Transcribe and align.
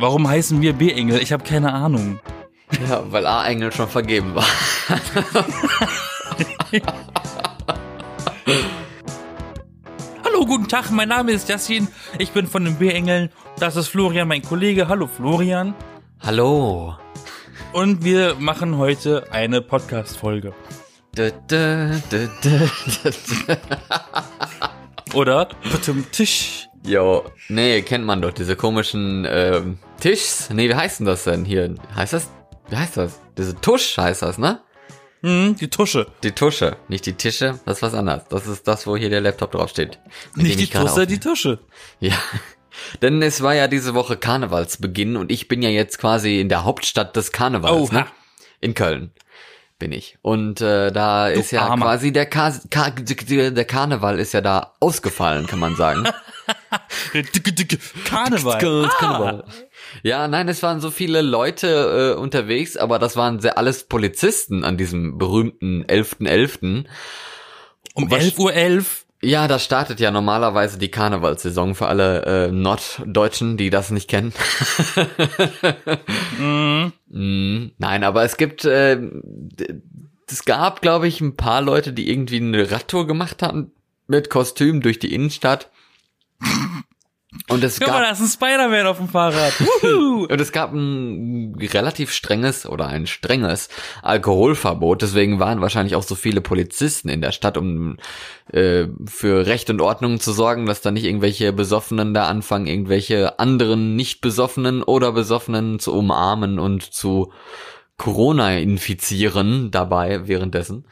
Warum 0.00 0.28
heißen 0.28 0.62
wir 0.62 0.74
B-Engel? 0.74 1.20
Ich 1.20 1.32
habe 1.32 1.42
keine 1.42 1.72
Ahnung. 1.72 2.20
Ja, 2.88 3.02
weil 3.10 3.26
A-Engel 3.26 3.72
schon 3.72 3.88
vergeben 3.88 4.32
war. 4.32 4.44
Hallo, 10.24 10.46
guten 10.46 10.68
Tag, 10.68 10.92
mein 10.92 11.08
Name 11.08 11.32
ist 11.32 11.48
Yassin. 11.48 11.88
Ich 12.18 12.30
bin 12.30 12.46
von 12.46 12.64
den 12.64 12.76
B-Engeln. 12.76 13.30
Das 13.58 13.74
ist 13.74 13.88
Florian, 13.88 14.28
mein 14.28 14.42
Kollege. 14.42 14.86
Hallo, 14.86 15.08
Florian. 15.08 15.74
Hallo. 16.20 16.94
Und 17.72 18.04
wir 18.04 18.36
machen 18.36 18.78
heute 18.78 19.24
eine 19.32 19.62
Podcast-Folge. 19.62 20.54
Oder? 25.12 25.48
Zum 25.82 26.08
Tisch. 26.12 26.67
Jo, 26.86 27.24
nee, 27.48 27.82
kennt 27.82 28.04
man 28.04 28.22
doch, 28.22 28.32
diese 28.32 28.56
komischen 28.56 29.26
ähm, 29.28 29.78
Tischs. 30.00 30.50
Nee, 30.50 30.68
wie 30.68 30.74
heißt 30.74 31.00
denn 31.00 31.06
das 31.06 31.24
denn 31.24 31.44
hier? 31.44 31.74
Heißt 31.94 32.12
das? 32.12 32.30
Wie 32.68 32.76
heißt 32.76 32.96
das? 32.96 33.20
Diese 33.36 33.54
Tusch 33.60 33.96
heißt 33.96 34.22
das, 34.22 34.38
ne? 34.38 34.60
Hm, 35.22 35.56
die 35.56 35.68
Tusche. 35.68 36.06
Die 36.22 36.32
Tusche, 36.32 36.76
nicht 36.88 37.04
die 37.06 37.14
Tische, 37.14 37.58
das 37.64 37.78
ist 37.78 37.82
was 37.82 37.94
anderes. 37.94 38.24
Das 38.28 38.46
ist 38.46 38.68
das, 38.68 38.86
wo 38.86 38.96
hier 38.96 39.10
der 39.10 39.20
Laptop 39.20 39.52
draufsteht. 39.52 39.98
Nicht 40.36 40.60
die 40.60 40.66
Tusse, 40.68 40.84
aufnehme. 40.84 41.06
die 41.08 41.20
Tusche. 41.20 41.58
Ja. 41.98 42.14
Denn 43.02 43.20
es 43.22 43.42
war 43.42 43.54
ja 43.54 43.66
diese 43.66 43.94
Woche 43.94 44.16
Karnevalsbeginn 44.16 45.16
und 45.16 45.32
ich 45.32 45.48
bin 45.48 45.62
ja 45.62 45.68
jetzt 45.68 45.98
quasi 45.98 46.40
in 46.40 46.48
der 46.48 46.64
Hauptstadt 46.64 47.16
des 47.16 47.32
Karnevals, 47.32 47.90
Oha. 47.90 47.92
ne? 47.92 48.06
In 48.60 48.74
Köln 48.74 49.12
bin 49.78 49.92
ich. 49.92 50.18
Und 50.22 50.60
äh, 50.60 50.90
da 50.90 51.28
ist 51.28 51.50
ja 51.52 51.62
Armer. 51.62 51.86
quasi 51.86 52.12
der, 52.12 52.26
Ka 52.26 52.52
Ka 52.70 52.90
der 52.90 53.64
Karneval 53.64 54.18
ist 54.18 54.32
ja 54.32 54.40
da 54.40 54.74
ausgefallen, 54.80 55.46
kann 55.46 55.58
man 55.58 55.76
sagen. 55.76 56.04
Dicke, 57.14 57.52
dicke 57.52 57.78
Karneval. 58.04 58.58
Karneval. 58.58 59.44
Ja, 60.02 60.28
nein, 60.28 60.48
es 60.48 60.62
waren 60.62 60.80
so 60.80 60.90
viele 60.90 61.22
Leute 61.22 62.14
äh, 62.16 62.20
unterwegs, 62.20 62.76
aber 62.76 62.98
das 62.98 63.16
waren 63.16 63.40
sehr 63.40 63.58
alles 63.58 63.84
Polizisten 63.84 64.64
an 64.64 64.76
diesem 64.76 65.18
berühmten 65.18 65.84
11.11. 65.84 66.84
Um 67.94 68.10
Was- 68.10 68.22
11.11 68.24 68.38
Uhr. 68.38 68.52
11. 68.54 69.04
Ja, 69.20 69.48
da 69.48 69.58
startet 69.58 69.98
ja 69.98 70.12
normalerweise 70.12 70.78
die 70.78 70.90
Karnevalssaison 70.90 71.74
für 71.74 71.88
alle 71.88 72.24
äh, 72.24 72.52
Norddeutschen, 72.52 73.56
die 73.56 73.70
das 73.70 73.90
nicht 73.90 74.08
kennen. 74.08 74.32
Mm, 77.10 77.70
Nein, 77.78 78.04
aber 78.04 78.22
es 78.22 78.36
gibt, 78.36 78.64
äh, 78.66 79.00
es 80.30 80.44
gab, 80.44 80.82
glaube 80.82 81.08
ich, 81.08 81.22
ein 81.22 81.36
paar 81.36 81.62
Leute, 81.62 81.92
die 81.94 82.10
irgendwie 82.10 82.36
eine 82.36 82.70
Radtour 82.70 83.06
gemacht 83.06 83.42
haben 83.42 83.72
mit 84.06 84.28
Kostüm 84.28 84.82
durch 84.82 84.98
die 84.98 85.14
Innenstadt. 85.14 85.70
Und 87.48 87.64
es 87.64 87.78
Guck 87.78 87.88
mal, 87.88 87.94
gab 87.94 88.04
da 88.04 88.10
ist 88.10 88.20
ein 88.20 88.28
Spider-Man 88.28 88.86
auf 88.86 88.98
dem 88.98 89.08
Fahrrad. 89.08 89.52
Und 89.82 90.40
es 90.40 90.52
gab 90.52 90.72
ein 90.72 91.54
relativ 91.60 92.12
strenges 92.12 92.66
oder 92.66 92.86
ein 92.88 93.06
strenges 93.06 93.68
Alkoholverbot. 94.02 95.02
Deswegen 95.02 95.38
waren 95.38 95.60
wahrscheinlich 95.60 95.94
auch 95.94 96.02
so 96.02 96.14
viele 96.14 96.40
Polizisten 96.40 97.08
in 97.08 97.20
der 97.20 97.32
Stadt, 97.32 97.56
um 97.56 97.96
äh, 98.52 98.86
für 99.06 99.46
Recht 99.46 99.70
und 99.70 99.80
Ordnung 99.80 100.20
zu 100.20 100.32
sorgen, 100.32 100.66
dass 100.66 100.80
da 100.80 100.90
nicht 100.90 101.04
irgendwelche 101.04 101.52
Besoffenen 101.52 102.14
da 102.14 102.26
anfangen, 102.26 102.66
irgendwelche 102.66 103.38
anderen 103.38 103.96
nicht 103.96 104.20
Besoffenen 104.20 104.82
oder 104.82 105.12
Besoffenen 105.12 105.78
zu 105.78 105.94
umarmen 105.94 106.58
und 106.58 106.82
zu 106.82 107.32
Corona 107.96 108.56
infizieren 108.58 109.70
dabei 109.70 110.28
währenddessen. 110.28 110.86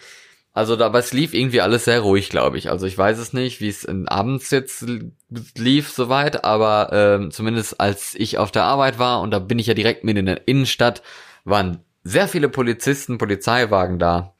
Also 0.56 0.75
dabei 0.75 1.00
es 1.00 1.12
lief 1.12 1.34
irgendwie 1.34 1.60
alles 1.60 1.84
sehr 1.84 2.00
ruhig, 2.00 2.31
glaube 2.31 2.56
ich. 2.56 2.70
Also 2.70 2.86
ich 2.86 2.97
weiß 2.97 3.19
es 3.19 3.34
nicht, 3.34 3.60
wie 3.60 3.69
es 3.69 3.84
in, 3.84 4.08
abends 4.08 4.50
jetzt 4.50 4.86
lief 5.28 5.91
soweit, 5.91 6.44
aber 6.44 6.91
ähm, 6.92 7.30
zumindest 7.30 7.80
als 7.80 8.14
ich 8.14 8.38
auf 8.38 8.52
der 8.52 8.64
Arbeit 8.64 8.98
war 8.98 9.20
und 9.20 9.30
da 9.32 9.38
bin 9.38 9.58
ich 9.58 9.66
ja 9.66 9.74
direkt 9.74 10.05
mit 10.05 10.16
in 10.16 10.27
der 10.27 10.46
Innenstadt, 10.46 11.02
waren 11.44 11.78
sehr 12.05 12.28
viele 12.28 12.48
Polizisten, 12.48 13.19
Polizeiwagen 13.19 13.98
da 13.98 14.34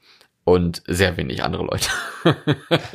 und 0.45 0.81
sehr 0.87 1.17
wenig 1.17 1.43
andere 1.43 1.65
Leute. 1.65 1.89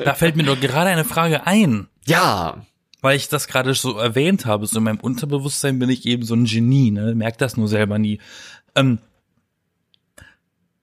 Da 0.03 0.13
fällt 0.15 0.35
mir 0.35 0.43
doch 0.43 0.59
gerade 0.59 0.89
eine 0.89 1.05
Frage 1.05 1.45
ein. 1.45 1.87
ja, 2.05 2.65
Weil 3.01 3.15
ich 3.17 3.29
das 3.29 3.47
gerade 3.47 3.75
so 3.75 3.97
erwähnt 3.97 4.47
habe, 4.47 4.65
so 4.65 4.79
in 4.79 4.85
meinem 4.85 4.99
Unterbewusstsein 4.99 5.77
bin 5.77 5.89
ich 5.89 6.05
eben 6.07 6.23
so 6.23 6.33
ein 6.33 6.45
Genie, 6.45 6.89
ne? 6.89 7.13
Merk 7.13 7.37
das 7.37 7.57
nur 7.57 7.67
selber 7.67 7.99
nie. 7.99 8.19
Ähm, 8.73 8.97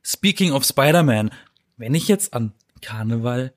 speaking 0.04 0.52
of 0.52 0.64
Spider-Man, 0.64 1.30
wenn 1.76 1.94
ich 1.94 2.06
jetzt 2.06 2.34
an 2.34 2.52
Karneval 2.82 3.52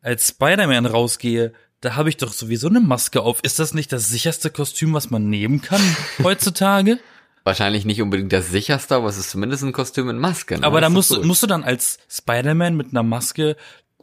als 0.00 0.28
Spider-Man 0.28 0.86
rausgehe, 0.86 1.52
da 1.84 1.96
habe 1.96 2.08
ich 2.08 2.16
doch 2.16 2.32
sowieso 2.32 2.68
eine 2.68 2.80
Maske 2.80 3.20
auf. 3.20 3.40
Ist 3.42 3.58
das 3.58 3.74
nicht 3.74 3.92
das 3.92 4.08
sicherste 4.08 4.50
Kostüm, 4.50 4.94
was 4.94 5.10
man 5.10 5.28
nehmen 5.28 5.60
kann 5.60 5.82
heutzutage? 6.22 6.98
wahrscheinlich 7.44 7.84
nicht 7.84 8.00
unbedingt 8.00 8.32
das 8.32 8.50
sicherste, 8.50 8.96
aber 8.96 9.08
es 9.08 9.18
ist 9.18 9.30
zumindest 9.30 9.62
ein 9.62 9.72
Kostüm 9.72 10.06
mit 10.06 10.16
Maske. 10.16 10.58
Ne? 10.58 10.66
Aber 10.66 10.80
da 10.80 10.88
musst, 10.88 11.10
gut. 11.10 11.24
musst 11.24 11.42
du 11.42 11.46
dann 11.46 11.62
als 11.62 11.98
Spider-Man 12.08 12.74
mit 12.74 12.88
einer 12.90 13.02
Maske 13.02 13.56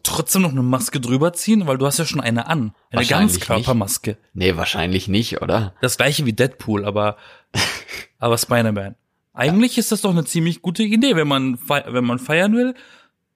trotzdem 0.03 0.43
noch 0.43 0.51
eine 0.51 0.61
Maske 0.61 0.99
drüber 0.99 1.33
ziehen, 1.33 1.67
weil 1.67 1.77
du 1.77 1.85
hast 1.85 1.99
ja 1.99 2.05
schon 2.05 2.21
eine 2.21 2.47
an. 2.47 2.73
Eine 2.91 3.05
Ganzkörpermaske. 3.05 4.17
Nee, 4.33 4.55
wahrscheinlich 4.55 5.07
nicht, 5.07 5.41
oder? 5.41 5.73
Das 5.81 5.97
gleiche 5.97 6.25
wie 6.25 6.33
Deadpool, 6.33 6.85
aber, 6.85 7.17
aber 8.19 8.37
Spider-Man. 8.37 8.95
Eigentlich 9.33 9.77
ist 9.77 9.91
das 9.91 10.01
doch 10.01 10.11
eine 10.11 10.25
ziemlich 10.25 10.61
gute 10.61 10.83
Idee, 10.83 11.15
wenn 11.15 11.27
man, 11.27 11.57
wenn 11.67 12.03
man 12.03 12.19
feiern 12.19 12.55
will, 12.55 12.75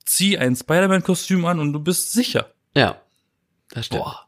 zieh 0.05 0.37
ein 0.37 0.55
Spider-Man-Kostüm 0.55 1.45
an 1.45 1.59
und 1.59 1.73
du 1.73 1.79
bist 1.79 2.11
sicher. 2.11 2.51
Ja. 2.75 2.97
Das 3.69 3.87
stimmt. 3.87 4.03
Boah. 4.03 4.24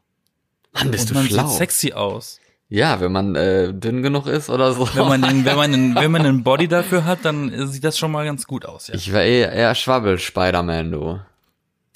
Mann, 0.72 0.90
bist 0.90 1.08
und 1.08 1.10
du 1.10 1.14
man 1.14 1.26
schlau. 1.28 1.46
sieht 1.46 1.58
sexy 1.58 1.92
aus. 1.92 2.40
Ja, 2.70 3.00
wenn 3.00 3.12
man 3.12 3.34
äh, 3.34 3.72
dünn 3.72 4.02
genug 4.02 4.26
ist 4.26 4.50
oder 4.50 4.72
so. 4.72 4.86
Wenn 4.94 5.08
man, 5.08 5.22
den, 5.22 5.44
wenn 5.46 5.56
man, 5.56 5.72
den, 5.72 5.94
wenn 5.94 6.10
man 6.10 6.26
einen 6.26 6.42
Body 6.44 6.68
dafür 6.68 7.04
hat, 7.06 7.20
dann 7.24 7.66
sieht 7.68 7.82
das 7.84 7.96
schon 7.98 8.10
mal 8.12 8.26
ganz 8.26 8.46
gut 8.46 8.66
aus, 8.66 8.88
ja. 8.88 8.94
Ich 8.94 9.12
war 9.12 9.22
eher, 9.22 9.52
eher 9.52 9.74
Schwabbel-Spider-Man, 9.74 10.92
du. 10.92 11.20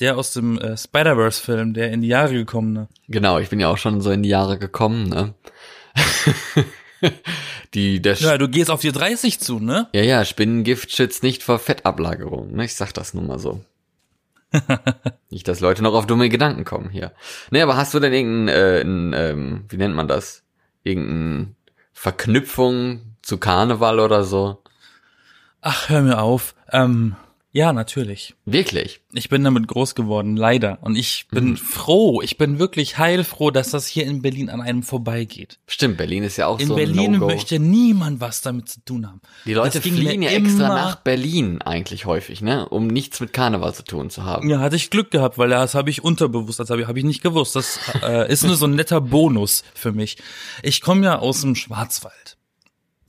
Der 0.01 0.17
aus 0.17 0.33
dem 0.33 0.59
äh, 0.59 0.77
Spider-Verse-Film, 0.77 1.75
der 1.75 1.93
in 1.93 2.01
die 2.01 2.09
Jahre 2.09 2.33
gekommene. 2.33 2.89
Genau, 3.09 3.39
ich 3.39 3.51
bin 3.51 3.61
ja 3.61 3.69
auch 3.69 3.77
schon 3.77 4.01
so 4.01 4.11
in 4.11 4.23
die 4.23 4.31
Jahre 4.31 4.59
gekommen, 4.59 5.11
ne? 5.11 5.35
die, 7.75 8.01
der 8.01 8.15
Ja, 8.15 8.31
ja. 8.33 8.39
du 8.39 8.49
gehst 8.49 8.71
auf 8.71 8.81
die 8.81 8.93
30 8.93 9.41
zu, 9.41 9.59
ne? 9.61 9.89
ja, 9.93 10.03
ja, 10.03 10.25
Spinnengift 10.25 10.91
schützt 10.91 11.23
nicht 11.23 11.43
vor 11.43 11.59
Fettablagerung, 11.59 12.53
ne? 12.53 12.65
Ich 12.65 12.75
sag 12.75 12.93
das 12.93 13.13
nun 13.13 13.27
mal 13.27 13.39
so. 13.39 13.61
nicht, 15.31 15.49
dass 15.49 15.61
Leute 15.61 15.83
noch 15.83 15.95
auf 15.95 16.07
dumme 16.07 16.29
Gedanken 16.29 16.65
kommen 16.65 16.91
hier. 16.91 17.13
Nee, 17.51 17.63
aber 17.63 17.77
hast 17.77 17.95
du 17.95 18.01
denn 18.01 18.13
irgendein, 18.13 19.13
äh, 19.13 19.31
ähm, 19.31 19.65
wie 19.69 19.77
nennt 19.77 19.95
man 19.95 20.09
das? 20.09 20.43
Irgendeine 20.83 21.55
Verknüpfung 21.93 23.17
zu 23.23 23.39
Karneval 23.39 24.01
oder 24.01 24.25
so? 24.25 24.63
Ach, 25.61 25.89
hör 25.89 26.03
mir 26.03 26.21
auf. 26.21 26.55
Ähm, 26.73 27.17
ja, 27.53 27.73
natürlich. 27.73 28.35
Wirklich? 28.47 29.01
Ich 29.13 29.29
bin 29.29 29.45
damit 29.45 29.69
groß 29.69 29.95
geworden, 29.95 30.37
leider. 30.37 30.79
Und 30.81 30.97
ich 30.97 31.27
bin 31.31 31.51
Mhm. 31.51 31.57
froh, 31.59 32.23
ich 32.23 32.39
bin 32.39 32.59
wirklich 32.59 32.97
heilfroh, 32.99 33.51
dass 33.51 33.71
das 33.71 33.87
hier 33.87 34.05
in 34.07 34.23
Berlin 34.23 34.49
an 34.49 34.61
einem 34.63 34.83
vorbeigeht. 34.83 35.59
Stimmt, 35.67 35.99
Berlin 35.99 36.23
ist 36.23 36.39
ja 36.39 36.47
auch 36.47 36.59
In 36.59 36.69
so 36.69 36.75
ein 36.75 36.79
Berlin 36.79 37.13
No-Go. 37.13 37.27
möchte 37.27 37.59
niemand 37.59 38.21
was 38.21 38.41
damit 38.41 38.69
zu 38.71 38.81
tun 38.85 39.07
haben. 39.07 39.21
Die 39.45 39.53
Leute 39.55 39.81
fliehen 39.83 40.23
ja 40.23 40.31
extra 40.31 40.69
nach 40.69 40.97
Berlin 40.97 41.61
eigentlich 41.61 42.07
häufig, 42.07 42.41
ne? 42.41 42.69
Um 42.69 42.87
nichts 42.87 43.21
mit 43.21 43.33
Karneval 43.35 43.75
zu 43.75 43.85
tun 43.85 44.09
zu 44.09 44.25
haben. 44.25 44.49
Ja, 44.49 44.61
hatte 44.61 44.77
ich 44.77 44.89
Glück 44.91 45.11
gehabt, 45.11 45.37
weil 45.37 45.51
das 45.51 45.75
habe 45.75 45.91
ich 45.91 46.03
unterbewusst, 46.03 46.59
das 46.59 46.71
habe 46.71 46.81
ich, 46.81 46.87
hab 46.89 46.97
ich 46.97 47.05
nicht 47.05 47.23
gewusst. 47.23 47.55
Das 47.55 47.79
äh, 48.03 48.33
ist 48.33 48.45
nur 48.45 48.57
so 48.57 48.67
ein 48.67 48.75
netter 48.75 49.01
Bonus 49.03 49.63
für 49.75 49.93
mich. 49.93 50.17
Ich 50.63 50.81
komme 50.81 51.05
ja 51.05 51.19
aus 51.19 51.43
dem 51.43 51.55
Schwarzwald. 51.55 52.39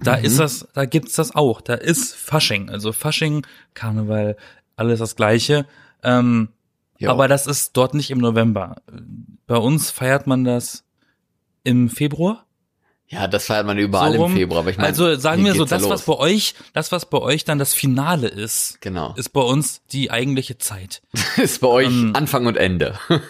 Da 0.04 0.18
Mhm. 0.18 0.26
ist 0.26 0.40
das, 0.40 0.68
da 0.74 0.86
gibt's 0.86 1.14
das 1.14 1.36
auch. 1.36 1.62
Da 1.62 1.74
ist 1.76 2.16
Fasching, 2.16 2.70
also 2.70 2.92
Fasching, 2.94 3.46
Karneval, 3.74 4.38
alles 4.76 5.00
das 5.00 5.16
Gleiche. 5.16 5.66
Ähm, 6.04 6.50
Jo. 7.00 7.10
aber 7.12 7.28
das 7.28 7.48
ist 7.48 7.76
dort 7.78 7.94
nicht 7.94 8.12
im 8.12 8.20
November. 8.20 8.78
Bei 9.48 9.58
uns 9.58 9.92
feiert 9.92 10.28
man 10.28 10.44
das 10.44 10.84
im 11.64 11.90
Februar. 11.90 12.46
Ja, 13.10 13.28
das 13.28 13.46
feiert 13.46 13.68
man 13.68 13.78
überall 13.78 14.16
so 14.16 14.26
im 14.26 14.34
Februar, 14.34 14.62
aber 14.62 14.72
ich 14.72 14.78
meine, 14.78 14.88
also 14.88 15.16
sagen 15.16 15.46
wir 15.46 15.54
so, 15.54 15.66
das 15.66 15.84
was 15.84 15.90
los. 15.90 16.06
bei 16.06 16.14
euch, 16.18 16.56
das 16.74 16.92
was 16.92 17.06
bei 17.08 17.20
euch 17.20 17.44
dann 17.44 17.60
das 17.60 17.74
Finale 17.74 18.28
ist, 18.28 18.80
Genau. 18.82 19.14
ist 19.16 19.30
bei 19.30 19.42
uns 19.42 19.82
die 19.92 20.10
eigentliche 20.10 20.58
Zeit. 20.58 21.02
Ist 21.38 21.62
bei 21.62 21.68
euch 21.68 21.88
Ähm, 21.88 22.14
Anfang 22.16 22.48
und 22.48 22.58
Ende. 22.58 22.98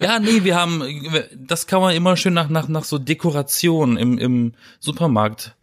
Ja, 0.00 0.18
nee, 0.18 0.44
wir 0.44 0.56
haben, 0.56 0.82
das 1.36 1.66
kann 1.66 1.80
man 1.82 1.94
immer 1.94 2.16
schön 2.16 2.32
nach, 2.34 2.48
nach, 2.48 2.68
nach 2.68 2.84
so 2.84 2.98
Dekoration 2.98 3.96
im, 3.96 4.18
im 4.18 4.54
Supermarkt 4.80 5.56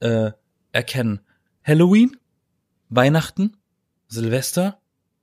äh, 0.00 0.32
erkennen. 0.72 1.20
Halloween, 1.64 2.16
Weihnachten, 2.88 3.56
Silvester, 4.08 4.78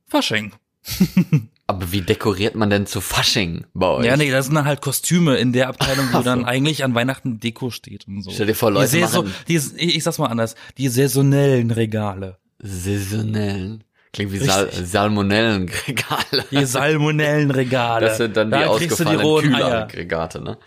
Fasching. 0.08 0.54
aber 1.68 1.92
wie 1.92 2.02
dekoriert 2.02 2.56
man 2.56 2.70
denn 2.70 2.86
zu 2.86 3.02
Fasching 3.02 3.66
bei 3.74 3.88
euch? 3.88 4.06
Ja, 4.06 4.18
nee, 4.18 4.32
das 4.32 4.46
sind 4.46 4.56
dann 4.56 4.66
halt 4.66 4.82
Kostüme 4.82 5.38
in 5.38 5.54
der 5.54 5.68
Abteilung, 5.68 6.08
wo 6.12 6.18
so. 6.18 6.24
dann 6.24 6.46
eigentlich 6.46 6.84
an 6.84 6.96
Weihnachten 6.96 7.40
Deko 7.40 7.70
steht 7.70 8.08
und 8.08 8.24
so. 8.24 8.32
Stell 8.32 8.48
dir 8.48 8.56
vor, 8.56 8.72
Leute 8.72 8.96
die 8.96 9.02
machen- 9.02 9.34
die, 9.48 9.58
ich 9.78 10.04
sag's 10.04 10.18
mal 10.18 10.28
anders, 10.28 10.56
die 10.78 10.88
saisonellen 10.88 11.72
Regale. 11.72 12.38
Saisonellen. 12.60 13.84
Klingt 14.12 14.32
wie. 14.32 14.40
Sal 14.40 14.72
Salmonellenregale. 14.72 16.46
Die 16.52 16.66
Salmonellenregale. 16.66 18.08
Das 18.08 18.18
sind 18.18 18.36
dann 18.36 18.48
die 18.50 18.58
da 18.58 18.76
kriegst 18.76 19.00
du 19.00 19.04
die 19.04 19.18
ausgefallenen. 19.18 19.52
Kühleraggregate, 19.52 20.42
ne? 20.42 20.58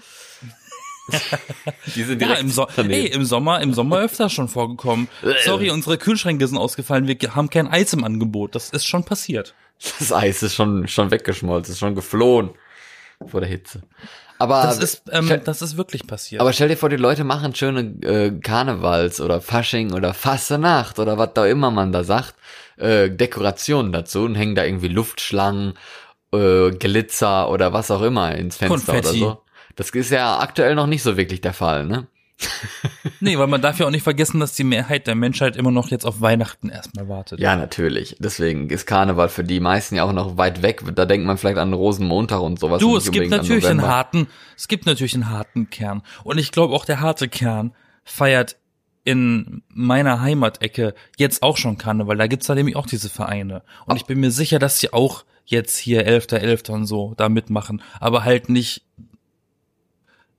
Die 1.95 2.03
sind 2.05 2.21
Ja, 2.23 2.29
direkt 2.29 2.41
im, 2.43 2.51
so 2.51 2.67
daneben. 2.77 2.95
ey, 2.95 3.07
im 3.09 3.25
Sommer, 3.25 3.61
im 3.61 3.75
Sommer 3.75 3.99
öfter 4.01 4.29
schon 4.31 4.49
vorgekommen. 4.49 5.09
Sorry, 5.45 5.71
unsere 5.71 5.99
Kühlschränke 5.99 6.47
sind 6.47 6.59
ausgefallen, 6.59 7.07
wir 7.09 7.17
haben 7.35 7.51
kein 7.51 7.67
Eis 7.69 7.93
im 7.93 8.05
Angebot. 8.05 8.55
Das 8.55 8.71
ist 8.71 8.87
schon 8.87 9.05
passiert. 9.05 9.55
Das 9.99 10.13
Eis 10.13 10.43
ist 10.43 10.55
schon, 10.55 10.87
schon 10.87 11.11
weggeschmolzen, 11.11 11.73
ist 11.73 11.79
schon 11.81 11.95
geflohen 11.95 12.51
vor 13.27 13.41
der 13.41 13.49
Hitze. 13.49 13.83
Aber, 14.39 14.63
Das 14.63 14.79
ist, 14.79 15.03
ähm, 15.13 15.25
stell, 15.27 15.39
das 15.41 15.63
ist 15.63 15.77
wirklich 15.77 16.07
passiert. 16.07 16.41
aber 16.41 16.53
stell 16.53 16.69
dir 16.69 16.77
vor, 16.77 16.89
die 16.89 16.97
Leute 16.97 17.23
machen 17.23 17.55
schöne 17.55 17.81
äh, 18.05 18.31
Karnevals 18.41 19.21
oder 19.21 19.41
Fasching 19.41 19.93
oder 19.93 20.15
Fassenacht 20.15 20.99
oder 20.99 21.17
was 21.19 21.31
da 21.35 21.47
immer 21.47 21.71
man 21.71 21.93
da 21.93 22.03
sagt, 22.03 22.35
äh, 22.77 23.09
Dekorationen 23.09 23.93
dazu 23.93 24.23
und 24.25 24.35
hängen 24.35 24.57
da 24.57 24.65
irgendwie 24.65 24.89
Luftschlangen, 24.89 25.75
äh, 26.33 26.71
Glitzer 26.71 27.51
oder 27.51 27.73
was 27.73 27.93
auch 27.93 28.03
immer 28.03 28.35
ins 28.35 28.57
Fenster 28.57 28.93
Konfetti. 28.95 29.23
oder 29.23 29.31
so. 29.35 29.43
Das 29.77 29.91
ist 29.91 30.11
ja 30.11 30.39
aktuell 30.39 30.75
noch 30.75 30.87
nicht 30.87 31.03
so 31.03 31.17
wirklich 31.17 31.41
der 31.41 31.53
Fall, 31.53 31.87
ne? 31.87 32.07
nee, 33.21 33.39
weil 33.39 33.47
man 33.47 33.63
darf 33.63 33.79
ja 33.79 33.87
auch 33.87 33.91
nicht 33.91 34.03
vergessen, 34.03 34.41
dass 34.41 34.55
die 34.55 34.65
Mehrheit 34.65 35.07
der 35.07 35.15
Menschheit 35.15 35.57
immer 35.57 35.71
noch 35.71 35.91
jetzt 35.91 36.05
auf 36.05 36.21
Weihnachten 36.21 36.71
erstmal 36.71 37.09
wartet. 37.09 37.41
Ja, 37.41 37.57
natürlich. 37.57 38.17
Deswegen 38.19 38.69
ist 38.71 38.87
Karneval 38.87 39.29
für 39.29 39.45
die 39.45 39.61
meisten 39.61 39.95
ja 39.95 40.05
auch 40.05 40.13
noch 40.13 40.37
weit 40.37 40.63
weg. 40.63 40.83
Da 40.95 41.07
denkt 41.07 41.27
man 41.27 41.39
vielleicht 41.39 41.59
an 41.59 41.73
Rosenmontag 41.73 42.41
und 42.41 42.59
sowas. 42.59 42.81
Du, 42.81 42.97
es 42.97 43.11
gibt 43.11 43.31
natürlich 43.31 43.67
einen 43.67 43.83
harten, 43.83 44.29
es 44.57 44.69
gibt 44.69 44.87
natürlich 44.87 45.15
einen 45.15 45.31
harten 45.31 45.71
Kern. 45.71 46.03
Und 46.25 46.39
ich 46.39 46.53
glaube 46.53 46.75
auch 46.75 46.85
der 46.85 47.01
harte 47.01 47.29
Kern 47.29 47.75
feiert 48.05 48.57
in 49.05 49.63
meiner 49.69 50.21
Heimatecke 50.21 50.95
jetzt 51.17 51.43
auch 51.43 51.57
schon 51.57 51.79
Karneval. 51.79 52.17
Da 52.17 52.27
gibt's 52.27 52.47
da 52.47 52.55
nämlich 52.55 52.77
auch 52.77 52.87
diese 52.87 53.09
Vereine. 53.09 53.63
Und 53.87 53.97
ich 53.97 54.07
bin 54.07 54.21
mir 54.21 54.31
sicher, 54.31 54.59
dass 54.59 54.79
sie 54.79 54.93
auch 54.93 55.25
jetzt 55.45 55.77
hier 55.77 56.07
11.11. 56.07 56.71
und 56.71 56.87
so 56.87 57.15
da 57.17 57.29
mitmachen. 57.29 57.83
Aber 57.99 58.25
halt 58.25 58.49
nicht 58.49 58.85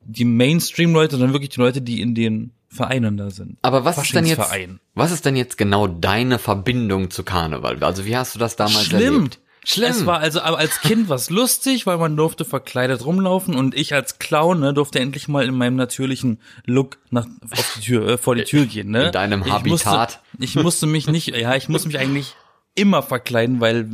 die 0.06 0.26
Mainstream-Leute, 0.26 1.18
sondern 1.18 1.34
wirklich 1.34 1.52
die 1.52 1.60
Leute, 1.60 1.82
die 1.82 2.02
in 2.02 2.16
den 2.16 2.52
Vereinen 2.70 3.18
da 3.18 3.30
sind. 3.30 3.58
Aber 3.62 3.86
was 3.86 3.98
ist 3.98 4.16
denn 4.16 4.26
jetzt, 4.26 4.50
was 4.96 5.12
ist 5.12 5.26
denn 5.26 5.36
jetzt 5.36 5.58
genau 5.58 5.88
deine 5.88 6.40
Verbindung 6.40 7.12
zu 7.12 7.24
Karneval? 7.24 7.84
Also 7.84 8.06
wie 8.06 8.18
hast 8.18 8.36
du 8.36 8.40
das 8.40 8.56
damals 8.56 8.86
Schlimm. 8.86 9.16
erlebt? 9.16 9.40
Schlimm. 9.66 9.92
Es 9.92 10.06
war 10.06 10.20
also 10.20 10.42
aber 10.42 10.58
als 10.58 10.82
Kind 10.82 11.08
was 11.08 11.30
lustig, 11.30 11.86
weil 11.86 11.98
man 11.98 12.18
durfte 12.18 12.44
verkleidet 12.44 13.06
rumlaufen 13.06 13.56
und 13.56 13.76
ich 13.76 13.94
als 13.94 14.20
Clown 14.20 14.60
ne, 14.60 14.74
durfte 14.74 15.00
endlich 15.00 15.30
mal 15.30 15.46
in 15.46 15.56
meinem 15.56 15.78
natürlichen 15.78 16.40
Look 16.66 16.98
nach 17.12 17.28
auf 17.50 17.74
die 17.78 17.82
Tür 17.82 18.08
äh, 18.10 18.18
vor 18.18 18.36
die 18.36 18.44
Tür 18.44 18.66
gehen, 18.66 18.92
ne? 18.92 19.06
In 19.06 19.12
deinem 19.14 19.44
ich 19.44 19.52
Habitat. 19.52 20.22
Musste, 20.34 20.44
ich 20.44 20.62
musste 20.62 20.86
mich 20.86 21.08
nicht, 21.08 21.28
ja, 21.28 21.56
ich 21.56 21.70
muss 21.70 21.86
mich 21.86 21.98
eigentlich 21.98 22.36
immer 22.76 23.04
verkleiden, 23.04 23.62
weil 23.62 23.90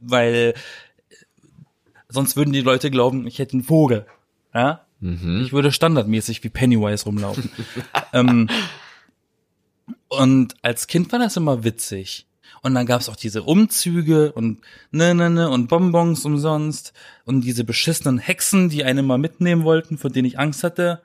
weil 0.00 0.54
sonst 2.08 2.36
würden 2.36 2.52
die 2.52 2.62
Leute 2.62 2.90
glauben, 2.90 3.28
ich 3.28 3.38
hätte 3.38 3.52
einen 3.52 3.62
Vogel, 3.62 4.06
ja? 4.52 4.85
Mhm. 5.00 5.42
Ich 5.44 5.52
würde 5.52 5.72
standardmäßig 5.72 6.42
wie 6.44 6.48
Pennywise 6.48 7.04
rumlaufen. 7.04 7.50
ähm, 8.12 8.48
und 10.08 10.54
als 10.62 10.86
Kind 10.86 11.12
war 11.12 11.18
das 11.18 11.36
immer 11.36 11.64
witzig. 11.64 12.26
Und 12.62 12.74
dann 12.74 12.86
gab's 12.86 13.08
auch 13.08 13.16
diese 13.16 13.42
Umzüge 13.42 14.32
und 14.32 14.60
ne, 14.90 15.14
ne, 15.14 15.30
ne 15.30 15.50
und 15.50 15.68
Bonbons 15.68 16.24
umsonst 16.24 16.92
und 17.24 17.42
diese 17.42 17.64
beschissenen 17.64 18.18
Hexen, 18.18 18.68
die 18.68 18.82
einen 18.82 19.06
mal 19.06 19.18
mitnehmen 19.18 19.64
wollten, 19.64 19.98
vor 19.98 20.10
denen 20.10 20.26
ich 20.26 20.38
Angst 20.38 20.64
hatte. 20.64 21.02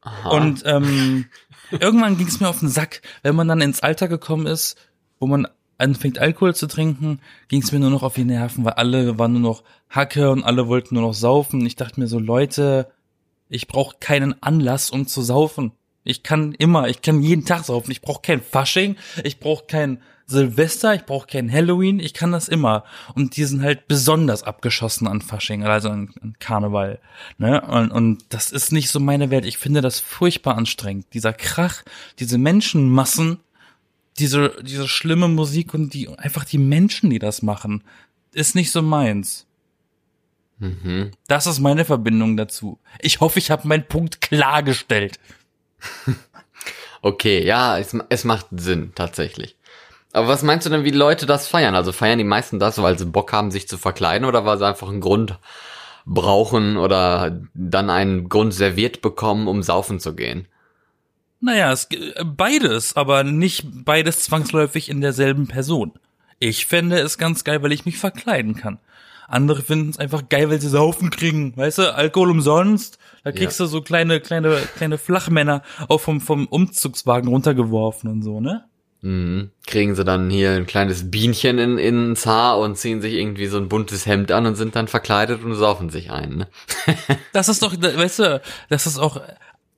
Aha. 0.00 0.30
Und 0.30 0.62
ähm, 0.64 1.26
irgendwann 1.70 2.16
ging's 2.16 2.40
mir 2.40 2.48
auf 2.48 2.60
den 2.60 2.68
Sack, 2.68 3.02
wenn 3.22 3.36
man 3.36 3.48
dann 3.48 3.60
ins 3.60 3.80
Alter 3.80 4.08
gekommen 4.08 4.46
ist, 4.46 4.76
wo 5.18 5.26
man 5.26 5.46
anfängt 5.78 6.18
Alkohol 6.18 6.54
zu 6.54 6.66
trinken, 6.66 7.20
ging's 7.48 7.72
mir 7.72 7.78
nur 7.78 7.90
noch 7.90 8.02
auf 8.02 8.14
die 8.14 8.24
Nerven, 8.24 8.64
weil 8.64 8.74
alle 8.74 9.18
waren 9.18 9.32
nur 9.32 9.42
noch 9.42 9.62
Hacke 9.90 10.30
und 10.30 10.42
alle 10.42 10.68
wollten 10.68 10.94
nur 10.94 11.04
noch 11.04 11.14
saufen. 11.14 11.64
Ich 11.66 11.76
dachte 11.76 12.00
mir 12.00 12.06
so, 12.06 12.18
Leute, 12.18 12.90
ich 13.48 13.68
brauche 13.68 13.96
keinen 14.00 14.42
Anlass, 14.42 14.90
um 14.90 15.06
zu 15.06 15.22
saufen. 15.22 15.72
Ich 16.02 16.22
kann 16.22 16.52
immer, 16.52 16.88
ich 16.88 17.02
kann 17.02 17.20
jeden 17.20 17.44
Tag 17.44 17.64
saufen. 17.64 17.90
Ich 17.90 18.00
brauche 18.00 18.22
kein 18.22 18.40
Fasching, 18.40 18.96
ich 19.24 19.40
brauche 19.40 19.66
kein 19.66 20.00
Silvester, 20.26 20.94
ich 20.94 21.04
brauche 21.04 21.26
kein 21.26 21.50
Halloween, 21.50 22.00
ich 22.00 22.14
kann 22.14 22.32
das 22.32 22.48
immer. 22.48 22.84
Und 23.14 23.36
die 23.36 23.44
sind 23.44 23.62
halt 23.62 23.86
besonders 23.86 24.42
abgeschossen 24.42 25.06
an 25.06 25.20
Fasching, 25.20 25.64
also 25.64 25.88
an, 25.88 26.10
an 26.20 26.34
Karneval. 26.38 27.00
Ne? 27.38 27.60
Und, 27.60 27.90
und 27.90 28.24
das 28.30 28.50
ist 28.50 28.72
nicht 28.72 28.90
so 28.90 28.98
meine 28.98 29.30
Welt. 29.30 29.44
Ich 29.44 29.58
finde 29.58 29.80
das 29.80 30.00
furchtbar 30.00 30.56
anstrengend. 30.56 31.06
Dieser 31.12 31.32
Krach, 31.32 31.82
diese 32.18 32.38
Menschenmassen, 32.38 33.38
diese, 34.18 34.56
diese 34.62 34.88
schlimme 34.88 35.28
Musik 35.28 35.74
und 35.74 35.94
die 35.94 36.08
einfach 36.08 36.44
die 36.44 36.58
Menschen, 36.58 37.10
die 37.10 37.18
das 37.18 37.42
machen, 37.42 37.84
ist 38.32 38.54
nicht 38.54 38.70
so 38.70 38.82
meins. 38.82 39.46
Mhm. 40.58 41.10
Das 41.28 41.46
ist 41.46 41.60
meine 41.60 41.84
Verbindung 41.84 42.36
dazu. 42.36 42.78
Ich 43.00 43.20
hoffe, 43.20 43.38
ich 43.38 43.50
habe 43.50 43.68
meinen 43.68 43.86
Punkt 43.86 44.20
klargestellt. 44.20 45.18
Okay, 47.02 47.44
ja, 47.44 47.78
es, 47.78 47.96
es 48.08 48.24
macht 48.24 48.46
Sinn, 48.50 48.90
tatsächlich. 48.94 49.56
Aber 50.12 50.28
was 50.28 50.42
meinst 50.42 50.66
du 50.66 50.70
denn, 50.70 50.82
wie 50.82 50.90
Leute 50.90 51.26
das 51.26 51.46
feiern? 51.46 51.74
Also 51.74 51.92
feiern 51.92 52.18
die 52.18 52.24
meisten 52.24 52.58
das, 52.58 52.80
weil 52.80 52.98
sie 52.98 53.04
Bock 53.04 53.32
haben, 53.32 53.50
sich 53.50 53.68
zu 53.68 53.76
verkleiden 53.78 54.26
oder 54.26 54.44
weil 54.44 54.58
sie 54.58 54.66
einfach 54.66 54.88
einen 54.88 55.02
Grund 55.02 55.38
brauchen 56.06 56.76
oder 56.78 57.38
dann 57.54 57.90
einen 57.90 58.28
Grund 58.28 58.54
serviert 58.54 59.02
bekommen, 59.02 59.46
um 59.46 59.62
saufen 59.62 60.00
zu 60.00 60.16
gehen? 60.16 60.48
Naja, 61.40 61.72
es, 61.72 61.88
äh, 61.90 62.24
beides, 62.24 62.96
aber 62.96 63.24
nicht 63.24 63.64
beides 63.84 64.20
zwangsläufig 64.20 64.88
in 64.88 65.00
derselben 65.00 65.46
Person. 65.46 65.92
Ich 66.38 66.66
fände 66.66 66.98
es 66.98 67.18
ganz 67.18 67.44
geil, 67.44 67.62
weil 67.62 67.72
ich 67.72 67.86
mich 67.86 67.98
verkleiden 67.98 68.54
kann. 68.54 68.78
Andere 69.28 69.62
finden 69.62 69.90
es 69.90 69.98
einfach 69.98 70.28
geil, 70.28 70.50
weil 70.50 70.60
sie 70.60 70.68
saufen 70.68 71.10
kriegen. 71.10 71.56
Weißt 71.56 71.78
du, 71.78 71.94
Alkohol 71.94 72.30
umsonst. 72.30 72.98
Da 73.24 73.32
kriegst 73.32 73.58
du 73.58 73.66
so 73.66 73.80
kleine, 73.80 74.20
kleine, 74.20 74.56
kleine 74.76 74.98
Flachmänner 74.98 75.62
auch 75.88 76.00
vom, 76.00 76.20
vom 76.20 76.46
Umzugswagen 76.46 77.28
runtergeworfen 77.28 78.08
und 78.08 78.22
so, 78.22 78.40
ne? 78.40 78.64
Mhm. 79.02 79.50
Kriegen 79.66 79.94
sie 79.94 80.04
dann 80.04 80.30
hier 80.30 80.52
ein 80.52 80.66
kleines 80.66 81.10
Bienchen 81.10 81.58
in, 81.58 81.78
ins 81.78 82.24
Haar 82.24 82.58
und 82.58 82.76
ziehen 82.76 83.00
sich 83.00 83.14
irgendwie 83.14 83.46
so 83.46 83.58
ein 83.58 83.68
buntes 83.68 84.06
Hemd 84.06 84.30
an 84.30 84.46
und 84.46 84.54
sind 84.54 84.76
dann 84.76 84.88
verkleidet 84.88 85.42
und 85.42 85.54
saufen 85.54 85.90
sich 85.90 86.10
ein, 86.10 86.36
ne? 86.36 86.48
Das 87.32 87.48
ist 87.48 87.62
doch, 87.62 87.74
weißt 87.80 88.18
du, 88.20 88.40
das 88.68 88.86
ist 88.86 88.98
auch 88.98 89.20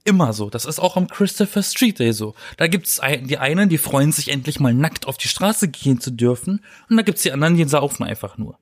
immer 0.09 0.33
so. 0.33 0.51
Das 0.51 0.65
ist 0.65 0.81
auch 0.81 0.97
am 0.97 1.07
Christopher 1.07 1.63
Street 1.63 1.99
Day 1.99 2.13
so. 2.13 2.35
Da 2.57 2.67
gibt's 2.67 3.01
die 3.23 3.39
einen, 3.39 3.69
die 3.69 3.79
freuen 3.79 4.11
sich 4.11 4.31
endlich 4.31 4.59
mal 4.59 4.75
nackt 4.75 5.07
auf 5.07 5.19
die 5.19 5.29
Straße 5.29 5.69
gehen 5.69 6.01
zu 6.01 6.11
dürfen. 6.11 6.65
Und 6.89 6.97
da 6.97 7.03
gibt's 7.03 7.23
die 7.23 7.33
anderen, 7.33 7.57
die 7.57 7.65
saufen 7.65 8.05
einfach 8.05 8.39
nur. 8.39 8.59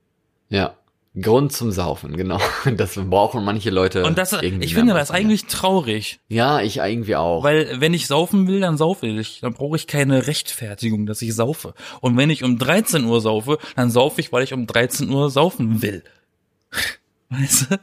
Ja. 0.49 0.77
Grund 1.19 1.51
zum 1.51 1.73
Saufen, 1.73 2.15
genau. 2.17 2.39
Das 2.77 2.95
brauchen 2.97 3.43
manche 3.43 3.71
Leute. 3.71 4.05
Und 4.05 4.19
das, 4.19 4.33
irgendwie 4.33 4.67
ich 4.67 4.75
finde 4.75 4.93
mehr 4.93 5.01
das 5.01 5.09
machen, 5.09 5.21
eigentlich 5.21 5.47
traurig. 5.47 6.21
Ja, 6.29 6.61
ich 6.61 6.77
irgendwie 6.77 7.17
auch. 7.17 7.43
Weil 7.43 7.81
wenn 7.81 7.95
ich 7.95 8.07
saufen 8.07 8.47
will, 8.47 8.61
dann 8.61 8.77
saufe 8.77 9.07
ich. 9.07 9.41
Dann 9.41 9.55
brauche 9.55 9.77
ich 9.77 9.87
keine 9.87 10.27
Rechtfertigung, 10.27 11.07
dass 11.07 11.23
ich 11.23 11.35
saufe. 11.35 11.73
Und 12.03 12.19
wenn 12.19 12.29
ich 12.29 12.45
um 12.45 12.59
13 12.59 13.05
Uhr 13.05 13.23
saufe, 13.23 13.59
dann 13.77 13.91
saufe 13.91 14.21
ich, 14.21 14.31
weil 14.31 14.43
ich 14.43 14.53
um 14.53 14.67
13 14.67 15.09
Uhr 15.09 15.31
saufen 15.31 15.81
will. 15.81 16.05
Weißt 17.31 17.71
du? 17.71 17.81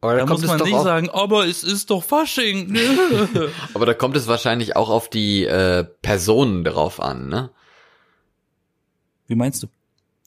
Aber 0.00 0.16
Da 0.16 0.26
muss 0.26 0.44
man 0.46 0.60
nicht 0.60 0.82
sagen, 0.82 1.08
aber 1.10 1.46
es 1.46 1.62
ist 1.64 1.90
doch 1.90 2.02
Fasching. 2.04 2.76
aber 3.74 3.86
da 3.86 3.94
kommt 3.94 4.16
es 4.16 4.26
wahrscheinlich 4.28 4.76
auch 4.76 4.88
auf 4.90 5.08
die 5.10 5.44
äh, 5.46 5.84
Personen 6.02 6.64
drauf 6.64 7.00
an, 7.00 7.28
ne? 7.28 7.50
Wie 9.26 9.34
meinst 9.34 9.62
du? 9.62 9.66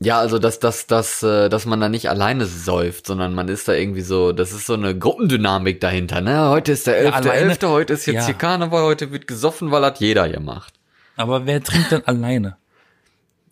Ja, 0.02 0.20
also 0.20 0.40
dass 0.40 0.60
dass 0.60 0.88
dass 0.88 1.24
äh, 1.24 1.50
dass 1.50 1.66
man 1.66 1.80
da 1.82 1.90
nicht 1.90 2.10
alleine 2.10 2.46
säuft, 2.46 3.06
sondern 3.06 3.36
man 3.36 3.48
ist 3.50 3.68
da 3.68 3.74
irgendwie 3.74 4.02
so, 4.02 4.32
das 4.32 4.54
ist 4.54 4.66
so 4.66 4.74
eine 4.74 4.98
Gruppendynamik 4.98 5.82
dahinter, 5.82 6.22
ne? 6.22 6.50
Heute 6.50 6.72
ist 6.72 6.88
der 6.88 7.04
Ja, 7.04 7.10
11.11., 7.12 7.14
alleine- 7.16 7.34
elfte, 7.50 7.70
heute 7.70 7.94
ist 7.94 8.06
jetzt 8.06 8.16
Ja. 8.16 8.26
hier 8.28 8.34
Karneval, 8.36 8.84
heute 8.84 9.12
wird 9.12 9.28
gesoffen, 9.28 9.72
weil 9.72 9.82
das 9.82 10.00
jeder 10.00 10.26
hier 10.26 10.40
macht. 10.40 10.74
Aber 11.18 11.46
wer 11.46 11.62
trinkt 11.62 11.92
denn 11.92 12.06
alleine? 12.08 12.56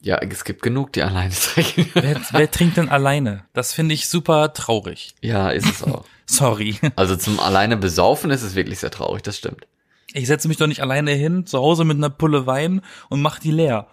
Ja, 0.01 0.17
es 0.17 0.43
gibt 0.43 0.61
genug, 0.61 0.93
die 0.93 1.01
alleine 1.01 1.33
trinken. 1.33 1.89
Wer, 1.93 2.21
wer 2.31 2.51
trinkt 2.51 2.77
denn 2.77 2.89
alleine? 2.89 3.45
Das 3.53 3.73
finde 3.73 3.95
ich 3.95 4.07
super 4.07 4.53
traurig. 4.53 5.15
ja, 5.21 5.49
ist 5.49 5.65
es 5.67 5.83
auch. 5.83 6.05
Sorry. 6.25 6.77
Also 6.95 7.15
zum 7.15 7.39
alleine 7.39 7.77
besaufen 7.77 8.31
ist 8.31 8.43
es 8.43 8.55
wirklich 8.55 8.79
sehr 8.79 8.91
traurig, 8.91 9.23
das 9.23 9.37
stimmt. 9.37 9.65
Ich 10.13 10.27
setze 10.27 10.47
mich 10.47 10.57
doch 10.57 10.67
nicht 10.67 10.81
alleine 10.81 11.11
hin, 11.11 11.45
zu 11.45 11.57
Hause 11.59 11.83
mit 11.83 11.97
einer 11.97 12.09
Pulle 12.09 12.45
Wein 12.45 12.81
und 13.09 13.21
mach 13.21 13.39
die 13.39 13.51
leer. 13.51 13.87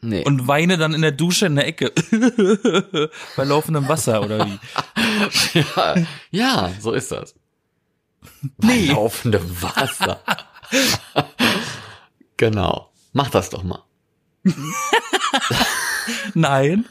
Nee. 0.00 0.24
Und 0.24 0.46
weine 0.48 0.76
dann 0.76 0.92
in 0.92 1.00
der 1.02 1.12
Dusche 1.12 1.46
in 1.46 1.56
der 1.56 1.66
Ecke. 1.66 1.92
Bei 3.36 3.44
laufendem 3.44 3.88
Wasser 3.88 4.22
oder 4.22 4.46
wie? 4.46 4.58
ja, 5.58 5.94
ja, 6.30 6.70
so 6.80 6.92
ist 6.92 7.10
das. 7.12 7.34
Nee. 8.58 8.88
Bei 8.88 8.92
laufendem 8.92 9.62
Wasser. 9.62 10.20
genau. 12.36 12.90
Mach 13.12 13.30
das 13.30 13.50
doch 13.50 13.62
mal. 13.62 13.82
Nein. 16.34 16.84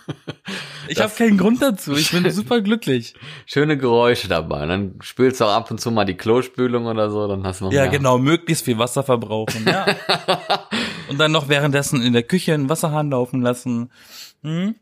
Ich 0.87 0.99
habe 0.99 1.13
keinen 1.15 1.37
Grund 1.37 1.61
dazu. 1.61 1.93
Ich 1.93 2.11
bin 2.11 2.29
super 2.31 2.61
glücklich. 2.61 3.13
Schöne 3.45 3.77
Geräusche 3.77 4.27
dabei. 4.27 4.65
Dann 4.65 4.95
spülst 5.01 5.39
du 5.39 5.45
auch 5.45 5.53
ab 5.53 5.69
und 5.71 5.79
zu 5.79 5.91
mal 5.91 6.05
die 6.05 6.15
Klospülung 6.17 6.85
oder 6.87 7.09
so, 7.09 7.27
dann 7.27 7.45
hast 7.45 7.61
du 7.61 7.65
noch 7.65 7.71
Ja, 7.71 7.83
mehr. 7.83 7.91
genau, 7.91 8.17
möglichst 8.17 8.65
viel 8.65 8.77
Wasser 8.77 9.03
verbrauchen. 9.03 9.65
Ja. 9.67 9.85
Und 11.09 11.19
dann 11.19 11.31
noch 11.31 11.47
währenddessen 11.49 12.01
in 12.01 12.13
der 12.13 12.23
Küche 12.23 12.53
einen 12.53 12.69
Wasserhahn 12.69 13.11
laufen 13.11 13.41
lassen. 13.41 13.91
Hm? 14.41 14.75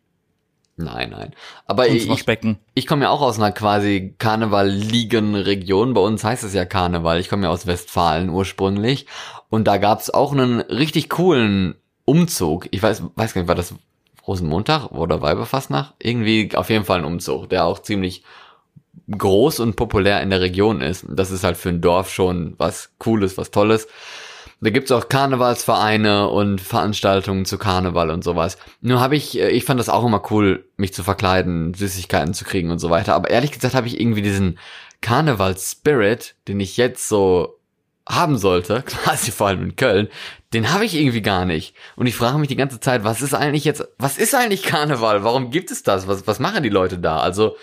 Nein, 0.77 1.09
nein. 1.09 1.33
Aber 1.65 1.87
ich, 1.89 2.07
Waschbecken. 2.07 2.57
ich 2.73 2.87
komme 2.87 3.03
ja 3.03 3.09
auch 3.09 3.21
aus 3.21 3.37
einer 3.37 3.51
quasi 3.51 4.15
Karneval-Ligen-Region. 4.17 5.93
Bei 5.93 6.01
uns 6.01 6.23
heißt 6.23 6.43
es 6.43 6.53
ja 6.53 6.63
Karneval. 6.65 7.19
Ich 7.19 7.27
komme 7.29 7.43
ja 7.43 7.49
aus 7.49 7.67
Westfalen 7.67 8.29
ursprünglich. 8.29 9.07
Und 9.49 9.67
da 9.67 9.77
gab's 9.77 10.09
auch 10.09 10.31
einen 10.31 10.61
richtig 10.61 11.09
coolen 11.09 11.75
Umzug. 12.11 12.67
Ich 12.71 12.83
weiß, 12.83 13.03
weiß 13.15 13.33
gar 13.33 13.41
nicht, 13.41 13.47
war 13.47 13.55
das 13.55 13.73
Rosenmontag 14.27 14.91
oder 14.91 15.21
Weiberfastnacht? 15.21 15.95
Irgendwie 15.99 16.49
auf 16.55 16.69
jeden 16.69 16.83
Fall 16.83 16.99
ein 16.99 17.05
Umzug, 17.05 17.47
der 17.49 17.63
auch 17.63 17.79
ziemlich 17.79 18.25
groß 19.09 19.61
und 19.61 19.77
populär 19.77 20.21
in 20.21 20.29
der 20.29 20.41
Region 20.41 20.81
ist. 20.81 21.05
Das 21.09 21.31
ist 21.31 21.45
halt 21.45 21.55
für 21.55 21.69
ein 21.69 21.79
Dorf 21.79 22.11
schon 22.11 22.55
was 22.57 22.91
Cooles, 22.97 23.37
was 23.37 23.49
Tolles. 23.49 23.87
Da 24.59 24.71
gibt's 24.71 24.91
auch 24.91 25.07
Karnevalsvereine 25.07 26.27
und 26.27 26.59
Veranstaltungen 26.59 27.45
zu 27.45 27.57
Karneval 27.57 28.09
und 28.09 28.25
sowas. 28.25 28.57
Nur 28.81 28.99
habe 28.99 29.15
ich, 29.15 29.39
äh, 29.39 29.49
ich 29.49 29.63
fand 29.63 29.79
das 29.79 29.87
auch 29.87 30.05
immer 30.05 30.21
cool, 30.31 30.65
mich 30.75 30.93
zu 30.93 31.03
verkleiden, 31.03 31.73
Süßigkeiten 31.73 32.33
zu 32.33 32.43
kriegen 32.43 32.71
und 32.71 32.79
so 32.79 32.89
weiter. 32.89 33.15
Aber 33.15 33.29
ehrlich 33.29 33.53
gesagt 33.53 33.73
habe 33.73 33.87
ich 33.87 34.01
irgendwie 34.01 34.21
diesen 34.21 34.59
Karneval-Spirit, 34.99 36.35
den 36.49 36.59
ich 36.59 36.75
jetzt 36.75 37.07
so 37.07 37.60
haben 38.07 38.37
sollte, 38.37 38.81
quasi 38.85 39.31
vor 39.31 39.47
allem 39.47 39.63
in 39.63 39.75
Köln, 39.75 40.07
den 40.53 40.73
habe 40.73 40.85
ich 40.85 40.95
irgendwie 40.95 41.21
gar 41.21 41.45
nicht. 41.45 41.75
Und 41.95 42.07
ich 42.07 42.15
frage 42.15 42.37
mich 42.37 42.49
die 42.49 42.55
ganze 42.55 42.79
Zeit, 42.79 43.03
was 43.03 43.21
ist 43.21 43.33
eigentlich 43.33 43.63
jetzt, 43.63 43.87
was 43.97 44.17
ist 44.17 44.35
eigentlich 44.35 44.63
Karneval? 44.63 45.23
Warum 45.23 45.49
gibt 45.51 45.71
es 45.71 45.83
das? 45.83 46.07
Was, 46.07 46.27
was 46.27 46.39
machen 46.39 46.63
die 46.63 46.69
Leute 46.69 46.97
da? 46.99 47.19
Also 47.19 47.55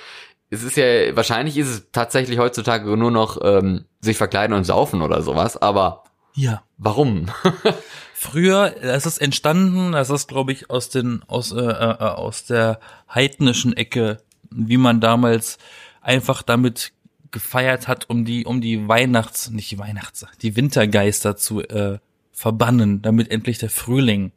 es 0.50 0.62
ist 0.62 0.76
ja, 0.78 1.14
wahrscheinlich 1.14 1.58
ist 1.58 1.68
es 1.68 1.86
tatsächlich 1.92 2.38
heutzutage 2.38 2.96
nur 2.96 3.10
noch 3.10 3.38
ähm, 3.42 3.84
sich 4.00 4.16
verkleiden 4.16 4.56
und 4.56 4.64
saufen 4.64 5.02
oder 5.02 5.20
sowas, 5.22 5.56
aber 5.60 6.04
Ja. 6.34 6.62
warum? 6.78 7.26
Früher, 8.14 8.74
es 8.80 9.06
ist 9.06 9.18
entstanden, 9.18 9.92
das 9.92 10.08
ist 10.10 10.26
glaube 10.28 10.52
ich 10.52 10.70
aus 10.70 10.88
den 10.88 11.22
aus 11.28 11.52
äh, 11.52 11.60
äh, 11.60 11.96
aus 11.98 12.44
der 12.46 12.80
heidnischen 13.14 13.76
Ecke, 13.76 14.18
wie 14.50 14.78
man 14.78 15.00
damals 15.00 15.58
einfach 16.00 16.42
damit 16.42 16.92
gefeiert 17.30 17.88
hat, 17.88 18.08
um 18.08 18.24
die 18.24 18.44
um 18.44 18.60
die 18.60 18.88
Weihnachts 18.88 19.50
nicht 19.50 19.70
die 19.70 19.78
Weihnachts 19.78 20.26
die 20.42 20.56
Wintergeister 20.56 21.36
zu 21.36 21.62
äh, 21.62 21.98
verbannen, 22.32 23.02
damit 23.02 23.30
endlich 23.30 23.58
der 23.58 23.70
Frühling 23.70 24.32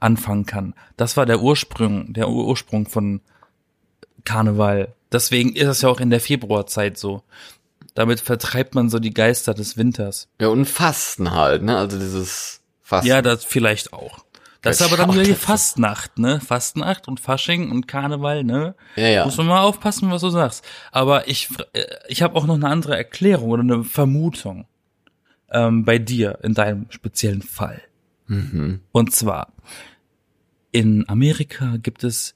anfangen 0.00 0.46
kann. 0.46 0.74
Das 0.96 1.16
war 1.16 1.26
der 1.26 1.40
Ursprung 1.40 2.12
der 2.12 2.28
Ur 2.28 2.46
Ursprung 2.46 2.86
von 2.86 3.20
Karneval. 4.24 4.94
Deswegen 5.12 5.54
ist 5.54 5.68
es 5.68 5.82
ja 5.82 5.88
auch 5.88 6.00
in 6.00 6.10
der 6.10 6.20
Februarzeit 6.20 6.98
so. 6.98 7.22
Damit 7.94 8.20
vertreibt 8.20 8.74
man 8.74 8.90
so 8.90 8.98
die 8.98 9.14
Geister 9.14 9.54
des 9.54 9.78
Winters. 9.78 10.28
ja, 10.40 10.48
und 10.48 10.66
Fasten 10.66 11.30
halt, 11.30 11.62
ne? 11.62 11.78
Also 11.78 11.98
dieses 11.98 12.60
Fasten. 12.82 13.08
Ja, 13.08 13.22
das 13.22 13.44
vielleicht 13.44 13.92
auch. 13.94 14.25
Das 14.66 14.80
ist 14.80 14.86
aber 14.86 14.96
dann 14.96 15.12
wieder 15.12 15.22
die 15.22 15.30
dazu. 15.30 15.46
Fastnacht, 15.46 16.18
ne? 16.18 16.40
Fastnacht 16.40 17.08
und 17.08 17.20
Fasching 17.20 17.70
und 17.70 17.86
Karneval, 17.86 18.44
ne? 18.44 18.74
ja, 18.96 19.08
ja. 19.08 19.24
Muss 19.24 19.36
man 19.36 19.46
mal 19.46 19.62
aufpassen, 19.62 20.10
was 20.10 20.22
du 20.22 20.30
sagst. 20.30 20.64
Aber 20.92 21.28
ich, 21.28 21.48
äh, 21.72 21.84
ich 22.08 22.22
habe 22.22 22.36
auch 22.36 22.46
noch 22.46 22.54
eine 22.54 22.68
andere 22.68 22.96
Erklärung 22.96 23.50
oder 23.50 23.62
eine 23.62 23.84
Vermutung 23.84 24.66
ähm, 25.50 25.84
bei 25.84 25.98
dir 25.98 26.38
in 26.42 26.54
deinem 26.54 26.86
speziellen 26.90 27.42
Fall. 27.42 27.82
Mhm. 28.26 28.80
Und 28.92 29.12
zwar 29.14 29.52
in 30.72 31.08
Amerika 31.08 31.76
gibt 31.78 32.04
es 32.04 32.34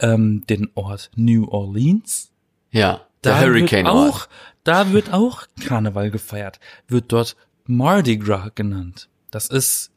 ähm, 0.00 0.44
den 0.48 0.70
Ort 0.74 1.10
New 1.14 1.46
Orleans. 1.48 2.32
Ja. 2.70 3.02
Da 3.22 3.38
Der 3.38 3.48
Hurricane 3.48 3.84
wird 3.84 3.94
auch, 3.94 4.28
da 4.64 4.92
wird 4.92 5.12
auch 5.12 5.46
Karneval 5.62 6.10
gefeiert. 6.10 6.58
Wird 6.88 7.12
dort 7.12 7.36
Mardi 7.66 8.16
Gras 8.16 8.50
genannt. 8.54 9.08
Das 9.30 9.48
ist 9.48 9.92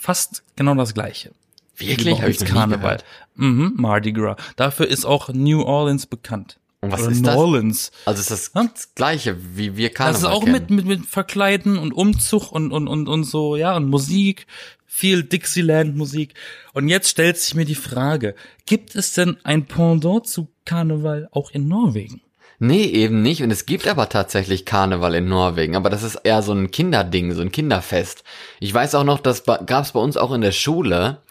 fast 0.00 0.42
genau 0.56 0.74
das 0.74 0.94
gleiche. 0.94 1.32
Wirklich? 1.76 2.14
Hab 2.16 2.22
Hab 2.22 2.28
ich 2.30 2.44
Karneval. 2.44 2.98
Mhm, 3.34 3.74
Mardi 3.76 4.12
Gras. 4.12 4.36
Dafür 4.56 4.88
ist 4.88 5.04
auch 5.04 5.28
New 5.28 5.62
Orleans 5.62 6.06
bekannt. 6.06 6.58
Und 6.80 6.92
was 6.92 7.02
Oder 7.02 7.10
ist 7.10 7.18
New 7.20 7.26
das? 7.26 7.36
Orleans. 7.36 7.92
Also 8.04 8.20
ist 8.20 8.30
das 8.30 8.50
Hm? 8.54 8.70
das 8.72 8.94
gleiche, 8.94 9.36
wie 9.56 9.76
wir 9.76 9.90
Karneval 9.90 10.12
Das 10.12 10.22
ist 10.22 10.28
auch 10.28 10.44
kennen. 10.44 10.52
mit, 10.52 10.70
mit, 10.70 10.86
mit 10.86 11.06
Verkleiden 11.06 11.78
und 11.78 11.92
Umzug 11.92 12.52
und, 12.52 12.72
und, 12.72 12.88
und, 12.88 13.08
und 13.08 13.24
so, 13.24 13.56
ja, 13.56 13.76
und 13.76 13.88
Musik. 13.88 14.46
Viel 14.86 15.24
Dixieland-Musik. 15.24 16.32
Und 16.72 16.88
jetzt 16.88 17.10
stellt 17.10 17.36
sich 17.36 17.54
mir 17.54 17.66
die 17.66 17.74
Frage, 17.74 18.34
gibt 18.64 18.94
es 18.94 19.12
denn 19.12 19.36
ein 19.44 19.66
Pendant 19.66 20.26
zu 20.26 20.48
Karneval 20.64 21.28
auch 21.32 21.50
in 21.50 21.68
Norwegen? 21.68 22.22
Nee, 22.58 22.84
eben 22.84 23.22
nicht. 23.22 23.42
Und 23.42 23.50
es 23.50 23.66
gibt 23.66 23.86
aber 23.86 24.08
tatsächlich 24.08 24.64
Karneval 24.64 25.14
in 25.14 25.28
Norwegen. 25.28 25.76
Aber 25.76 25.90
das 25.90 26.02
ist 26.02 26.16
eher 26.16 26.42
so 26.42 26.52
ein 26.52 26.70
Kinderding, 26.70 27.32
so 27.34 27.42
ein 27.42 27.52
Kinderfest. 27.52 28.24
Ich 28.60 28.72
weiß 28.72 28.94
auch 28.94 29.04
noch, 29.04 29.20
das 29.20 29.44
gab 29.44 29.84
es 29.84 29.92
bei 29.92 30.00
uns 30.00 30.16
auch 30.16 30.32
in 30.32 30.40
der 30.40 30.52
Schule, 30.52 31.22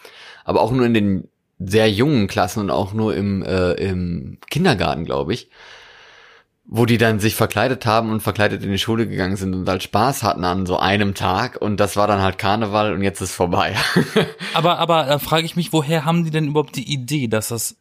aber 0.44 0.60
auch 0.60 0.70
nur 0.70 0.86
in 0.86 0.94
den 0.94 1.28
sehr 1.58 1.90
jungen 1.90 2.28
Klassen 2.28 2.60
und 2.60 2.70
auch 2.70 2.92
nur 2.92 3.14
im, 3.16 3.42
äh, 3.42 3.72
im 3.72 4.38
Kindergarten, 4.50 5.04
glaube 5.04 5.34
ich. 5.34 5.50
Wo 6.68 6.84
die 6.84 6.98
dann 6.98 7.20
sich 7.20 7.36
verkleidet 7.36 7.86
haben 7.86 8.10
und 8.10 8.20
verkleidet 8.20 8.62
in 8.64 8.70
die 8.70 8.78
Schule 8.78 9.06
gegangen 9.06 9.36
sind 9.36 9.54
und 9.54 9.68
halt 9.68 9.84
Spaß 9.84 10.24
hatten 10.24 10.44
an 10.44 10.66
so 10.66 10.78
einem 10.78 11.14
Tag. 11.14 11.60
Und 11.60 11.78
das 11.78 11.96
war 11.96 12.08
dann 12.08 12.20
halt 12.20 12.38
Karneval 12.38 12.92
und 12.92 13.02
jetzt 13.02 13.20
ist 13.20 13.32
vorbei. 13.32 13.76
Aber, 14.54 14.78
aber 14.78 15.04
da 15.04 15.18
frage 15.18 15.44
ich 15.44 15.54
mich, 15.54 15.72
woher 15.72 16.04
haben 16.04 16.24
die 16.24 16.30
denn 16.30 16.48
überhaupt 16.48 16.76
die 16.76 16.92
Idee, 16.92 17.28
dass 17.28 17.48
das, 17.48 17.76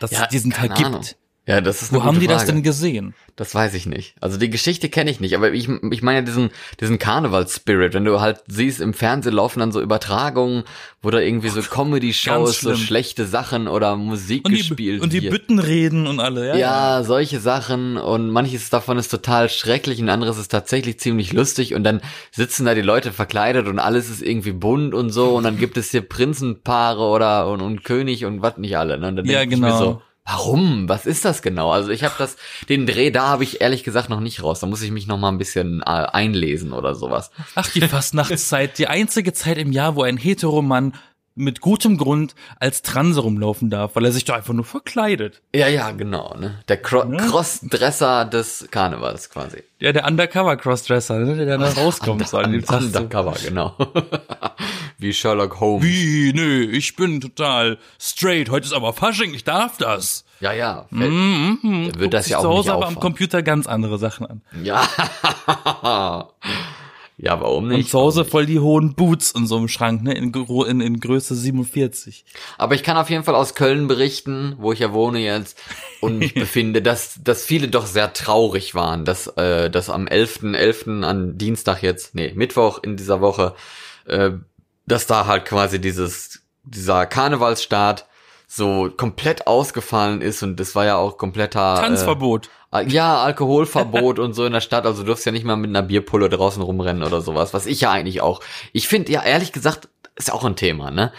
dass 0.00 0.10
Ja, 0.10 0.22
es 0.22 0.28
diesen 0.28 0.50
Tag 0.50 0.74
keine 0.74 0.98
gibt? 0.98 1.16
Ja, 1.48 1.60
das 1.60 1.80
ist 1.82 1.92
Wo 1.92 1.98
eine 1.98 2.04
haben 2.06 2.14
gute 2.16 2.20
die 2.20 2.26
das 2.26 2.42
Frage. 2.42 2.54
denn 2.54 2.62
gesehen? 2.64 3.14
Das 3.36 3.54
weiß 3.54 3.74
ich 3.74 3.86
nicht. 3.86 4.16
Also 4.20 4.36
die 4.36 4.50
Geschichte 4.50 4.88
kenne 4.88 5.10
ich 5.12 5.20
nicht, 5.20 5.36
aber 5.36 5.52
ich, 5.52 5.68
ich 5.90 6.02
meine 6.02 6.24
diesen, 6.24 6.50
diesen 6.80 6.98
Karneval-Spirit, 6.98 7.94
wenn 7.94 8.04
du 8.04 8.20
halt 8.20 8.40
siehst, 8.48 8.80
im 8.80 8.94
Fernsehen 8.94 9.34
laufen 9.34 9.60
dann 9.60 9.70
so 9.70 9.80
Übertragungen, 9.80 10.64
wo 11.02 11.10
da 11.10 11.20
irgendwie 11.20 11.50
so 11.50 11.60
Comedy-Shows, 11.62 12.60
so 12.60 12.74
schlechte 12.74 13.26
Sachen 13.26 13.68
oder 13.68 13.94
Musik 13.94 14.44
Und 14.44 14.52
die, 14.52 14.56
gespielt 14.58 15.02
und 15.02 15.12
die 15.12 15.22
wird. 15.22 15.30
Bütten 15.32 15.58
reden 15.60 16.06
und 16.08 16.18
alle, 16.18 16.48
ja. 16.48 16.56
Ja, 16.56 17.04
solche 17.04 17.38
Sachen 17.38 17.96
und 17.96 18.30
manches 18.30 18.68
davon 18.70 18.98
ist 18.98 19.08
total 19.10 19.48
schrecklich 19.48 20.00
und 20.00 20.08
anderes 20.08 20.38
ist 20.38 20.48
tatsächlich 20.48 20.98
ziemlich 20.98 21.32
lustig 21.32 21.74
und 21.74 21.84
dann 21.84 22.00
sitzen 22.32 22.64
da 22.64 22.74
die 22.74 22.82
Leute 22.82 23.12
verkleidet 23.12 23.68
und 23.68 23.78
alles 23.78 24.10
ist 24.10 24.22
irgendwie 24.22 24.52
bunt 24.52 24.94
und 24.94 25.10
so 25.10 25.36
und 25.36 25.44
dann 25.44 25.58
gibt 25.58 25.76
es 25.76 25.92
hier 25.92 26.00
Prinzenpaare 26.02 27.02
oder 27.04 27.48
und, 27.48 27.60
und 27.60 27.84
König 27.84 28.24
und 28.24 28.42
was 28.42 28.56
nicht 28.56 28.76
alle. 28.76 28.98
Ne? 28.98 29.08
Und 29.08 29.16
dann 29.16 29.26
Ja, 29.26 29.40
denk 29.40 29.52
ich 29.52 29.58
mir 29.60 29.66
genau. 29.66 29.78
so, 29.78 30.02
warum? 30.26 30.88
Was 30.88 31.06
ist 31.06 31.24
das 31.24 31.40
genau? 31.40 31.70
Also 31.70 31.90
ich 31.90 32.04
habe 32.04 32.14
das, 32.18 32.36
den 32.68 32.86
Dreh 32.86 33.10
da 33.10 33.28
habe 33.28 33.44
ich 33.44 33.60
ehrlich 33.60 33.84
gesagt 33.84 34.10
noch 34.10 34.20
nicht 34.20 34.42
raus. 34.42 34.60
Da 34.60 34.66
muss 34.66 34.82
ich 34.82 34.90
mich 34.90 35.06
noch 35.06 35.18
mal 35.18 35.28
ein 35.28 35.38
bisschen 35.38 35.80
äh, 35.82 35.84
einlesen 35.84 36.72
oder 36.72 36.94
sowas. 36.94 37.30
Ach, 37.54 37.70
die 37.70 37.80
Fastnachtszeit, 37.82 38.78
die 38.78 38.88
einzige 38.88 39.32
Zeit 39.32 39.58
im 39.58 39.72
Jahr, 39.72 39.94
wo 39.94 40.02
ein 40.02 40.16
Heteromann 40.16 40.94
mit 41.36 41.60
gutem 41.60 41.98
Grund 41.98 42.34
als 42.58 42.82
Transe 42.82 43.20
rumlaufen 43.20 43.70
darf, 43.70 43.94
weil 43.94 44.04
er 44.06 44.12
sich 44.12 44.24
doch 44.24 44.34
einfach 44.34 44.54
nur 44.54 44.64
verkleidet. 44.64 45.42
Ja, 45.54 45.68
ja, 45.68 45.90
genau. 45.92 46.34
Ne? 46.38 46.58
Der 46.68 46.78
Cro 46.78 47.04
Ne? 47.04 47.18
Crossdresser 47.18 48.24
des 48.24 48.66
Karnevals 48.70 49.30
quasi. 49.30 49.62
Ja, 49.78 49.92
der 49.92 50.06
Undercover-Crossdresser, 50.06 51.18
ne, 51.18 51.44
der 51.44 51.58
da 51.58 51.68
rauskommt. 51.68 52.26
so 52.26 52.38
an 52.38 52.52
dem 52.52 52.64
so. 52.64 52.74
Undercover, 52.74 53.34
genau. 53.44 53.76
Wie 54.98 55.12
Sherlock 55.12 55.60
Holmes. 55.60 55.84
Wie? 55.84 56.32
Nee, 56.34 56.62
ich 56.74 56.96
bin 56.96 57.20
total 57.20 57.76
straight. 58.00 58.50
Heute 58.50 58.66
ist 58.66 58.72
aber 58.72 58.94
Fasching, 58.94 59.34
ich 59.34 59.44
darf 59.44 59.76
das. 59.76 60.24
Ja, 60.40 60.52
ja. 60.52 60.86
Mhm, 60.90 61.58
mhm. 61.62 61.98
Wird 61.98 62.14
das 62.14 62.24
Guckt 62.24 62.30
ja 62.30 62.38
auch 62.38 62.42
zu 62.42 62.48
nicht 62.48 62.56
Hause 62.58 62.72
aber 62.72 62.86
am. 62.86 62.94
Computer 63.00 63.42
ganz 63.42 63.66
andere 63.66 63.98
Sachen 63.98 64.26
an. 64.26 64.42
Ja. 64.62 64.88
ja, 67.18 67.40
warum 67.40 67.64
Und 67.64 67.70
nicht? 67.70 67.90
zu 67.90 67.98
Hause 67.98 68.26
voll 68.26 68.44
die 68.44 68.60
hohen 68.60 68.94
Boots 68.94 69.30
in 69.30 69.46
so 69.46 69.56
einem 69.56 69.68
Schrank, 69.68 70.02
ne, 70.02 70.12
in, 70.12 70.34
in, 70.34 70.80
in 70.82 71.00
Größe 71.00 71.34
47. 71.34 72.26
Aber 72.58 72.74
ich 72.74 72.82
kann 72.82 72.98
auf 72.98 73.08
jeden 73.08 73.24
Fall 73.24 73.34
aus 73.34 73.54
Köln 73.54 73.88
berichten, 73.88 74.56
wo 74.58 74.72
ich 74.72 74.80
ja 74.80 74.92
wohne 74.92 75.20
jetzt 75.20 75.58
und 76.02 76.18
mich 76.18 76.34
befinde, 76.34 76.82
dass, 76.82 77.18
dass 77.22 77.44
viele 77.44 77.68
doch 77.68 77.86
sehr 77.86 78.12
traurig 78.12 78.74
waren, 78.74 79.06
dass, 79.06 79.28
äh, 79.28 79.70
dass 79.70 79.88
am 79.88 80.06
11.11. 80.06 81.04
an 81.04 81.38
Dienstag 81.38 81.82
jetzt, 81.82 82.14
nee, 82.14 82.32
Mittwoch 82.34 82.82
in 82.82 82.98
dieser 82.98 83.22
Woche, 83.22 83.54
äh, 84.04 84.32
dass 84.86 85.06
da 85.06 85.24
halt 85.24 85.46
quasi 85.46 85.80
dieses, 85.80 86.42
dieser 86.64 87.06
Karnevalsstart 87.06 88.06
so 88.46 88.90
komplett 88.94 89.46
ausgefallen 89.46 90.20
ist 90.20 90.42
und 90.42 90.60
das 90.60 90.74
war 90.74 90.84
ja 90.84 90.96
auch 90.96 91.16
kompletter 91.16 91.76
Tanzverbot. 91.76 92.46
Äh, 92.46 92.50
ja, 92.82 93.22
Alkoholverbot 93.22 94.18
und 94.18 94.34
so 94.34 94.44
in 94.44 94.52
der 94.52 94.60
Stadt, 94.60 94.86
also 94.86 95.02
du 95.02 95.08
darfst 95.08 95.26
ja 95.26 95.32
nicht 95.32 95.44
mal 95.44 95.56
mit 95.56 95.70
einer 95.70 95.82
Bierpulle 95.82 96.28
draußen 96.28 96.62
rumrennen 96.62 97.02
oder 97.02 97.20
sowas, 97.20 97.54
was 97.54 97.66
ich 97.66 97.80
ja 97.80 97.90
eigentlich 97.90 98.20
auch. 98.20 98.40
Ich 98.72 98.88
finde 98.88 99.12
ja 99.12 99.22
ehrlich 99.22 99.52
gesagt, 99.52 99.88
ist 100.16 100.32
auch 100.32 100.44
ein 100.44 100.56
Thema, 100.56 100.90
ne? 100.90 101.12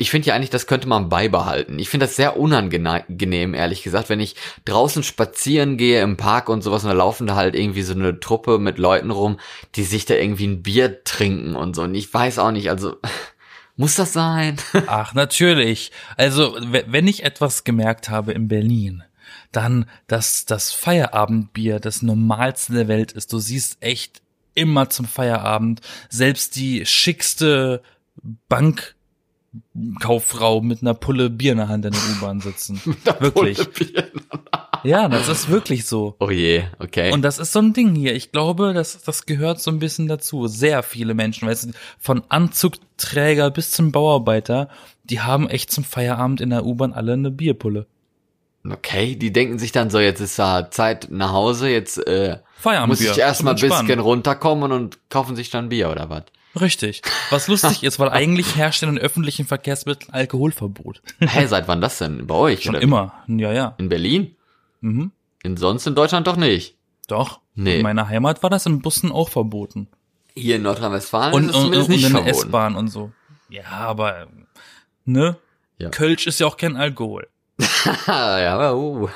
Ich 0.00 0.10
finde 0.10 0.28
ja 0.28 0.34
eigentlich, 0.34 0.50
das 0.50 0.68
könnte 0.68 0.86
man 0.86 1.08
beibehalten. 1.08 1.78
Ich 1.80 1.88
finde 1.88 2.06
das 2.06 2.14
sehr 2.14 2.36
unangenehm, 2.36 3.54
ehrlich 3.54 3.82
gesagt, 3.82 4.08
wenn 4.08 4.20
ich 4.20 4.36
draußen 4.64 5.02
spazieren 5.02 5.76
gehe 5.76 6.02
im 6.02 6.16
Park 6.16 6.48
und 6.48 6.62
sowas 6.62 6.84
und 6.84 6.90
da 6.90 6.94
laufen 6.94 7.26
da 7.26 7.34
halt 7.34 7.56
irgendwie 7.56 7.82
so 7.82 7.94
eine 7.94 8.20
Truppe 8.20 8.60
mit 8.60 8.78
Leuten 8.78 9.10
rum, 9.10 9.40
die 9.74 9.82
sich 9.82 10.04
da 10.04 10.14
irgendwie 10.14 10.46
ein 10.46 10.62
Bier 10.62 11.02
trinken 11.02 11.56
und 11.56 11.74
so. 11.74 11.82
Und 11.82 11.96
ich 11.96 12.14
weiß 12.14 12.38
auch 12.38 12.52
nicht, 12.52 12.70
also 12.70 12.96
muss 13.76 13.96
das 13.96 14.12
sein? 14.12 14.56
Ach, 14.86 15.14
natürlich. 15.14 15.90
Also, 16.16 16.56
wenn 16.60 17.08
ich 17.08 17.24
etwas 17.24 17.64
gemerkt 17.64 18.08
habe 18.08 18.32
in 18.32 18.46
Berlin, 18.46 19.02
dann, 19.52 19.86
dass 20.06 20.44
das 20.44 20.72
Feierabendbier 20.72 21.80
das 21.80 22.02
Normalste 22.02 22.72
der 22.72 22.88
Welt 22.88 23.12
ist. 23.12 23.32
Du 23.32 23.38
siehst 23.38 23.78
echt 23.80 24.22
immer 24.54 24.90
zum 24.90 25.06
Feierabend 25.06 25.80
selbst 26.08 26.56
die 26.56 26.84
schickste 26.84 27.82
Bank 28.48 28.96
Kauffrau 30.00 30.60
mit 30.60 30.82
einer 30.82 30.94
Pulle 30.94 31.30
Bier 31.30 31.52
in 31.52 31.58
der 31.58 31.68
Hand 31.68 31.84
in 31.84 31.92
der 31.92 32.00
U-Bahn 32.16 32.40
sitzen. 32.40 32.80
wirklich. 33.18 33.58
Ja, 34.84 35.08
das 35.08 35.28
ist 35.28 35.48
wirklich 35.48 35.86
so. 35.86 36.16
Oh 36.20 36.30
je, 36.30 36.64
okay. 36.78 37.12
Und 37.12 37.22
das 37.22 37.38
ist 37.38 37.52
so 37.52 37.60
ein 37.60 37.72
Ding 37.72 37.94
hier. 37.94 38.14
Ich 38.14 38.30
glaube, 38.30 38.74
das, 38.74 39.02
das 39.02 39.26
gehört 39.26 39.60
so 39.60 39.70
ein 39.70 39.78
bisschen 39.78 40.06
dazu. 40.06 40.46
Sehr 40.46 40.82
viele 40.82 41.14
Menschen, 41.14 41.48
weißt 41.48 41.64
du, 41.64 41.70
von 41.98 42.22
Anzugträger 42.28 43.50
bis 43.50 43.70
zum 43.70 43.90
Bauarbeiter, 43.90 44.68
die 45.04 45.20
haben 45.20 45.48
echt 45.48 45.70
zum 45.70 45.84
Feierabend 45.84 46.40
in 46.40 46.50
der 46.50 46.64
U-Bahn 46.64 46.92
alle 46.92 47.14
eine 47.14 47.30
Bierpulle. 47.30 47.86
Okay, 48.64 49.16
die 49.16 49.32
denken 49.32 49.58
sich 49.58 49.72
dann 49.72 49.90
so, 49.90 49.98
jetzt 49.98 50.20
ist 50.20 50.38
da 50.38 50.70
Zeit 50.70 51.08
nach 51.10 51.32
Hause, 51.32 51.68
jetzt 51.68 51.98
äh, 52.06 52.38
Feierabend 52.56 52.88
muss 52.88 53.00
ich 53.00 53.16
erstmal 53.16 53.54
ein 53.54 53.60
bisschen 53.60 54.00
runterkommen 54.00 54.72
und 54.72 54.98
kaufen 55.10 55.36
sich 55.36 55.50
dann 55.50 55.68
Bier 55.68 55.90
oder 55.90 56.10
was? 56.10 56.24
Richtig. 56.60 57.02
Was 57.30 57.46
lustig 57.46 57.84
ist, 57.84 57.98
weil 57.98 58.08
eigentlich 58.10 58.56
herrscht 58.56 58.82
in 58.82 58.88
den 58.88 58.98
öffentlichen 58.98 59.46
Verkehrsmitteln 59.46 60.12
Alkoholverbot. 60.12 61.02
Hä, 61.20 61.26
hey, 61.26 61.46
seit 61.46 61.68
wann 61.68 61.80
das 61.80 61.98
denn? 61.98 62.26
Bei 62.26 62.34
euch? 62.34 62.64
Schon 62.64 62.74
oder? 62.74 62.82
immer. 62.82 63.14
Ja, 63.28 63.52
ja. 63.52 63.74
In 63.78 63.88
Berlin? 63.88 64.34
Mhm. 64.80 65.12
In 65.42 65.56
sonst 65.56 65.86
in 65.86 65.94
Deutschland 65.94 66.26
doch 66.26 66.36
nicht. 66.36 66.76
Doch. 67.06 67.40
Nee. 67.54 67.76
In 67.76 67.82
meiner 67.82 68.08
Heimat 68.08 68.42
war 68.42 68.50
das 68.50 68.66
in 68.66 68.82
Bussen 68.82 69.12
auch 69.12 69.28
verboten. 69.28 69.88
Hier 70.34 70.56
in 70.56 70.62
Nordrhein-Westfalen 70.62 71.34
Und, 71.34 71.44
ist 71.44 71.56
es 71.56 71.64
und, 71.64 71.74
und 71.74 71.88
nicht 71.88 72.06
in 72.06 72.12
der. 72.12 72.26
S-Bahn 72.26 72.76
und 72.76 72.88
so. 72.88 73.12
Ja, 73.48 73.70
aber, 73.70 74.28
ne? 75.04 75.36
Ja. 75.78 75.90
Kölsch 75.90 76.26
ist 76.26 76.40
ja 76.40 76.46
auch 76.46 76.56
kein 76.56 76.76
Alkohol. 76.76 77.28
ja, 78.06 78.54
aber 78.54 78.76
uh, 78.76 79.08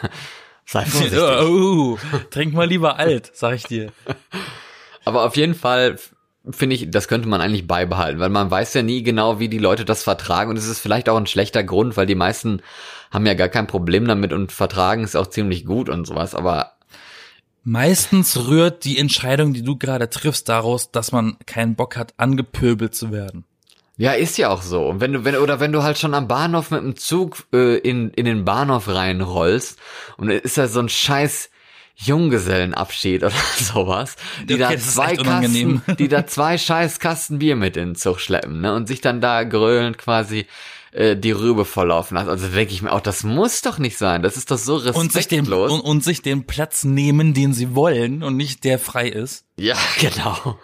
sei 0.64 0.84
vorsichtig. 0.84 1.18
oh, 1.20 1.98
trink 2.30 2.54
mal 2.54 2.66
lieber 2.66 2.98
alt, 2.98 3.30
sag 3.34 3.54
ich 3.54 3.64
dir. 3.64 3.92
Aber 5.04 5.24
auf 5.24 5.36
jeden 5.36 5.54
Fall 5.54 5.98
finde 6.50 6.74
ich, 6.74 6.90
das 6.90 7.08
könnte 7.08 7.28
man 7.28 7.40
eigentlich 7.40 7.66
beibehalten, 7.66 8.18
weil 8.18 8.28
man 8.28 8.50
weiß 8.50 8.74
ja 8.74 8.82
nie 8.82 9.02
genau, 9.02 9.38
wie 9.38 9.48
die 9.48 9.58
Leute 9.58 9.84
das 9.84 10.02
vertragen 10.02 10.50
und 10.50 10.56
es 10.56 10.66
ist 10.66 10.80
vielleicht 10.80 11.08
auch 11.08 11.16
ein 11.16 11.26
schlechter 11.26 11.62
Grund, 11.62 11.96
weil 11.96 12.06
die 12.06 12.16
meisten 12.16 12.62
haben 13.12 13.26
ja 13.26 13.34
gar 13.34 13.48
kein 13.48 13.66
Problem 13.66 14.06
damit 14.06 14.32
und 14.32 14.50
vertragen 14.50 15.04
es 15.04 15.14
auch 15.14 15.28
ziemlich 15.28 15.64
gut 15.64 15.88
und 15.88 16.06
sowas, 16.06 16.34
aber 16.34 16.72
Meistens 17.64 18.48
rührt 18.48 18.84
die 18.84 18.98
Entscheidung, 18.98 19.52
die 19.52 19.62
du 19.62 19.76
gerade 19.76 20.10
triffst, 20.10 20.48
daraus, 20.48 20.90
dass 20.90 21.12
man 21.12 21.36
keinen 21.46 21.76
Bock 21.76 21.96
hat, 21.96 22.12
angepöbelt 22.16 22.92
zu 22.92 23.12
werden. 23.12 23.44
Ja, 23.96 24.12
ist 24.12 24.38
ja 24.38 24.48
auch 24.48 24.62
so. 24.62 24.86
Und 24.86 25.00
wenn 25.00 25.12
du, 25.12 25.24
wenn, 25.24 25.36
oder 25.36 25.60
wenn 25.60 25.72
du 25.72 25.82
halt 25.82 25.98
schon 25.98 26.14
am 26.14 26.28
Bahnhof 26.28 26.70
mit 26.70 26.80
dem 26.82 26.96
Zug 26.96 27.44
äh, 27.52 27.78
in, 27.78 28.10
in 28.10 28.24
den 28.24 28.44
Bahnhof 28.44 28.88
reinrollst 28.88 29.78
und 30.16 30.30
ist 30.30 30.58
da 30.58 30.66
so 30.66 30.80
ein 30.80 30.88
scheiß 30.88 31.50
Junggesellenabschied 31.96 33.22
oder 33.22 33.34
sowas, 33.56 34.16
die 34.48 34.54
Okay, 34.54 34.62
da 34.62 34.78
zwei. 34.78 35.16
Kasten, 35.16 35.82
die 35.98 36.08
da 36.08 36.26
zwei 36.26 36.58
scheiß 36.58 37.00
Kasten 37.00 37.38
Bier 37.38 37.56
mit 37.56 37.76
in 37.76 37.90
den 37.90 37.94
Zug 37.94 38.20
schleppen, 38.20 38.60
ne, 38.60 38.74
und 38.74 38.88
sich 38.88 39.00
dann 39.00 39.20
da 39.20 39.44
grölend 39.44 39.98
quasi 39.98 40.46
äh, 40.92 41.16
die 41.16 41.32
Rübe 41.32 41.64
volllaufen 41.64 42.16
lassen. 42.16 42.28
Also 42.28 42.48
denke 42.48 42.72
ich 42.72 42.82
mir 42.82 42.92
auch, 42.92 43.00
das 43.00 43.24
muss 43.24 43.62
doch 43.62 43.78
nicht 43.78 43.98
sein. 43.98 44.22
Das 44.22 44.36
ist 44.36 44.50
doch 44.50 44.58
so 44.58 44.76
respektlos. 44.76 45.02
Und 45.02 45.12
sich, 45.12 45.28
den, 45.28 45.52
und, 45.52 45.80
und 45.80 46.04
sich 46.04 46.22
den 46.22 46.46
Platz 46.46 46.84
nehmen, 46.84 47.34
den 47.34 47.52
sie 47.52 47.74
wollen 47.74 48.22
und 48.22 48.36
nicht 48.36 48.64
der 48.64 48.78
frei 48.78 49.08
ist. 49.08 49.44
Ja, 49.56 49.76
genau. 50.00 50.58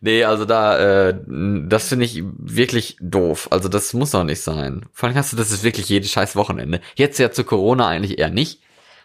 Nee, 0.00 0.24
also 0.24 0.44
da, 0.44 1.08
äh, 1.08 1.14
das 1.26 1.88
finde 1.88 2.04
ich 2.04 2.22
wirklich 2.38 2.96
doof. 3.00 3.48
Also 3.50 3.68
das 3.68 3.92
muss 3.94 4.10
doch 4.10 4.24
nicht 4.24 4.40
sein. 4.40 4.86
Vor 4.92 5.08
allem 5.08 5.16
hast 5.16 5.32
du, 5.32 5.36
das 5.36 5.50
ist 5.50 5.62
wirklich 5.62 5.88
jedes 5.88 6.10
scheiß 6.10 6.36
Wochenende. 6.36 6.80
Jetzt 6.96 7.18
ja 7.18 7.30
zu 7.30 7.44
Corona 7.44 7.86
eigentlich 7.88 8.18
eher 8.18 8.30
nicht, 8.30 8.62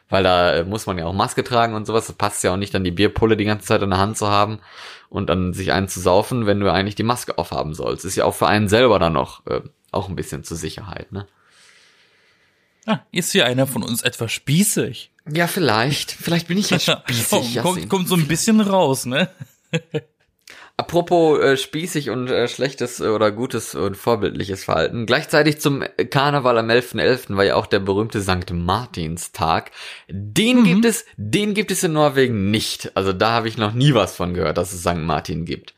weil 0.10 0.24
da 0.24 0.54
äh, 0.54 0.64
muss 0.64 0.86
man 0.86 0.98
ja 0.98 1.06
auch 1.06 1.14
Maske 1.14 1.44
tragen 1.44 1.76
und 1.76 1.86
sowas. 1.86 2.08
Das 2.08 2.16
passt 2.16 2.44
ja 2.44 2.54
auch 2.54 2.58
nicht, 2.58 2.74
dann 2.74 2.84
die 2.84 2.92
Bierpulle 2.92 3.38
die 3.38 3.46
ganze 3.46 3.66
Zeit 3.66 3.82
in 3.82 3.90
der 3.90 4.00
Hand 4.00 4.18
zu 4.18 4.28
haben 4.28 4.60
und 5.10 5.30
dann 5.30 5.54
sich 5.54 5.72
einen 5.72 5.88
zu 5.88 6.00
saufen, 6.00 6.46
wenn 6.46 6.60
du 6.60 6.72
eigentlich 6.72 6.96
die 6.96 7.04
Maske 7.04 7.38
aufhaben 7.38 7.74
sollst. 7.74 8.06
Ist 8.06 8.16
ja 8.16 8.26
auch 8.26 8.36
für 8.36 8.48
einen 8.48 8.68
selber 8.68 9.00
dann 9.00 9.14
noch 9.14 9.46
äh, 9.48 9.62
auch 9.92 10.10
ein 10.10 10.16
bisschen 10.16 10.44
zur 10.44 10.58
Sicherheit, 10.58 11.12
ne? 11.12 11.28
Ah, 12.88 13.00
ist 13.12 13.32
hier 13.32 13.48
einer 13.48 13.66
von 13.66 13.82
uns 13.82 14.04
etwas 14.04 14.32
spießig? 14.32 15.12
Ja, 15.28 15.48
vielleicht. 15.48 16.12
Vielleicht 16.12 16.48
bin 16.48 16.58
ich 16.60 16.70
ja 16.70 16.80
spießig. 16.80 17.60
Oh, 17.60 17.62
kommt, 17.64 17.90
kommt 17.90 18.08
so 18.08 18.16
ein 18.16 18.28
bisschen 18.28 18.62
raus, 18.62 19.06
ne? 19.06 19.30
Apropos 20.78 21.40
äh, 21.40 21.56
spießig 21.56 22.10
und 22.10 22.30
äh, 22.30 22.50
schlechtes 22.50 23.00
äh, 23.00 23.08
oder 23.08 23.32
gutes 23.32 23.76
und 23.76 23.96
vorbildliches 23.96 24.66
Verhalten. 24.66 25.06
Gleichzeitig 25.06 25.62
zum 25.62 25.86
Karneval 26.10 26.58
am 26.58 26.70
11.11. 26.70 27.38
war 27.38 27.46
ja 27.46 27.56
auch 27.56 27.66
der 27.66 27.80
berühmte 27.80 28.22
St. 28.22 28.52
Martinstag. 28.52 29.72
Den 30.10 30.66
gibt 30.66 30.84
es, 30.84 31.06
den 31.16 31.54
gibt 31.54 31.72
es 31.72 31.84
in 31.84 31.94
Norwegen 31.94 32.52
nicht. 32.52 32.92
Also 32.96 33.14
da 33.14 33.32
habe 33.32 33.48
ich 33.48 33.58
noch 33.58 33.74
nie 33.74 33.94
was 33.94 34.18
von 34.18 34.34
gehört, 34.34 34.58
dass 34.58 34.74
es 34.74 34.82
St. 34.82 34.98
Martin 34.98 35.46
gibt. 35.46 35.74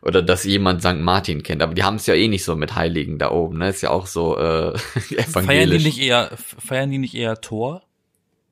Oder 0.00 0.22
dass 0.22 0.44
jemand 0.44 0.80
St. 0.80 1.00
Martin 1.00 1.42
kennt. 1.42 1.60
Aber 1.60 1.74
die 1.74 1.82
haben 1.82 1.96
es 1.96 2.06
ja 2.06 2.14
eh 2.14 2.28
nicht 2.28 2.44
so 2.44 2.54
mit 2.54 2.76
Heiligen 2.76 3.18
da 3.18 3.32
oben. 3.32 3.58
Ne? 3.58 3.70
Ist 3.70 3.82
ja 3.82 3.90
auch 3.90 4.06
so 4.06 4.38
äh, 4.38 4.68
evangelisch. 5.10 5.24
Feiern 5.26 5.70
die 5.70 5.78
nicht 5.78 5.98
eher, 5.98 6.30
feiern 6.36 6.90
die 6.92 6.98
nicht 6.98 7.14
eher 7.14 7.40
Tor? 7.40 7.82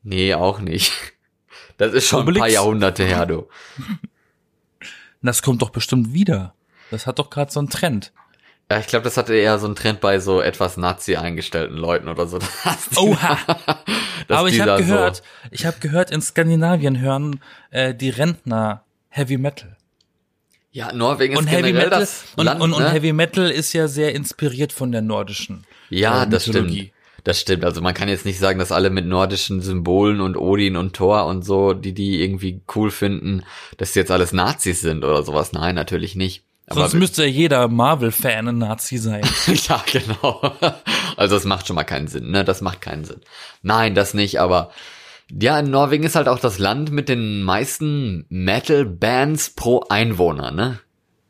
Nee, 0.03 0.35
auch 0.35 0.59
nicht. 0.59 0.93
Das 1.77 1.93
ist 1.93 2.09
schon 2.09 2.21
ein 2.21 2.23
Obelix? 2.25 2.41
paar 2.41 2.51
Jahrhunderte 2.51 3.05
her, 3.05 3.27
du. 3.27 3.47
Das 5.25 5.43
kommt 5.43 5.63
doch 5.63 5.71
bestimmt 5.71 6.13
wieder. 6.13 6.55
Das 6.91 7.07
hat 7.07 7.19
doch 7.19 7.31
gerade 7.31 7.51
so 7.51 7.59
einen 7.61 7.71
Trend. 7.71 8.13
Ja, 8.71 8.79
ich 8.79 8.87
glaube, 8.87 9.05
das 9.05 9.17
hatte 9.17 9.35
eher 9.35 9.59
so 9.59 9.67
einen 9.67 9.75
Trend 9.75 10.01
bei 10.01 10.19
so 10.21 10.41
etwas 10.41 10.77
Nazi 10.77 11.17
eingestellten 11.17 11.77
Leuten 11.77 12.09
oder 12.09 12.27
so. 12.27 12.39
Oha. 12.97 13.39
Aber 14.29 14.49
ich 14.49 14.61
habe 14.61 14.83
so- 14.83 14.89
gehört, 14.89 15.23
ich 15.51 15.67
habe 15.67 15.79
gehört, 15.81 16.11
in 16.11 16.23
Skandinavien 16.23 16.99
hören 17.01 17.41
äh, 17.71 17.95
die 17.95 18.11
Rentner 18.11 18.85
Heavy 19.09 19.37
Metal. 19.37 19.77
Ja, 20.73 20.93
Norwegen 20.93 21.35
ist 21.35 21.39
Und 21.41 21.47
Heavy 21.47 21.69
generell 21.69 21.85
Metal 21.87 22.01
das 22.01 22.25
und, 22.37 22.45
Land, 22.47 22.61
und, 22.61 22.73
und 22.73 22.83
ne? 22.83 22.91
Heavy 22.91 23.13
Metal 23.13 23.51
ist 23.51 23.73
ja 23.75 23.87
sehr 23.87 24.15
inspiriert 24.15 24.73
von 24.73 24.93
der 24.93 25.03
nordischen. 25.03 25.65
Ja, 25.91 26.25
äh, 26.25 26.29
das 26.29 26.47
stimmt. 26.47 26.73
Das 27.25 27.41
stimmt. 27.41 27.65
Also 27.65 27.81
man 27.81 27.95
kann 27.95 28.11
jetzt 28.11 28.27
nicht 28.27 28.39
sagen, 28.39 28.59
dass 28.59 28.71
alle 28.71 28.91
mit 28.91 29.07
nordischen 29.07 29.63
Symbolen 29.63 30.21
und 30.21 30.37
Odin 30.37 30.77
und 30.77 30.95
Thor 30.95 31.25
und 31.25 31.43
so, 31.43 31.73
die 31.73 31.95
die 31.95 32.23
irgendwie 32.23 32.61
cool 32.75 32.91
finden, 32.91 33.45
dass 33.79 33.93
die 33.93 34.01
jetzt 34.01 34.11
alles 34.11 34.33
Nazis 34.35 34.83
sind 34.83 35.05
oder 35.05 35.23
sowas. 35.23 35.53
Nein, 35.53 35.75
natürlich 35.75 36.15
nicht. 36.17 36.45
Aber 36.67 36.83
Sonst 36.83 36.95
müsste 36.95 37.25
ja 37.25 37.29
jeder 37.29 37.69
Marvel-Fan 37.69 38.49
ein 38.49 38.59
Nazi 38.59 38.99
sein. 38.99 39.23
ja, 39.69 39.83
genau. 39.91 40.53
Also 41.17 41.35
das 41.37 41.45
macht 41.45 41.67
schon 41.67 41.77
mal 41.77 41.85
keinen 41.85 42.09
Sinn, 42.09 42.31
ne? 42.31 42.45
Das 42.45 42.61
macht 42.61 42.81
keinen 42.81 43.05
Sinn. 43.05 43.21
Nein, 43.63 43.95
das 43.95 44.15
nicht, 44.15 44.41
aber 44.41 44.71
ja, 45.31 45.59
in 45.59 45.71
Norwegen 45.71 46.05
ist 46.05 46.17
halt 46.17 46.29
auch 46.29 46.39
das 46.39 46.59
Land 46.59 46.91
mit 46.91 47.09
den 47.09 47.43
meisten 47.43 48.27
Metal-Bands 48.29 49.51
pro 49.51 49.85
Einwohner, 49.89 50.51
ne? 50.51 50.81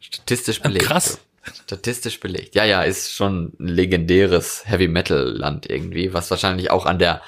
Statistisch 0.00 0.60
belegt. 0.60 0.86
krass. 0.86 1.20
Statistisch 1.64 2.20
belegt. 2.20 2.54
Ja, 2.54 2.64
ja, 2.64 2.82
ist 2.82 3.12
schon 3.12 3.52
ein 3.58 3.68
legendäres 3.68 4.62
Heavy-Metal-Land 4.66 5.68
irgendwie, 5.68 6.12
was 6.12 6.30
wahrscheinlich 6.30 6.70
auch 6.70 6.86
an 6.86 6.98
der 6.98 7.22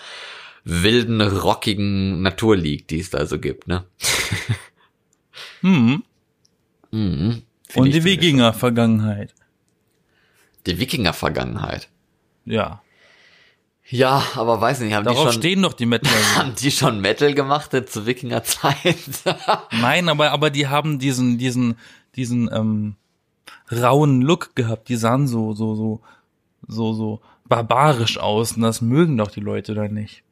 wilden, 0.65 1.21
rockigen 1.21 2.23
Natur 2.23 2.57
liegt, 2.57 2.91
die 2.91 3.01
es 3.01 3.11
da 3.11 3.27
so 3.27 3.39
gibt, 3.39 3.69
ne? 3.69 3.85
Hm. 5.61 6.03
Mhm. 6.91 7.43
Und 7.75 7.93
die. 7.93 8.05
Wikinger-Vergangenheit. 8.05 9.35
Die 10.67 10.79
Wikinger-Vergangenheit. 10.79 11.89
Ja. 12.45 12.83
Ja, 13.89 14.25
aber 14.35 14.61
weiß 14.61 14.81
nicht, 14.81 14.95
haben 14.95 15.05
Darauf 15.05 15.27
die 15.27 15.33
schon... 15.33 15.43
stehen 15.43 15.63
doch 15.63 15.73
die 15.73 15.87
Metaler. 15.87 16.17
Haben 16.37 16.55
die 16.57 16.73
schon 16.73 17.01
Metal 17.01 17.35
gemacht 17.35 17.71
zu 17.89 18.05
Wikingerzeit? 18.05 18.97
Nein, 19.71 20.09
aber, 20.09 20.33
aber 20.33 20.51
die 20.51 20.67
haben 20.67 20.99
diesen, 20.99 21.39
diesen, 21.39 21.79
diesen, 22.17 22.51
ähm, 22.53 22.97
rauen 23.71 24.23
Look 24.23 24.55
gehabt. 24.55 24.89
Die 24.89 24.97
sahen 24.97 25.27
so, 25.27 25.55
so, 25.55 25.75
so, 25.75 26.01
so, 26.69 26.93
so 26.93 27.21
barbarisch 27.45 28.19
aus. 28.19 28.53
Und 28.53 28.63
das 28.63 28.81
mögen 28.81 29.17
doch 29.17 29.31
die 29.31 29.41
Leute 29.41 29.75
da 29.75 29.89
nicht. 29.89 30.23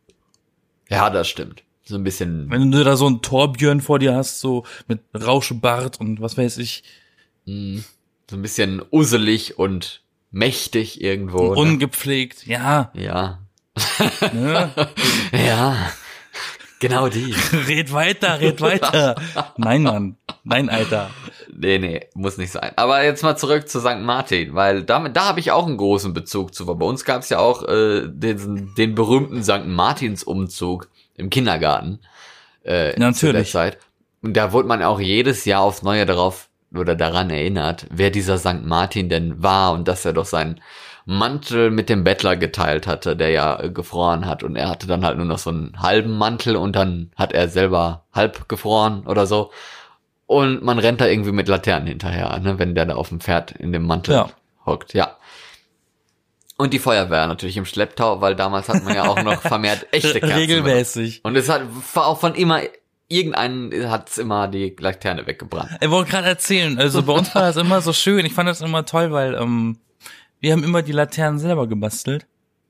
ja, 0.89 1.11
das 1.11 1.29
stimmt. 1.29 1.63
So 1.87 1.97
ein 1.97 2.05
bisschen. 2.05 2.51
Wenn 2.51 2.73
du 2.73 2.83
da 2.83 2.97
so 2.97 3.07
einen 3.07 3.21
Torbjörn 3.21 3.81
vor 3.83 3.99
dir 3.99 4.15
hast, 4.15 4.41
so 4.41 4.65
mit 4.89 5.01
Rauschebart 5.15 6.01
und 6.01 6.21
was 6.21 6.39
weiß 6.39 6.57
ich, 6.59 6.83
mh, 7.45 7.83
so 8.31 8.37
ein 8.37 8.43
bisschen 8.43 8.81
uselig 8.91 9.59
und 9.59 10.01
mächtig 10.31 11.03
irgendwo. 11.03 11.53
ne? 11.53 11.61
ungepflegt, 11.61 12.47
ja, 12.47 12.91
ja. 12.95 13.41
ne? 14.33 14.71
Ja. 15.33 15.93
Genau 16.81 17.09
die. 17.09 17.35
red 17.69 17.93
weiter, 17.93 18.41
red 18.41 18.61
weiter. 18.61 19.15
Nein, 19.57 19.83
Mann. 19.83 20.17
Nein, 20.43 20.69
Alter. 20.69 21.11
Nee, 21.57 21.79
nee, 21.79 22.07
muss 22.15 22.37
nicht 22.37 22.53
sein. 22.53 22.73
Aber 22.77 23.03
jetzt 23.05 23.23
mal 23.23 23.37
zurück 23.37 23.69
zu 23.69 23.81
St. 23.81 24.01
Martin, 24.01 24.55
weil 24.55 24.83
damit, 24.83 25.17
da 25.17 25.27
habe 25.27 25.41
ich 25.41 25.51
auch 25.53 25.67
einen 25.67 25.77
großen 25.77 26.13
Bezug 26.13 26.55
zu. 26.55 26.67
Weil 26.67 26.75
bei 26.77 26.87
uns 26.87 27.05
gab 27.05 27.23
es 27.23 27.29
ja 27.29 27.39
auch 27.39 27.63
äh, 27.67 28.03
den, 28.07 28.75
den 28.77 28.95
berühmten 28.95 29.43
St. 29.43 29.67
Martins 29.67 30.25
Umzug 30.25 30.89
im 31.17 31.31
Kindergarten. 31.31 32.01
Äh, 32.65 32.93
Zu 32.93 32.99
der 32.99 32.99
Natürlich. 32.99 33.53
Zeit. 33.53 33.79
Und 34.23 34.37
da 34.37 34.53
wurde 34.53 34.69
man 34.69 34.83
auch 34.83 35.01
jedes 35.01 35.45
Jahr 35.45 35.63
aufs 35.63 35.83
Neue 35.83 36.07
darauf 36.07 36.49
oder 36.75 36.97
daran 36.97 37.31
erinnert, 37.31 37.87
wer 37.91 38.11
dieser 38.11 38.39
St. 38.39 38.65
Martin 38.65 39.09
denn 39.09 39.43
war 39.43 39.73
und 39.73 39.87
dass 39.87 40.05
er 40.05 40.13
doch 40.13 40.25
seinen 40.25 40.61
Mantel 41.07 41.71
mit 41.71 41.89
dem 41.89 42.03
Bettler 42.05 42.37
geteilt 42.37 42.87
hatte, 42.87 43.17
der 43.17 43.31
ja 43.31 43.61
äh, 43.61 43.71
gefroren 43.71 44.27
hat. 44.27 44.43
Und 44.43 44.57
er 44.57 44.69
hatte 44.69 44.87
dann 44.87 45.05
halt 45.05 45.17
nur 45.19 45.27
noch 45.27 45.39
so 45.39 45.51
einen 45.51 45.81
halben 45.81 46.17
Mantel 46.17 46.57
und 46.57 46.75
dann 46.75 47.11
hat 47.17 47.33
er 47.33 47.49
selber 47.49 48.05
halb 48.13 48.49
gefroren 48.49 49.07
oder 49.07 49.27
so. 49.27 49.51
Und 50.27 50.63
man 50.63 50.79
rennt 50.79 51.01
da 51.01 51.07
irgendwie 51.07 51.33
mit 51.33 51.49
Laternen 51.49 51.87
hinterher, 51.87 52.39
ne, 52.41 52.59
wenn 52.59 52.75
der 52.75 52.87
da 52.87 52.95
auf 52.95 53.11
dem 53.11 53.21
Pferd 53.21 53.53
in 53.53 53.73
dem 53.73 53.87
Mantel 53.87 54.15
Ja. 54.15 54.31
hockt. 54.65 54.95
Ja. 54.95 55.17
Und 56.57 56.73
die 56.73 56.79
Feuerwehr 56.79 57.27
natürlich 57.27 57.57
im 57.57 57.67
Schlepptau, 57.67 58.21
weil 58.21 58.35
damals 58.37 58.69
hat 58.69 58.85
man 58.85 58.95
ja 58.95 59.05
auch 59.09 59.23
noch 59.23 59.43
vermehrt 59.43 59.87
echte 59.93 60.21
Kerzen. 60.21 60.37
Regelmäßig. 60.37 61.21
Und 61.25 61.37
es 61.37 61.49
hat 61.49 61.63
war 61.95 62.07
auch 62.07 62.21
von 62.21 62.35
immer 62.35 62.61
irgendeinen 63.09 63.91
hat's 63.91 64.19
immer 64.19 64.49
die 64.49 64.75
Laterne 64.79 65.27
weggebrannt. 65.27 65.71
Ich 65.81 65.91
wollte 65.91 66.13
gerade 66.13 66.29
erzählen, 66.29 66.79
also 66.79 67.03
bei 67.03 67.13
uns 67.13 67.35
war 67.35 67.43
das 67.43 67.57
immer 67.57 67.81
so 67.81 67.93
schön. 67.93 68.25
Ich 68.25 68.33
fand 68.33 68.49
das 68.49 68.61
immer 68.63 68.87
toll, 68.87 69.11
weil 69.13 69.35
ähm, 69.35 69.79
wir 70.45 70.53
haben 70.53 70.63
immer 70.63 70.83
die 70.83 70.93
Laternen 70.93 71.39
selber 71.39 71.67
gebastelt. 71.67 72.27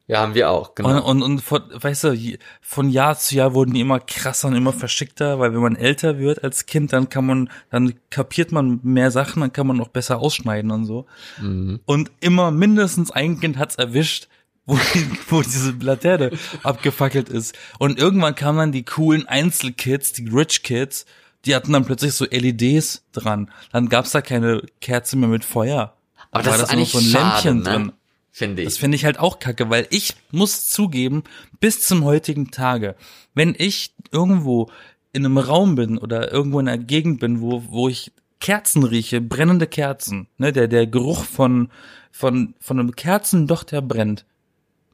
Ja, 0.06 0.20
haben 0.20 0.34
wir 0.34 0.48
auch, 0.50 0.74
Und, 0.78 0.98
und, 1.00 1.22
und 1.22 1.40
von, 1.40 1.62
weißt 1.72 2.04
du, 2.04 2.38
von 2.60 2.88
Jahr 2.88 3.18
zu 3.18 3.34
Jahr 3.34 3.54
wurden 3.54 3.72
die 3.72 3.80
immer 3.80 3.98
krasser 3.98 4.46
und 4.48 4.54
immer 4.54 4.72
verschickter, 4.72 5.40
weil 5.40 5.54
wenn 5.54 5.60
man 5.60 5.74
älter 5.74 6.18
wird 6.18 6.44
als 6.44 6.66
Kind, 6.66 6.92
dann 6.92 7.08
kann 7.08 7.26
man, 7.26 7.50
dann 7.70 7.94
kapiert 8.10 8.52
man 8.52 8.78
mehr 8.84 9.10
Sachen, 9.10 9.40
dann 9.40 9.52
kann 9.52 9.66
man 9.66 9.80
auch 9.80 9.88
besser 9.88 10.20
ausschneiden 10.20 10.70
und 10.70 10.84
so. 10.84 11.06
Mhm. 11.40 11.80
Und 11.84 12.12
immer 12.20 12.52
mindestens 12.52 13.10
ein 13.10 13.40
Kind 13.40 13.58
hat's 13.58 13.74
erwischt, 13.74 14.28
wo, 14.66 14.76
die, 14.76 15.10
wo 15.28 15.42
diese 15.42 15.72
Laterne 15.72 16.30
abgefackelt 16.62 17.28
ist. 17.28 17.56
Und 17.80 17.98
irgendwann 17.98 18.36
kamen 18.36 18.58
dann 18.58 18.72
die 18.72 18.84
coolen 18.84 19.26
Einzelkids, 19.26 20.12
die 20.12 20.28
Rich 20.28 20.62
Kids, 20.62 21.06
die 21.44 21.56
hatten 21.56 21.72
dann 21.72 21.84
plötzlich 21.84 22.12
so 22.12 22.24
LEDs 22.24 23.04
dran. 23.12 23.50
Dann 23.72 23.88
gab's 23.88 24.12
da 24.12 24.22
keine 24.22 24.62
Kerze 24.80 25.16
mehr 25.16 25.28
mit 25.28 25.44
Feuer. 25.44 25.94
Aber 26.34 26.42
das 26.44 26.58
war 26.58 26.64
ist 26.64 26.70
eigentlich 26.70 26.90
so 26.92 26.98
ein 26.98 27.04
schade, 27.04 27.48
Lämpchen 27.48 27.56
ne? 27.58 27.62
drin. 27.64 27.92
Finde 28.30 28.64
Das 28.64 28.74
ich. 28.74 28.80
finde 28.80 28.96
ich 28.96 29.04
halt 29.04 29.20
auch 29.20 29.38
kacke, 29.38 29.70
weil 29.70 29.86
ich 29.90 30.14
muss 30.32 30.68
zugeben, 30.68 31.22
bis 31.60 31.86
zum 31.86 32.04
heutigen 32.04 32.50
Tage, 32.50 32.96
wenn 33.34 33.54
ich 33.56 33.94
irgendwo 34.10 34.70
in 35.12 35.24
einem 35.24 35.38
Raum 35.38 35.76
bin 35.76 35.98
oder 35.98 36.32
irgendwo 36.32 36.58
in 36.58 36.66
einer 36.66 36.82
Gegend 36.82 37.20
bin, 37.20 37.40
wo, 37.40 37.62
wo 37.68 37.88
ich 37.88 38.10
Kerzen 38.40 38.82
rieche, 38.82 39.20
brennende 39.20 39.68
Kerzen, 39.68 40.26
ne, 40.36 40.52
der, 40.52 40.66
der 40.66 40.88
Geruch 40.88 41.24
von, 41.24 41.70
von, 42.10 42.54
von 42.58 42.80
einem 42.80 42.96
Kerzendoch, 42.96 43.62
der 43.62 43.80
brennt, 43.80 44.26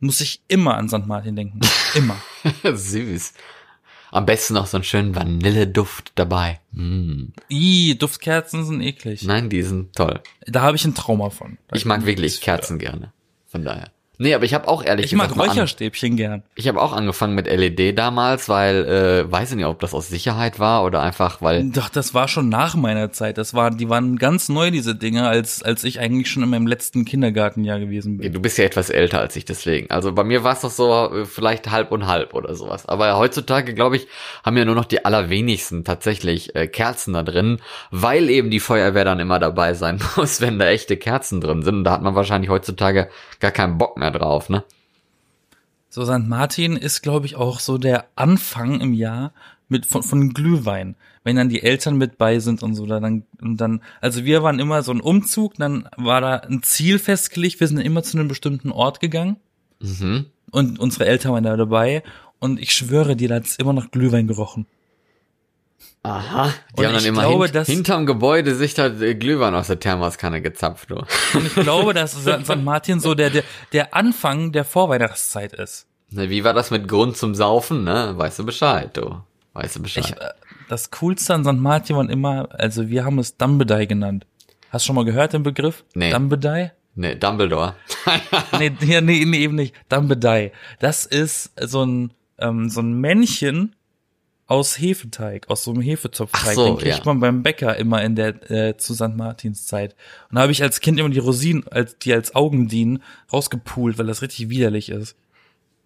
muss 0.00 0.20
ich 0.20 0.42
immer 0.48 0.76
an 0.76 0.88
St. 0.90 1.07
Martin 1.07 1.37
denken. 1.37 1.61
Immer. 1.94 2.16
Süß. 2.76 3.33
Am 4.11 4.27
besten 4.27 4.55
noch 4.55 4.66
so 4.66 4.77
einen 4.77 4.85
schönen 4.85 5.14
Vanilleduft 5.14 6.12
dabei. 6.16 6.61
Mm. 6.73 7.27
Ih, 7.49 7.94
Duftkerzen 7.96 8.64
sind 8.64 8.81
eklig. 8.81 9.23
Nein, 9.25 9.49
die 9.49 9.62
sind 9.62 9.94
toll. 9.94 10.20
Da 10.46 10.62
habe 10.62 10.77
ich 10.77 10.85
ein 10.85 10.94
Trauma 10.94 11.31
von. 11.31 11.59
Ich 11.73 11.85
mag 11.85 12.05
wirklich 12.07 12.40
Kerzen 12.40 12.79
gerne. 12.79 13.12
Von 13.46 13.64
daher. 13.64 13.90
Nee, 14.23 14.35
aber 14.35 14.45
ich 14.45 14.53
habe 14.53 14.69
auch 14.69 14.85
ehrlich 14.85 15.07
Ich 15.07 15.13
mag 15.15 15.29
gesagt 15.29 15.39
mal 15.39 15.45
an- 15.45 15.49
Räucherstäbchen 15.51 16.15
gern. 16.15 16.43
Ich 16.55 16.69
habe 16.69 16.79
auch 16.83 16.93
angefangen 16.93 17.35
mit 17.35 17.47
LED 17.47 17.99
damals, 17.99 18.51
weil 18.51 18.85
äh, 18.85 19.33
weiß 19.33 19.53
ich 19.53 19.57
nicht, 19.57 19.65
ob 19.65 19.81
das 19.81 19.95
aus 19.95 20.09
Sicherheit 20.09 20.59
war 20.59 20.85
oder 20.85 21.01
einfach, 21.01 21.41
weil 21.41 21.71
Doch, 21.71 21.89
das 21.89 22.13
war 22.13 22.29
schon 22.29 22.51
nach 22.51 22.75
meiner 22.75 23.13
Zeit. 23.13 23.39
Das 23.39 23.55
war, 23.55 23.71
die 23.71 23.89
waren 23.89 24.19
ganz 24.19 24.51
neu, 24.51 24.71
diese 24.71 24.95
Dinge, 24.95 25.27
als, 25.27 25.63
als 25.63 25.85
ich 25.85 26.01
eigentlich 26.01 26.31
schon 26.31 26.43
in 26.43 26.51
meinem 26.51 26.67
letzten 26.67 27.07
Kindergartenjahr 27.07 27.81
gewesen 27.81 28.19
bin. 28.19 28.31
du 28.31 28.41
bist 28.41 28.59
ja 28.59 28.65
etwas 28.65 28.91
älter 28.91 29.21
als 29.21 29.37
ich 29.37 29.47
deswegen. 29.47 29.91
Also 29.91 30.13
bei 30.13 30.23
mir 30.23 30.45
war 30.45 30.53
es 30.53 30.61
doch 30.61 30.71
so 30.71 30.93
äh, 31.15 31.25
vielleicht 31.25 31.71
halb 31.71 31.91
und 31.91 32.07
halb 32.07 32.35
oder 32.35 32.55
sowas. 32.55 32.85
Aber 32.85 33.17
heutzutage, 33.17 33.73
glaube 33.73 33.97
ich, 33.97 34.07
haben 34.45 34.55
ja 34.59 34.67
nur 34.67 34.75
noch 34.75 34.85
die 34.85 35.03
allerwenigsten 35.03 35.83
tatsächlich 35.83 36.55
äh, 36.55 36.67
Kerzen 36.67 37.15
da 37.15 37.23
drin, 37.23 37.57
weil 37.91 38.29
eben 38.29 38.51
die 38.51 38.61
Feuerwehr 38.61 39.07
dann 39.07 39.19
immer 39.19 39.39
dabei 39.39 39.73
sein 39.73 39.99
muss, 40.17 40.43
wenn 40.43 40.59
da 40.59 40.67
echte 40.69 40.99
Kerzen 40.99 41.41
drin 41.41 41.63
sind. 41.63 41.77
Und 41.77 41.85
da 41.85 41.93
hat 41.93 42.03
man 42.03 42.15
wahrscheinlich 42.15 42.51
heutzutage 42.51 43.09
gar 43.40 43.50
keinen 43.50 43.79
Bock 43.79 43.96
mehr 43.96 44.11
drauf, 44.11 44.48
ne? 44.48 44.64
So, 45.88 46.05
St. 46.05 46.26
Martin 46.26 46.76
ist, 46.76 47.03
glaube 47.03 47.26
ich, 47.26 47.35
auch 47.37 47.59
so 47.59 47.76
der 47.76 48.07
Anfang 48.14 48.81
im 48.81 48.92
Jahr 48.94 49.33
mit 49.68 49.87
von, 49.87 50.03
von 50.03 50.33
Glühwein. 50.33 50.94
Wenn 51.24 51.37
dann 51.37 51.48
die 51.48 51.62
Eltern 51.62 51.96
mit 51.96 52.16
bei 52.16 52.38
sind 52.38 52.62
und 52.62 52.74
so, 52.74 52.87
dann, 52.87 53.24
und 53.40 53.57
dann, 53.61 53.83
also 54.00 54.24
wir 54.24 54.42
waren 54.42 54.59
immer 54.59 54.83
so 54.83 54.92
ein 54.92 55.00
Umzug, 55.00 55.55
dann 55.57 55.88
war 55.96 56.20
da 56.20 56.37
ein 56.37 56.62
Ziel 56.62 56.98
festgelegt, 56.98 57.61
wir 57.61 57.66
sind 57.68 57.79
immer 57.79 58.03
zu 58.03 58.18
einem 58.18 58.29
bestimmten 58.29 58.70
Ort 58.70 59.00
gegangen 59.00 59.37
Mhm. 59.81 60.26
und 60.50 60.79
unsere 60.79 61.07
Eltern 61.07 61.33
waren 61.33 61.44
da 61.44 61.57
dabei 61.57 62.03
und 62.38 62.61
ich 62.61 62.72
schwöre 62.72 63.16
dir, 63.16 63.29
da 63.29 63.37
hat's 63.37 63.57
immer 63.57 63.72
noch 63.72 63.90
Glühwein 63.90 64.26
gerochen. 64.26 64.66
Aha. 66.03 66.53
Die 66.77 66.81
Und 66.81 66.87
haben 66.87 66.93
dann 66.95 67.03
ich 67.03 67.09
immer 67.09 67.23
glaube, 67.23 67.45
hint 67.45 67.55
dass- 67.55 67.69
hinterm 67.69 68.07
Gebäude 68.07 68.55
sich 68.55 68.75
da 68.75 68.87
äh, 68.87 69.14
Glühwein 69.14 69.55
aus 69.55 69.66
der 69.66 69.79
Thermoskanne 69.81 70.40
gezapft, 70.40 70.90
du. 70.90 70.97
Und 71.35 71.47
ich 71.47 71.55
glaube, 71.55 71.93
dass 71.95 72.12
St. 72.12 72.57
Martin 72.62 73.01
so 73.01 73.14
der, 73.14 73.31
der, 73.31 73.43
der 73.73 73.95
Anfang 73.95 74.53
der 74.53 74.64
Vorweihnachtszeit 74.64 75.53
ist. 75.53 75.87
Ne, 76.11 76.31
Wie 76.31 76.43
war 76.43 76.55
das 76.55 76.71
mit 76.71 76.88
Grund 76.88 77.16
zum 77.16 77.35
Saufen, 77.35 77.85
ne? 77.85 78.14
Weißt 78.16 78.38
du 78.38 78.47
Bescheid, 78.47 78.97
du. 78.97 79.21
Weißt 79.53 79.77
du 79.77 79.83
Bescheid. 79.83 80.05
Ich, 80.07 80.12
äh, 80.16 80.31
das 80.69 80.90
Coolste 80.90 81.35
an 81.35 81.45
St. 81.45 81.53
Martin 81.55 81.97
waren 81.97 82.09
immer, 82.09 82.49
also 82.53 82.88
wir 82.88 83.05
haben 83.05 83.19
es 83.19 83.37
Dambedei 83.37 83.85
genannt. 83.87 84.27
Hast 84.71 84.85
du 84.85 84.87
schon 84.88 84.97
mal 84.97 85.05
gehört 85.05 85.33
den 85.35 85.43
Begriff? 85.43 85.85
Nee. 85.95 86.11
Dambedei? 86.11 86.73
ne, 86.95 87.16
Dumbledore. 87.16 87.75
Nee, 88.59 88.73
nee, 88.81 89.01
nee, 89.01 89.38
eben 89.38 89.55
nicht. 89.55 89.75
Dambedei. 89.88 90.53
Das 90.81 91.07
ist 91.07 91.53
so 91.61 91.85
ein, 91.85 92.12
ähm, 92.38 92.69
so 92.71 92.81
ein 92.81 92.95
Männchen 93.01 93.75
aus 94.51 94.81
Hefeteig, 94.81 95.49
aus 95.49 95.63
so 95.63 95.71
einem 95.71 95.81
Hefezopfteig. 95.81 96.55
So, 96.55 96.65
Den 96.65 96.77
kriegt 96.79 96.99
ja. 96.99 97.05
man 97.05 97.21
beim 97.21 97.45
Bäcker 97.45 97.77
immer 97.77 98.03
in 98.03 98.17
der 98.17 98.51
äh, 98.51 98.77
zu 98.77 98.95
St. 98.95 99.15
Martins 99.17 99.65
Zeit. 99.67 99.95
Und 100.29 100.37
da 100.37 100.43
habe 100.43 100.51
ich 100.51 100.61
als 100.61 100.81
Kind 100.81 100.99
immer 100.99 101.09
die 101.09 101.21
Rosinen, 101.21 101.69
als, 101.69 101.97
die 101.99 102.13
als 102.13 102.35
Augen 102.35 102.67
dienen, 102.67 103.01
rausgepult, 103.33 103.97
weil 103.97 104.07
das 104.07 104.23
richtig 104.23 104.51
widerlich 104.51 104.89
ist. 104.89 105.15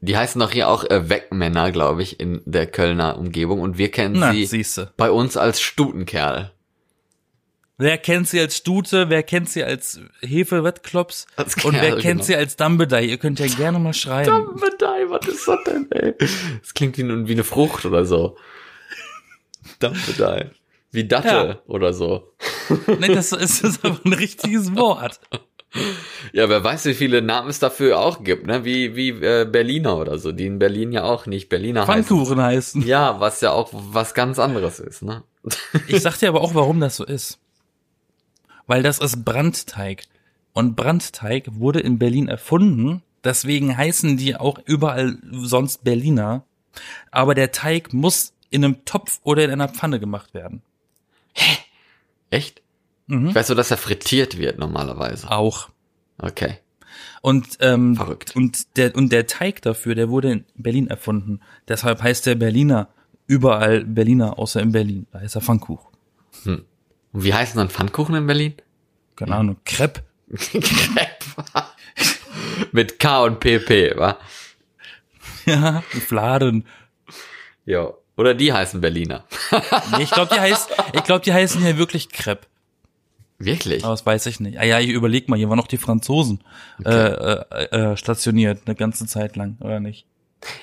Die 0.01 0.17
heißen 0.17 0.41
doch 0.41 0.51
hier 0.51 0.69
auch 0.69 0.85
äh, 0.85 1.11
Wegmänner, 1.11 1.73
glaube 1.73 2.03
ich, 2.03 2.19
in 2.19 2.41
der 2.47 2.67
Kölner 2.67 3.19
Umgebung. 3.19 3.61
Und 3.61 3.77
wir 3.77 3.91
kennen 3.91 4.17
Na, 4.19 4.33
sie 4.33 4.47
siehste. 4.47 4.93
bei 4.97 5.11
uns 5.11 5.37
als 5.37 5.61
Stutenkerl. 5.61 6.51
Wer 7.77 7.99
kennt 7.99 8.29
sie 8.29 8.39
als 8.39 8.57
Stute, 8.57 9.11
wer 9.11 9.25
kennt 9.25 9.49
sie 9.49 9.65
als 9.65 10.01
Hefewettklops 10.21 11.27
und 11.65 11.75
wer 11.75 11.97
kennt 11.97 12.03
genau. 12.03 12.23
sie 12.23 12.37
als 12.37 12.55
Dambedei? 12.55 13.05
Ihr 13.05 13.19
könnt 13.19 13.41
ja 13.41 13.47
gerne 13.57 13.81
mal 13.81 13.95
schreiben. 13.95 14.31
Dumbledore, 14.31 15.11
was 15.11 15.27
ist 15.27 15.49
das 15.49 15.59
denn, 15.67 15.91
ey? 15.91 16.15
Das 16.61 16.75
klingt 16.75 16.97
wie, 16.99 17.03
wie 17.03 17.33
eine 17.33 17.45
Frucht 17.45 17.85
oder 17.85 18.05
so. 18.05 18.37
Dumbledore. 19.81 20.53
Wie 20.93 21.09
Datte 21.09 21.29
Ja. 21.29 21.59
oder 21.67 21.93
so. 21.93 22.33
nee, 23.01 23.09
das 23.13 23.33
ist, 23.33 23.65
das 23.65 23.71
ist 23.75 23.85
aber 23.85 23.99
ein 24.05 24.13
richtiges 24.13 24.77
Wort. 24.77 25.19
Ja, 26.33 26.49
wer 26.49 26.63
weiß, 26.63 26.85
wie 26.85 26.95
viele 26.95 27.21
Namen 27.21 27.51
es 27.51 27.59
dafür 27.59 27.99
auch 27.99 28.23
gibt, 28.23 28.47
ne? 28.47 28.65
Wie, 28.65 28.95
wie 28.95 29.09
äh, 29.09 29.45
Berliner 29.45 29.97
oder 29.97 30.19
so, 30.19 30.31
die 30.31 30.47
in 30.47 30.61
Berlin 30.61 30.93
ja 30.93 31.03
auch 31.03 31.27
nicht 31.27 31.49
Berliner 31.49 31.89
heißen. 31.89 32.05
Pfannkuchen 32.05 32.41
heißen. 32.41 32.83
Ja, 32.87 33.19
was 33.19 33.41
ja 33.41 33.51
auch 33.51 33.71
was 33.73 34.15
ganz 34.15 34.39
anderes 34.39 34.79
ist, 34.79 35.03
ne? 35.03 35.25
Ich 35.89 36.01
sag 36.01 36.17
dir 36.19 36.29
aber 36.29 36.43
auch, 36.43 36.55
warum 36.55 36.79
das 36.79 36.95
so 36.95 37.05
ist. 37.05 37.41
Weil 38.67 38.83
das 38.83 38.99
ist 38.99 39.25
Brandteig. 39.25 40.05
Und 40.53 40.77
Brandteig 40.77 41.47
wurde 41.55 41.81
in 41.81 41.99
Berlin 41.99 42.29
erfunden. 42.29 43.03
Deswegen 43.25 43.77
heißen 43.77 44.17
die 44.17 44.37
auch 44.37 44.59
überall 44.65 45.19
sonst 45.31 45.85
Berliner. 45.85 46.45
Aber 47.11 47.35
der 47.35 47.53
Teig 47.53 47.93
muss 47.93 48.33
in 48.51 48.65
einem 48.65 48.85
Topf 48.85 49.21
oder 49.25 49.45
in 49.45 49.51
einer 49.51 49.69
Pfanne 49.69 49.99
gemacht 49.99 50.35
werden. 50.35 50.63
Echt? 52.31 52.63
Mhm. 53.07 53.29
Ich 53.29 53.35
weiß 53.35 53.49
so, 53.49 53.55
dass 53.55 53.71
er 53.71 53.77
frittiert 53.77 54.39
wird 54.39 54.59
normalerweise. 54.59 55.31
Auch. 55.31 55.71
Okay. 56.19 56.59
Und, 57.23 57.59
ähm, 57.61 57.97
Verrückt. 57.97 58.37
und 58.37 58.77
der, 58.77 58.95
und 58.95 59.11
der 59.11 59.27
Teig 59.27 59.63
dafür, 59.63 59.95
der 59.95 60.11
wurde 60.11 60.31
in 60.31 60.45
Berlin 60.55 60.87
erfunden. 60.87 61.41
Deshalb 61.67 62.03
heißt 62.03 62.27
der 62.27 62.35
Berliner 62.35 62.89
überall 63.27 63.85
Berliner, 63.85 64.39
außer 64.39 64.61
in 64.61 64.73
Berlin. 64.73 65.07
Da 65.11 65.21
heißt 65.21 65.35
er 65.35 65.41
Pfannkuchen. 65.41 65.91
Und 67.15 67.25
wie 67.25 67.33
heißen 67.33 67.57
dann 67.57 67.71
Pfannkuchen 67.71 68.17
in 68.17 68.27
Berlin? 68.27 68.55
Keine 69.17 69.37
Ahnung. 69.37 69.57
Crepe. 69.65 70.03
Crepe. 70.37 71.65
Mit 72.73 72.99
K 72.99 73.23
und 73.23 73.41
PP, 73.41 73.97
wa? 73.97 74.19
Ja, 75.47 75.83
die 75.93 76.01
Fladen. 76.01 76.67
Ja. 77.65 77.93
Oder 78.17 78.35
die 78.35 78.53
heißen 78.53 78.81
Berliner. 78.81 79.25
Nee, 79.97 80.03
ich 80.03 80.11
glaube, 80.11 80.35
die 80.35 80.41
heißt, 80.41 80.71
ich 80.93 81.05
glaube, 81.05 81.25
die 81.25 81.33
heißen 81.33 81.61
hier 81.63 81.79
wirklich 81.79 82.11
Crepe. 82.11 82.47
Wirklich? 83.39 83.85
Aber 83.85 83.93
das 83.93 84.07
weiß 84.07 84.27
ich 84.27 84.41
nicht. 84.41 84.59
Ah 84.59 84.65
ja, 84.65 84.81
ich 84.81 84.91
überleg 84.91 85.29
mal, 85.29 85.37
hier 85.37 85.49
waren 85.49 85.59
noch 85.59 85.67
die 85.67 85.79
Franzosen 85.79 86.43
äh, 86.85 86.91
äh, 86.91 87.65
äh, 87.93 87.97
stationiert 87.97 88.63
eine 88.67 88.75
ganze 88.75 89.07
Zeit 89.07 89.37
lang, 89.37 89.57
oder 89.61 89.81
nicht? 89.81 90.07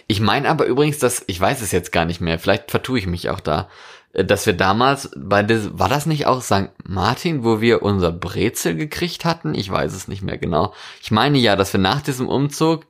Ich 0.07 0.19
meine 0.19 0.49
aber 0.49 0.65
übrigens, 0.65 0.99
dass, 0.99 1.23
ich 1.27 1.39
weiß 1.39 1.61
es 1.61 1.71
jetzt 1.71 1.91
gar 1.91 2.05
nicht 2.05 2.21
mehr, 2.21 2.39
vielleicht 2.39 2.71
vertue 2.71 2.99
ich 2.99 3.07
mich 3.07 3.29
auch 3.29 3.39
da, 3.39 3.69
dass 4.13 4.45
wir 4.45 4.53
damals 4.53 5.11
bei 5.15 5.41
des, 5.43 5.77
war 5.77 5.89
das 5.89 6.05
nicht 6.05 6.25
auch 6.25 6.41
St. 6.41 6.69
Martin, 6.83 7.43
wo 7.43 7.61
wir 7.61 7.81
unser 7.81 8.11
Brezel 8.11 8.75
gekriegt 8.75 9.23
hatten? 9.23 9.53
Ich 9.55 9.69
weiß 9.69 9.93
es 9.93 10.07
nicht 10.07 10.21
mehr 10.21 10.37
genau. 10.37 10.73
Ich 11.01 11.11
meine 11.11 11.37
ja, 11.37 11.55
dass 11.55 11.73
wir 11.73 11.79
nach 11.79 12.01
diesem 12.01 12.27
Umzug, 12.27 12.85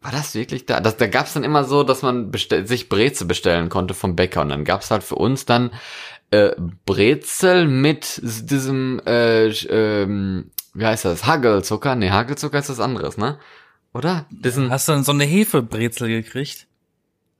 war 0.00 0.12
das 0.12 0.34
wirklich 0.34 0.66
da? 0.66 0.80
Das, 0.80 0.96
da 0.96 1.06
gab 1.06 1.26
es 1.26 1.32
dann 1.32 1.44
immer 1.44 1.64
so, 1.64 1.82
dass 1.84 2.02
man 2.02 2.30
bestell, 2.30 2.66
sich 2.66 2.88
Brezel 2.88 3.26
bestellen 3.26 3.68
konnte 3.68 3.94
vom 3.94 4.16
Bäcker 4.16 4.42
und 4.42 4.48
dann 4.48 4.64
gab 4.64 4.82
es 4.82 4.90
halt 4.90 5.02
für 5.02 5.14
uns 5.16 5.44
dann 5.44 5.70
äh, 6.30 6.50
Brezel 6.86 7.68
mit 7.68 8.20
diesem, 8.22 9.00
äh, 9.06 9.48
ähm, 9.48 10.50
wie 10.74 10.86
heißt 10.86 11.04
das, 11.04 11.26
Hagelzucker? 11.26 11.94
Nee, 11.94 12.10
Hagelzucker 12.10 12.58
ist 12.58 12.70
was 12.70 12.80
anderes, 12.80 13.16
ne? 13.16 13.38
Oder? 13.92 14.26
Diesen, 14.30 14.70
Hast 14.70 14.88
du 14.88 14.92
dann 14.92 15.04
so 15.04 15.12
eine 15.12 15.24
Hefebrezel 15.24 16.08
gekriegt? 16.08 16.66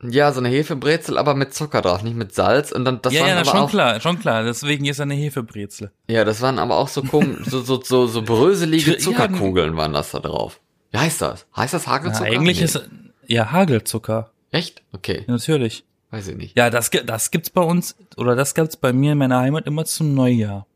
Ja, 0.03 0.33
so 0.33 0.41
eine 0.41 0.49
Hefebrezel, 0.49 1.17
aber 1.17 1.35
mit 1.35 1.55
Zucker 1.55 1.81
drauf, 1.81 2.03
nicht 2.03 2.17
mit 2.17 2.35
Salz. 2.35 2.73
Und 2.73 2.85
dann 2.85 3.01
das 3.03 3.13
ja, 3.13 3.21
waren 3.21 3.29
ja, 3.29 3.35
na, 3.37 3.41
aber 3.43 3.51
schon 3.51 3.61
auch, 3.61 3.71
klar, 3.71 4.01
schon 4.01 4.19
klar. 4.19 4.43
Deswegen 4.43 4.85
ist 4.85 5.01
eine 5.01 5.15
Hefebrezel. 5.15 5.93
ja, 6.09 6.25
das 6.25 6.41
waren 6.41 6.59
aber 6.59 6.77
auch 6.77 6.89
so 6.89 7.03
kom 7.03 7.39
so 7.45 7.61
so 7.63 7.81
so, 7.83 8.07
so 8.07 8.23
bröselige 8.23 8.93
Ja, 8.93 8.99
Zuckerkugeln 8.99 9.77
waren 9.77 9.93
das 9.93 10.11
da 10.11 10.19
drauf. 10.19 10.61
Wie 10.91 10.99
heißt 10.99 11.23
das? 11.23 11.47
Heißt 11.57 11.75
das 11.75 11.87
Na, 11.87 11.93
Hagelzucker? 11.93 12.27
eigentlich 12.31 12.59
Nee. 12.59 12.65
ist 12.65 12.89
ja 13.27 13.53
Hagelzucker. 13.53 14.31
Echt? 14.51 14.83
Okay, 14.93 15.25
Natürlich. 15.29 15.85
weiß 16.11 16.29
ich 16.29 16.37
nicht. 16.37 16.59
Ja, 16.59 16.69
das, 16.69 16.91
das 16.91 17.31
gibt's 17.31 17.51
bei 17.51 17.63
uns, 17.63 17.97
oder 18.17 18.35
das 18.37 18.55
gab's 18.55 18.77
bei 18.77 18.93
mir 18.93 19.13
in 19.13 19.19
meiner 19.19 19.39
Heimat 19.39 19.67
immer 19.67 19.85
zum 19.85 20.15
Neujahr. 20.15 20.67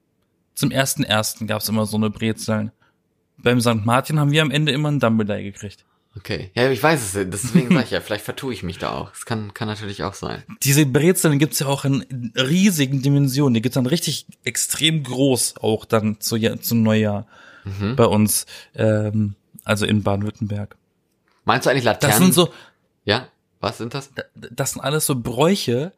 Zum 0.55 0.71
ersten 0.71 1.03
ersten 1.03 1.47
gab's 1.47 1.69
immer 1.69 1.85
so 1.85 1.97
eine 1.99 2.09
Brezeln. 2.11 2.71
Beim 3.39 3.61
St. 3.61 3.85
Martin 3.85 4.19
haben 4.19 4.31
wir 4.31 4.41
am 4.41 4.51
Ende 4.51 4.73
immer 4.73 4.89
einen 4.89 5.01
Dumbledore 5.01 5.43
gekriegt. 5.43 5.85
Okay. 6.17 6.51
Ja, 6.55 6.71
ich 6.71 6.83
weiß 6.83 7.15
es. 7.15 7.31
Deswegen 7.31 7.75
sag 7.75 7.85
ich 7.85 7.91
ja, 7.91 8.01
vielleicht 8.01 8.25
vertue 8.25 8.53
ich 8.53 8.63
mich 8.63 8.79
da 8.79 8.93
auch. 8.93 9.11
Das 9.11 9.27
kann, 9.27 9.53
kann 9.55 9.69
natürlich 9.69 10.03
auch 10.03 10.15
sein. 10.15 10.43
Diese 10.63 10.87
Brezeln 10.87 11.39
gibt's 11.39 11.59
ja 11.59 11.67
auch 11.67 11.85
in 11.85 12.33
riesigen 12.37 13.03
Dimensionen. 13.03 13.55
Die 13.55 13.63
gibt's 13.63 13.75
dann 13.75 13.87
richtig 13.87 14.27
extrem 14.45 15.03
groß 15.03 15.57
auch 15.61 15.85
dann 15.85 16.21
zu, 16.21 16.39
zum 16.61 16.83
Neujahr 16.83 17.27
Mhm. 17.65 17.97
bei 17.97 18.05
uns, 18.07 18.47
ähm, 18.77 19.35
also 19.65 19.87
in 19.87 20.05
Baden-Württemberg. 20.05 20.77
Meinst 21.45 21.67
du 21.67 21.71
eigentlich 21.71 21.83
Das 21.85 21.95
Laternen? 21.95 22.23
sind 22.23 22.33
so, 22.35 22.51
Ja? 23.05 23.27
Was 23.61 23.79
sind 23.79 23.93
das? 23.93 24.11
das 24.37 24.73
sind 24.73 24.83
alles 24.83 25.07
so 25.07 25.17
Bräuche, 25.17 25.93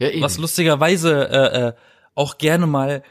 Ja, 0.00 0.08
was 0.20 0.38
lustigerweise 0.38 1.28
äh, 1.28 1.68
äh, 1.68 1.72
auch 2.16 2.38
gerne 2.38 2.66
mal 2.66 3.04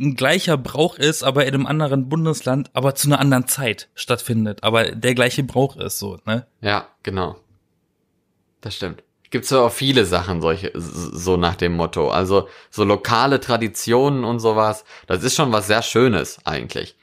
ein 0.00 0.14
gleicher 0.14 0.56
Brauch 0.56 0.96
ist, 0.96 1.22
aber 1.22 1.46
in 1.46 1.54
einem 1.54 1.66
anderen 1.66 2.08
Bundesland, 2.08 2.70
aber 2.72 2.94
zu 2.94 3.08
einer 3.08 3.18
anderen 3.18 3.48
Zeit 3.48 3.88
stattfindet. 3.94 4.62
Aber 4.62 4.92
der 4.92 5.14
gleiche 5.14 5.42
Brauch 5.42 5.76
ist 5.76 5.98
so, 5.98 6.18
ne? 6.24 6.46
Ja, 6.60 6.88
genau. 7.02 7.36
Das 8.60 8.74
stimmt. 8.74 9.02
Gibt's 9.30 9.50
ja 9.50 9.60
auch 9.60 9.72
viele 9.72 10.06
Sachen 10.06 10.40
solche, 10.40 10.72
so 10.74 11.36
nach 11.36 11.56
dem 11.56 11.74
Motto. 11.74 12.10
Also, 12.10 12.48
so 12.70 12.84
lokale 12.84 13.40
Traditionen 13.40 14.24
und 14.24 14.38
sowas. 14.38 14.84
Das 15.06 15.22
ist 15.22 15.34
schon 15.34 15.52
was 15.52 15.66
sehr 15.66 15.82
Schönes, 15.82 16.38
eigentlich. 16.44 16.96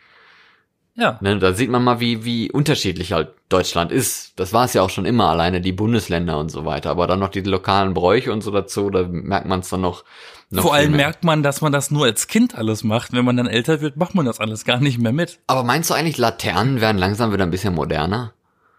Ja. 0.98 1.18
Ne, 1.20 1.38
da 1.40 1.54
sieht 1.54 1.70
man 1.70 1.84
mal, 1.84 2.00
wie, 2.00 2.24
wie 2.24 2.50
unterschiedlich 2.50 3.12
halt 3.12 3.30
Deutschland 3.50 3.92
ist. 3.92 4.40
Das 4.40 4.54
war 4.54 4.64
es 4.64 4.74
ja 4.74 4.82
auch 4.82 4.90
schon 4.90 5.06
immer, 5.06 5.30
alleine 5.30 5.60
die 5.60 5.74
Bundesländer 5.74 6.40
und 6.40 6.50
so 6.50 6.64
weiter. 6.64 6.90
Aber 6.90 7.06
dann 7.06 7.20
noch 7.20 7.30
die 7.30 7.42
lokalen 7.42 7.94
Bräuche 7.94 8.32
und 8.32 8.42
so 8.42 8.52
dazu, 8.52 8.90
da 8.90 9.04
merkt 9.04 9.46
man 9.46 9.60
es 9.60 9.70
dann 9.70 9.82
noch, 9.82 10.06
noch 10.52 10.64
Vor 10.64 10.74
allem 10.74 10.94
merkt 10.94 11.26
man, 11.26 11.44
dass 11.44 11.60
man 11.60 11.74
das 11.74 11.92
nur 11.92 12.06
als 12.06 12.28
Kind 12.28 12.56
alles 12.56 12.86
macht. 12.86 13.12
Wenn 13.12 13.26
man 13.26 13.36
dann 13.36 13.48
älter 13.48 13.82
wird, 13.82 13.98
macht 13.98 14.16
man 14.16 14.26
das 14.26 14.40
alles 14.40 14.64
gar 14.64 14.80
nicht 14.80 14.98
mehr 14.98 15.12
mit. 15.12 15.40
Aber 15.48 15.64
meinst 15.64 15.90
du 15.90 15.94
eigentlich, 15.94 16.18
Laternen 16.18 16.80
werden 16.80 16.98
langsam 16.98 17.34
wieder 17.34 17.44
ein 17.44 17.52
bisschen 17.52 17.76
moderner? 17.76 18.34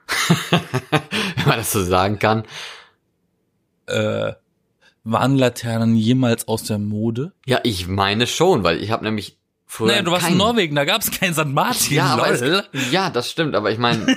Wenn 0.51 1.47
man 1.47 1.59
das 1.59 1.73
so 1.73 1.83
sagen 1.83 2.19
kann. 2.19 2.45
Äh, 3.87 4.33
waren 5.05 5.37
Laternen 5.37 5.95
jemals 5.97 6.49
aus 6.49 6.65
der 6.65 6.79
Mode? 6.79 7.33
Ja, 7.45 7.61
ich 7.63 7.87
meine 7.89 8.27
schon, 8.27 8.65
weil 8.65 8.83
ich 8.83 8.91
habe 8.91 9.05
nämlich 9.05 9.39
früher. 9.67 9.89
naja, 9.89 10.03
du 10.03 10.11
warst 10.11 10.25
in 10.25 10.29
keinen- 10.31 10.39
Norwegen, 10.39 10.75
da 10.77 10.85
gab's 10.85 11.11
kein 11.11 11.35
St. 11.35 11.47
Martin. 11.47 11.95
Ja, 11.97 12.07
aber 12.07 12.31
es, 12.31 12.43
ja, 12.91 13.11
das 13.11 13.31
stimmt, 13.31 13.55
aber 13.55 13.71
ich 13.71 13.79
meine. 13.79 14.07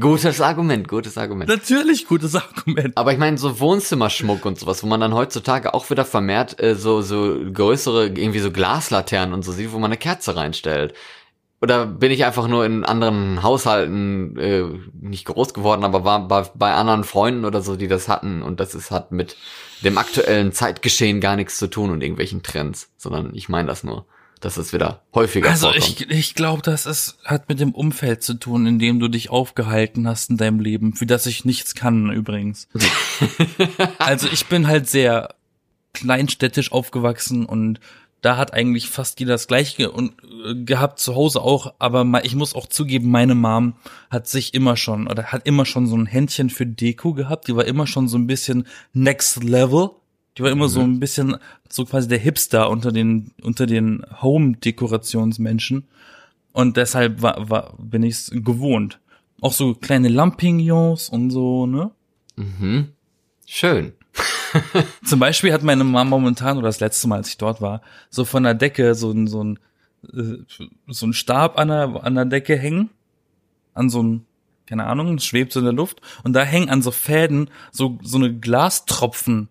gutes 0.00 0.40
Argument, 0.40 0.88
gutes 0.88 1.16
Argument. 1.18 1.48
Natürlich 1.48 2.06
gutes 2.06 2.34
Argument. 2.34 2.96
Aber 2.96 3.12
ich 3.12 3.18
meine, 3.18 3.38
so 3.38 3.60
Wohnzimmerschmuck 3.60 4.44
und 4.44 4.58
sowas, 4.58 4.82
wo 4.82 4.86
man 4.86 5.00
dann 5.00 5.14
heutzutage 5.14 5.74
auch 5.74 5.88
wieder 5.90 6.04
vermehrt 6.04 6.60
äh, 6.60 6.74
so, 6.74 7.02
so 7.02 7.36
größere, 7.52 8.06
irgendwie 8.06 8.40
so 8.40 8.50
Glaslaternen 8.50 9.34
und 9.34 9.42
so 9.44 9.52
sieht, 9.52 9.72
wo 9.72 9.78
man 9.78 9.90
eine 9.90 9.98
Kerze 9.98 10.36
reinstellt. 10.36 10.94
Oder 11.62 11.86
bin 11.86 12.12
ich 12.12 12.24
einfach 12.26 12.48
nur 12.48 12.66
in 12.66 12.84
anderen 12.84 13.42
Haushalten 13.42 14.36
äh, 14.38 14.64
nicht 15.00 15.24
groß 15.24 15.54
geworden, 15.54 15.84
aber 15.84 16.04
war 16.04 16.28
bei, 16.28 16.44
bei 16.54 16.74
anderen 16.74 17.02
Freunden 17.04 17.46
oder 17.46 17.62
so, 17.62 17.76
die 17.76 17.88
das 17.88 18.08
hatten 18.08 18.42
und 18.42 18.60
das 18.60 18.74
ist, 18.74 18.90
hat 18.90 19.10
mit 19.10 19.36
dem 19.82 19.98
aktuellen 19.98 20.52
Zeitgeschehen 20.52 21.20
gar 21.20 21.36
nichts 21.36 21.56
zu 21.58 21.66
tun 21.66 21.90
und 21.90 22.02
irgendwelchen 22.02 22.42
Trends, 22.42 22.90
sondern 22.96 23.34
ich 23.34 23.48
meine 23.48 23.68
das 23.68 23.84
nur, 23.84 24.06
dass 24.40 24.56
es 24.56 24.72
wieder 24.72 25.02
häufiger 25.14 25.50
Also 25.50 25.70
vorkommt. 25.70 26.00
ich, 26.00 26.10
ich 26.10 26.34
glaube, 26.34 26.62
das 26.62 26.86
ist, 26.86 27.18
hat 27.24 27.48
mit 27.48 27.60
dem 27.60 27.72
Umfeld 27.72 28.22
zu 28.22 28.34
tun, 28.34 28.66
in 28.66 28.78
dem 28.78 29.00
du 29.00 29.08
dich 29.08 29.30
aufgehalten 29.30 30.06
hast 30.06 30.30
in 30.30 30.36
deinem 30.36 30.60
Leben, 30.60 30.94
für 30.94 31.06
das 31.06 31.26
ich 31.26 31.44
nichts 31.44 31.74
kann 31.74 32.10
übrigens. 32.10 32.68
also 33.98 34.28
ich 34.30 34.46
bin 34.46 34.66
halt 34.66 34.88
sehr 34.88 35.34
kleinstädtisch 35.92 36.72
aufgewachsen 36.72 37.46
und 37.46 37.80
da 38.22 38.36
hat 38.36 38.54
eigentlich 38.54 38.88
fast 38.88 39.20
jeder 39.20 39.34
das 39.34 39.46
gleiche 39.46 39.90
und, 39.92 40.14
äh, 40.44 40.54
gehabt, 40.54 40.98
zu 40.98 41.14
Hause 41.14 41.40
auch, 41.42 41.74
aber 41.78 42.24
ich 42.24 42.34
muss 42.34 42.54
auch 42.54 42.66
zugeben, 42.66 43.10
meine 43.10 43.34
Mom 43.34 43.74
hat 44.10 44.26
sich 44.26 44.54
immer 44.54 44.76
schon 44.76 45.06
oder 45.06 45.24
hat 45.24 45.46
immer 45.46 45.64
schon 45.64 45.86
so 45.86 45.96
ein 45.96 46.06
Händchen 46.06 46.50
für 46.50 46.66
Deko 46.66 47.12
gehabt, 47.12 47.48
die 47.48 47.56
war 47.56 47.64
immer 47.64 47.86
schon 47.86 48.08
so 48.08 48.18
ein 48.18 48.26
bisschen 48.26 48.66
next 48.92 49.42
level. 49.44 49.90
Die 50.36 50.42
war 50.42 50.50
immer 50.50 50.68
so 50.68 50.82
ein 50.82 51.00
bisschen 51.00 51.36
so 51.70 51.86
quasi 51.86 52.08
der 52.08 52.18
Hipster 52.18 52.68
unter 52.68 52.92
den 52.92 53.30
unter 53.42 53.64
den 53.64 54.04
Home-Dekorationsmenschen 54.20 55.88
und 56.52 56.76
deshalb 56.76 57.22
war, 57.22 57.48
war 57.48 57.74
bin 57.78 58.02
ich's 58.02 58.30
gewohnt. 58.30 59.00
Auch 59.40 59.52
so 59.52 59.74
kleine 59.74 60.08
Lampignons 60.08 61.08
und 61.08 61.30
so, 61.30 61.66
ne? 61.66 61.90
Mhm. 62.36 62.88
Schön. 63.46 63.92
Zum 65.04 65.18
Beispiel 65.18 65.52
hat 65.52 65.62
meine 65.62 65.84
Mama 65.84 66.10
momentan, 66.10 66.58
oder 66.58 66.68
das 66.68 66.80
letzte 66.80 67.08
Mal, 67.08 67.16
als 67.16 67.28
ich 67.28 67.38
dort 67.38 67.60
war, 67.60 67.82
so 68.10 68.24
von 68.24 68.42
der 68.42 68.54
Decke 68.54 68.94
so 68.94 69.10
ein, 69.10 69.26
so 69.26 69.42
ein, 69.42 69.58
äh, 70.12 70.38
so 70.88 71.06
ein 71.06 71.12
Stab 71.12 71.58
an 71.58 71.68
der, 71.68 72.04
an 72.04 72.14
der 72.14 72.24
Decke 72.24 72.56
hängen. 72.56 72.90
An 73.74 73.90
so 73.90 74.02
ein, 74.02 74.26
keine 74.66 74.84
Ahnung, 74.84 75.18
schwebt 75.18 75.52
so 75.52 75.60
in 75.60 75.66
der 75.66 75.74
Luft. 75.74 76.00
Und 76.24 76.32
da 76.32 76.42
hängen 76.42 76.70
an 76.70 76.82
so 76.82 76.90
Fäden 76.90 77.50
so, 77.70 77.98
so 78.02 78.18
eine 78.18 78.34
Glastropfen 78.34 79.48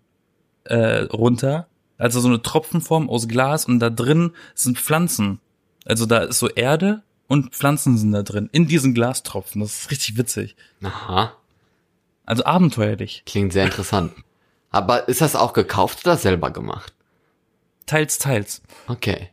äh, 0.64 1.02
runter. 1.04 1.68
Also 1.98 2.20
so 2.20 2.28
eine 2.28 2.42
Tropfenform 2.42 3.08
aus 3.08 3.28
Glas 3.28 3.64
und 3.64 3.78
da 3.78 3.88
drin 3.88 4.32
sind 4.54 4.78
Pflanzen. 4.78 5.40
Also 5.86 6.04
da 6.04 6.18
ist 6.18 6.38
so 6.38 6.48
Erde 6.48 7.02
und 7.28 7.54
Pflanzen 7.54 7.96
sind 7.96 8.12
da 8.12 8.22
drin. 8.22 8.50
In 8.52 8.66
diesen 8.66 8.92
Glastropfen. 8.92 9.60
Das 9.60 9.78
ist 9.78 9.90
richtig 9.90 10.18
witzig. 10.18 10.56
Aha. 10.82 11.32
Also 12.26 12.44
abenteuerlich. 12.44 13.22
Klingt 13.24 13.52
sehr 13.52 13.64
interessant. 13.64 14.12
Aber 14.76 15.08
ist 15.08 15.20
das 15.22 15.36
auch 15.36 15.52
gekauft 15.54 16.00
oder 16.04 16.16
selber 16.16 16.50
gemacht? 16.50 16.92
Teils, 17.86 18.18
teils. 18.18 18.62
Okay. 18.88 19.30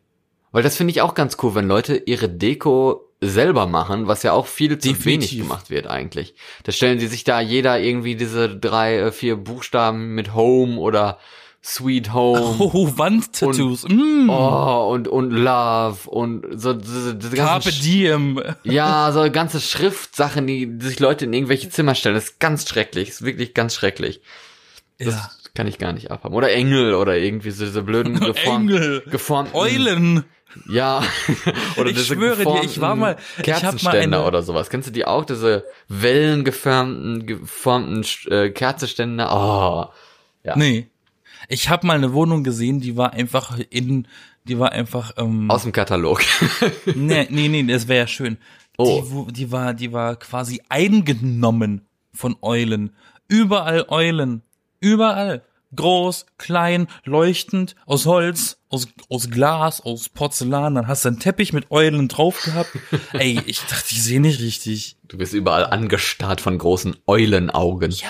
Weil 0.51 0.63
das 0.63 0.77
finde 0.77 0.91
ich 0.91 1.01
auch 1.01 1.15
ganz 1.15 1.37
cool, 1.41 1.55
wenn 1.55 1.67
Leute 1.67 1.95
ihre 1.95 2.29
Deko 2.29 3.01
selber 3.19 3.65
machen, 3.67 4.07
was 4.07 4.23
ja 4.23 4.33
auch 4.33 4.47
viel 4.47 4.77
zu 4.77 4.89
Definitiv. 4.89 5.05
wenig 5.05 5.37
gemacht 5.37 5.69
wird 5.69 5.87
eigentlich. 5.87 6.35
Da 6.63 6.71
stellen 6.71 6.99
sie 6.99 7.07
sich 7.07 7.23
da 7.23 7.39
jeder 7.41 7.79
irgendwie 7.79 8.15
diese 8.15 8.49
drei, 8.55 8.97
äh, 8.99 9.11
vier 9.11 9.35
Buchstaben 9.37 10.13
mit 10.13 10.33
Home 10.33 10.77
oder 10.77 11.17
Sweet 11.63 12.13
Home. 12.13 12.55
Oh, 12.59 12.91
Wandtattoos. 12.97 13.87
Mm. 13.87 14.29
Oh, 14.29 14.89
und, 14.91 15.07
und 15.07 15.31
Love 15.31 16.09
und 16.09 16.45
so 16.61 16.73
diese, 16.73 17.15
diese 17.15 17.35
Carpe 17.35 17.65
ganzen, 17.65 17.69
Sch- 17.71 17.81
Diem. 17.83 18.41
ja, 18.63 19.11
so 19.13 19.31
ganze 19.31 19.61
Schriftsachen, 19.61 20.45
die, 20.45 20.67
die 20.77 20.85
sich 20.85 20.99
Leute 20.99 21.25
in 21.25 21.33
irgendwelche 21.33 21.69
Zimmer 21.69 21.95
stellen. 21.95 22.15
Das 22.15 22.25
ist 22.25 22.39
ganz 22.39 22.67
schrecklich. 22.67 23.07
Das 23.09 23.21
ist 23.21 23.25
wirklich 23.25 23.53
ganz 23.53 23.73
schrecklich. 23.75 24.21
Das 24.99 25.13
Ja. 25.15 25.29
kann 25.53 25.67
ich 25.67 25.77
gar 25.77 25.93
nicht 25.93 26.11
abhaben. 26.11 26.33
Oder 26.35 26.51
Engel 26.53 26.93
oder 26.95 27.17
irgendwie 27.17 27.51
so 27.51 27.65
diese 27.65 27.81
blöden 27.83 28.19
geform, 28.19 28.69
Engel. 28.69 29.01
geformten 29.09 29.55
Eulen. 29.55 30.23
Ja. 30.69 31.01
oder 31.77 31.89
Ich 31.89 31.95
diese 31.95 32.13
schwöre 32.15 32.35
dir, 32.37 32.43
geformten 32.43 32.69
ich 32.69 32.79
war 32.81 32.95
mal- 32.95 33.17
Kerzenständer 33.41 34.27
oder 34.27 34.43
sowas. 34.43 34.69
Kennst 34.69 34.87
du 34.87 34.91
die 34.91 35.05
auch? 35.05 35.25
Diese 35.25 35.65
wellengeformten 35.87 37.25
geformten 37.25 38.05
äh, 38.31 38.49
Kerzenständer? 38.49 39.29
Oh. 39.31 39.93
Ja. 40.43 40.55
Nee. 40.55 40.87
Ich 41.49 41.69
habe 41.69 41.85
mal 41.87 41.97
eine 41.97 42.13
Wohnung 42.13 42.43
gesehen, 42.43 42.79
die 42.79 42.95
war 42.95 43.13
einfach 43.13 43.59
in, 43.69 44.07
die 44.45 44.59
war 44.59 44.71
einfach, 44.71 45.13
ähm, 45.17 45.49
Aus 45.51 45.63
dem 45.63 45.71
Katalog. 45.71 46.21
nee, 46.95 47.27
nee, 47.29 47.47
nee, 47.49 47.63
das 47.63 47.87
wäre 47.87 47.99
ja 48.01 48.07
schön. 48.07 48.37
Oh. 48.77 49.03
Die, 49.27 49.33
die 49.33 49.51
war, 49.51 49.73
die 49.73 49.91
war 49.91 50.15
quasi 50.15 50.61
eingenommen 50.69 51.81
von 52.13 52.35
Eulen. 52.41 52.95
Überall 53.27 53.85
Eulen. 53.89 54.41
Überall. 54.83 55.43
Groß, 55.75 56.25
klein, 56.37 56.87
leuchtend, 57.05 57.75
aus 57.85 58.05
Holz, 58.05 58.57
aus, 58.69 58.89
aus 59.09 59.31
Glas, 59.31 59.79
aus 59.81 60.09
Porzellan. 60.09 60.75
Dann 60.75 60.87
hast 60.87 61.05
du 61.05 61.09
einen 61.09 61.19
Teppich 61.19 61.53
mit 61.53 61.71
Eulen 61.71 62.09
drauf 62.09 62.41
gehabt. 62.43 62.69
Ey, 63.13 63.39
ich 63.45 63.61
dachte, 63.61 63.87
ich 63.89 64.03
sehe 64.03 64.19
nicht 64.19 64.41
richtig. 64.41 64.97
Du 65.07 65.17
bist 65.17 65.33
überall 65.33 65.65
angestarrt 65.65 66.41
von 66.41 66.57
großen 66.57 66.97
Eulenaugen. 67.07 67.91
Ja, 67.91 68.09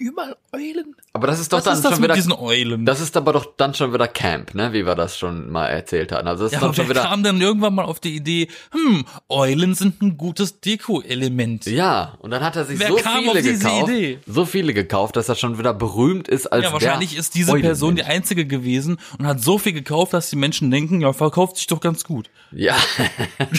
überall 0.00 0.36
Eulen. 0.52 0.96
Aber 1.12 1.28
das 1.28 1.38
ist 1.38 1.52
doch 1.52 1.58
Was 1.58 1.64
dann 1.64 1.74
ist 1.74 1.84
das 1.84 1.92
schon 1.92 2.00
mit 2.00 2.08
wieder 2.08 2.14
diesen 2.16 2.32
Eulen? 2.32 2.84
Das 2.86 3.00
ist 3.00 3.16
aber 3.16 3.32
doch 3.32 3.46
dann 3.56 3.74
schon 3.74 3.92
wieder 3.92 4.08
Camp, 4.08 4.54
ne? 4.54 4.72
Wie 4.72 4.84
wir 4.86 4.94
das 4.96 5.16
schon 5.18 5.50
mal 5.50 5.66
erzählt 5.68 6.10
hatten. 6.10 6.26
Also 6.26 6.44
das 6.44 6.52
ist 6.52 6.54
ja, 6.54 6.60
dann 6.60 6.68
aber 6.70 6.74
schon 6.74 6.88
wer 6.88 6.94
wieder. 6.96 7.04
kam 7.04 7.22
dann 7.22 7.40
irgendwann 7.40 7.74
mal 7.74 7.84
auf 7.84 8.00
die 8.00 8.16
Idee, 8.16 8.48
hm, 8.72 9.04
Eulen 9.28 9.74
sind 9.74 10.02
ein 10.02 10.16
gutes 10.16 10.60
Deko-Element. 10.60 11.66
Ja, 11.66 12.16
und 12.20 12.30
dann 12.32 12.42
hat 12.42 12.56
er 12.56 12.64
sich 12.64 12.78
Wer 12.80 12.88
so 12.88 12.96
kam 12.96 13.18
viele 13.20 13.30
auf 13.32 13.36
diese 13.38 13.58
gekauft, 13.58 13.88
Idee? 13.90 14.18
so 14.26 14.44
viele 14.44 14.74
gekauft, 14.74 15.16
dass 15.16 15.28
er 15.28 15.34
schon 15.36 15.58
wieder 15.58 15.74
berühmt 15.74 16.26
ist 16.28 16.46
als 16.48 16.64
Ja, 16.64 16.72
wahrscheinlich 16.72 17.10
der 17.10 17.20
ist 17.20 17.34
diese. 17.34 17.50
Person 17.60 17.94
die 17.94 18.04
einzige 18.04 18.46
gewesen 18.46 18.98
und 19.18 19.26
hat 19.26 19.40
so 19.40 19.58
viel 19.58 19.72
gekauft, 19.72 20.14
dass 20.14 20.30
die 20.30 20.36
Menschen 20.36 20.70
denken, 20.70 21.00
ja, 21.00 21.12
verkauft 21.12 21.56
sich 21.58 21.66
doch 21.66 21.80
ganz 21.80 22.04
gut. 22.04 22.30
Ja. 22.52 22.74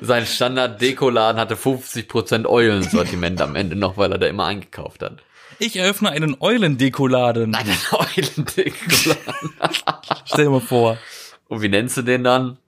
Sein 0.00 0.26
Standard-Dekoladen 0.26 1.40
hatte 1.40 1.54
50% 1.56 2.46
Eulensortiment 2.46 3.40
am 3.40 3.56
Ende 3.56 3.76
noch, 3.76 3.96
weil 3.96 4.11
er 4.12 4.18
da 4.18 4.26
immer 4.26 4.46
eingekauft 4.46 5.02
hat. 5.02 5.22
Ich 5.58 5.76
eröffne 5.76 6.10
einen 6.10 6.36
Eulendekoladen. 6.40 7.54
Einen 7.54 7.76
Eulendekoladen. 7.92 9.54
Stell 10.24 10.44
dir 10.44 10.50
mal 10.50 10.60
vor. 10.60 10.98
Und 11.48 11.62
wie 11.62 11.68
nennst 11.68 11.96
du 11.96 12.02
den 12.02 12.24
dann? 12.24 12.58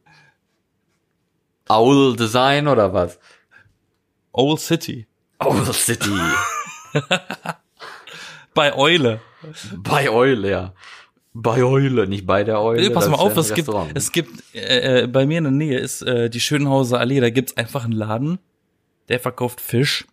Owl 1.68 2.16
Design 2.16 2.68
oder 2.68 2.92
was? 2.92 3.18
Old 4.32 4.60
City. 4.60 5.06
Owl 5.38 5.72
City. 5.72 6.10
Bei 8.54 8.76
Eule. 8.76 9.20
bei 9.76 10.08
Eule, 10.08 10.50
ja. 10.50 10.74
Bei 11.32 11.64
Eule, 11.64 12.06
nicht 12.06 12.24
bei 12.24 12.44
der 12.44 12.60
Eule. 12.60 12.80
Nee, 12.80 12.90
pass 12.90 13.08
mal 13.08 13.16
auf, 13.16 13.36
es 13.36 13.52
gibt, 13.52 13.68
es 13.94 14.12
gibt, 14.12 14.30
äh, 14.54 15.02
äh, 15.02 15.06
bei 15.08 15.26
mir 15.26 15.38
in 15.38 15.44
der 15.44 15.52
Nähe 15.52 15.78
ist 15.80 16.02
äh, 16.02 16.30
die 16.30 16.38
Schönhauser 16.38 17.00
Allee, 17.00 17.18
da 17.18 17.30
gibt's 17.30 17.56
einfach 17.56 17.82
einen 17.82 17.92
Laden, 17.92 18.38
der 19.08 19.18
verkauft 19.18 19.60
Fisch 19.60 20.06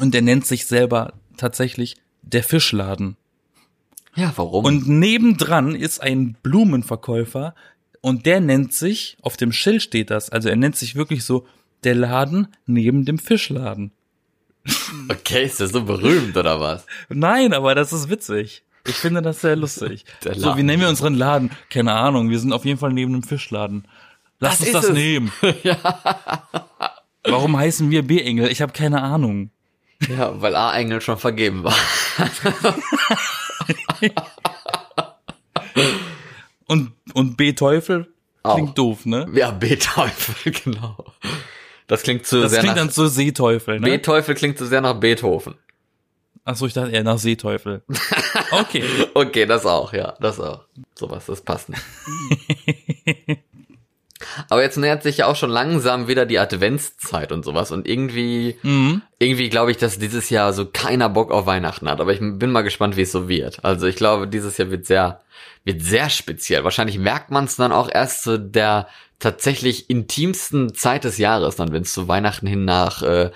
und 0.00 0.14
der 0.14 0.22
nennt 0.22 0.46
sich 0.46 0.66
selber 0.66 1.14
tatsächlich 1.36 1.96
der 2.22 2.42
Fischladen. 2.42 3.16
ja, 4.14 4.32
warum? 4.36 4.64
Und 4.64 4.88
nebendran 4.88 5.74
ist 5.74 6.00
ein 6.02 6.36
Blumenverkäufer 6.42 7.54
und 8.00 8.26
der 8.26 8.40
nennt 8.40 8.72
sich, 8.72 9.16
auf 9.22 9.36
dem 9.36 9.52
Schild 9.52 9.82
steht 9.82 10.10
das, 10.10 10.30
also 10.30 10.48
er 10.48 10.56
nennt 10.56 10.76
sich 10.76 10.96
wirklich 10.96 11.24
so 11.24 11.46
der 11.84 11.94
Laden 11.94 12.48
neben 12.66 13.04
dem 13.04 13.18
Fischladen. 13.18 13.92
okay, 15.10 15.44
ist 15.44 15.60
das 15.60 15.70
so 15.72 15.84
berühmt 15.84 16.36
oder 16.36 16.58
was? 16.60 16.86
Nein, 17.08 17.52
aber 17.52 17.74
das 17.74 17.92
ist 17.92 18.08
witzig. 18.10 18.64
Ich 18.88 18.94
finde 18.96 19.22
das 19.22 19.40
sehr 19.40 19.56
lustig. 19.56 20.04
Der 20.24 20.34
So, 20.36 20.56
wie 20.56 20.62
nennen 20.62 20.80
wir 20.80 20.88
unseren 20.88 21.14
Laden? 21.14 21.50
Keine 21.70 21.92
Ahnung, 21.94 22.30
wir 22.30 22.38
sind 22.38 22.52
auf 22.52 22.64
jeden 22.64 22.78
Fall 22.78 22.92
neben 22.92 23.12
dem 23.12 23.22
Fischladen. 23.24 23.86
Lass 24.38 24.58
Das 24.58 24.66
uns 24.68 24.72
das 24.72 24.84
es. 24.86 24.92
nehmen. 24.92 25.32
Warum 27.24 27.56
heißen 27.56 27.90
wir 27.90 28.02
B-Engel? 28.06 28.50
Ich 28.50 28.62
habe 28.62 28.72
keine 28.72 29.02
Ahnung. 29.02 29.50
Ja, 30.08 30.40
weil 30.40 30.54
A-Engel 30.54 31.00
schon 31.00 31.18
vergeben 31.18 31.64
war. 31.64 31.74
Und, 36.66 36.92
und 37.14 37.36
B-Teufel 37.36 38.12
klingt 38.42 38.70
Auch. 38.70 38.74
doof, 38.74 39.06
ne? 39.06 39.26
Ja, 39.34 39.50
B-Teufel, 39.50 40.52
genau. 40.64 40.96
Das 41.86 42.02
klingt 42.02 42.26
zu 42.26 42.42
Das 42.42 42.50
sehr 42.50 42.60
klingt 42.60 42.76
nach... 42.76 42.82
dann 42.82 42.90
so 42.90 43.06
Seeteufel, 43.06 43.80
ne? 43.80 43.86
B-Teufel 43.86 44.34
klingt 44.34 44.58
zu 44.58 44.66
sehr 44.66 44.80
nach 44.80 44.98
Beethoven. 44.98 45.54
Achso, 46.44 46.66
ich 46.66 46.74
dachte 46.74 46.90
eher 46.90 47.04
nach 47.04 47.18
Seeteufel. 47.18 47.82
Okay. 48.50 48.84
Okay, 49.14 49.46
das 49.46 49.66
auch, 49.66 49.92
ja, 49.92 50.14
das 50.20 50.38
auch. 50.38 50.60
Sowas, 50.94 51.26
das 51.26 51.40
passt 51.40 51.68
nicht. 51.68 51.82
Aber 54.48 54.62
jetzt 54.62 54.76
nähert 54.76 55.02
sich 55.02 55.18
ja 55.18 55.26
auch 55.26 55.36
schon 55.36 55.50
langsam 55.50 56.08
wieder 56.08 56.26
die 56.26 56.38
Adventszeit 56.38 57.32
und 57.32 57.44
sowas 57.44 57.70
und 57.70 57.86
irgendwie, 57.88 58.56
Mhm. 58.62 59.02
irgendwie 59.18 59.48
glaube 59.48 59.70
ich, 59.70 59.76
dass 59.76 59.98
dieses 59.98 60.30
Jahr 60.30 60.52
so 60.52 60.66
keiner 60.66 61.08
Bock 61.08 61.30
auf 61.30 61.46
Weihnachten 61.46 61.88
hat. 61.88 62.00
Aber 62.00 62.12
ich 62.12 62.20
bin 62.20 62.50
mal 62.52 62.62
gespannt, 62.62 62.96
wie 62.96 63.02
es 63.02 63.12
so 63.12 63.28
wird. 63.28 63.64
Also 63.64 63.86
ich 63.86 63.96
glaube, 63.96 64.28
dieses 64.28 64.56
Jahr 64.58 64.70
wird 64.70 64.86
sehr, 64.86 65.20
wird 65.64 65.82
sehr 65.82 66.10
speziell. 66.10 66.64
Wahrscheinlich 66.64 66.98
merkt 66.98 67.30
man 67.30 67.44
es 67.44 67.56
dann 67.56 67.72
auch 67.72 67.88
erst 67.92 68.22
zu 68.22 68.38
der 68.38 68.88
tatsächlich 69.18 69.88
intimsten 69.88 70.74
Zeit 70.74 71.04
des 71.04 71.16
Jahres, 71.16 71.56
dann 71.56 71.72
wenn 71.72 71.82
es 71.82 71.92
zu 71.94 72.06
Weihnachten 72.06 72.46
hin 72.46 72.66
nach 72.66 73.02
äh, 73.02 73.30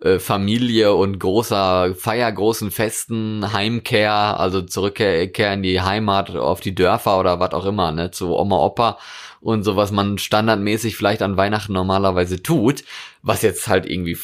äh, 0.00 0.20
Familie 0.20 0.94
und 0.94 1.18
großer 1.18 1.94
Feier, 1.96 2.30
großen 2.30 2.70
Festen, 2.70 3.52
Heimkehr, 3.52 4.12
also 4.12 4.62
Zurückkehr 4.62 5.26
Kehr 5.32 5.54
in 5.54 5.62
die 5.64 5.80
Heimat, 5.80 6.30
auf 6.36 6.60
die 6.60 6.74
Dörfer 6.74 7.18
oder 7.18 7.40
was 7.40 7.52
auch 7.52 7.64
immer, 7.66 7.90
ne, 7.90 8.12
zu 8.12 8.36
Oma, 8.36 8.58
Opa 8.58 8.98
und 9.44 9.62
so, 9.62 9.76
was 9.76 9.92
man 9.92 10.18
standardmäßig 10.18 10.96
vielleicht 10.96 11.22
an 11.22 11.36
Weihnachten 11.36 11.72
normalerweise 11.72 12.42
tut, 12.42 12.82
was 13.22 13.42
jetzt 13.42 13.68
halt 13.68 13.86
irgendwie 13.86 14.16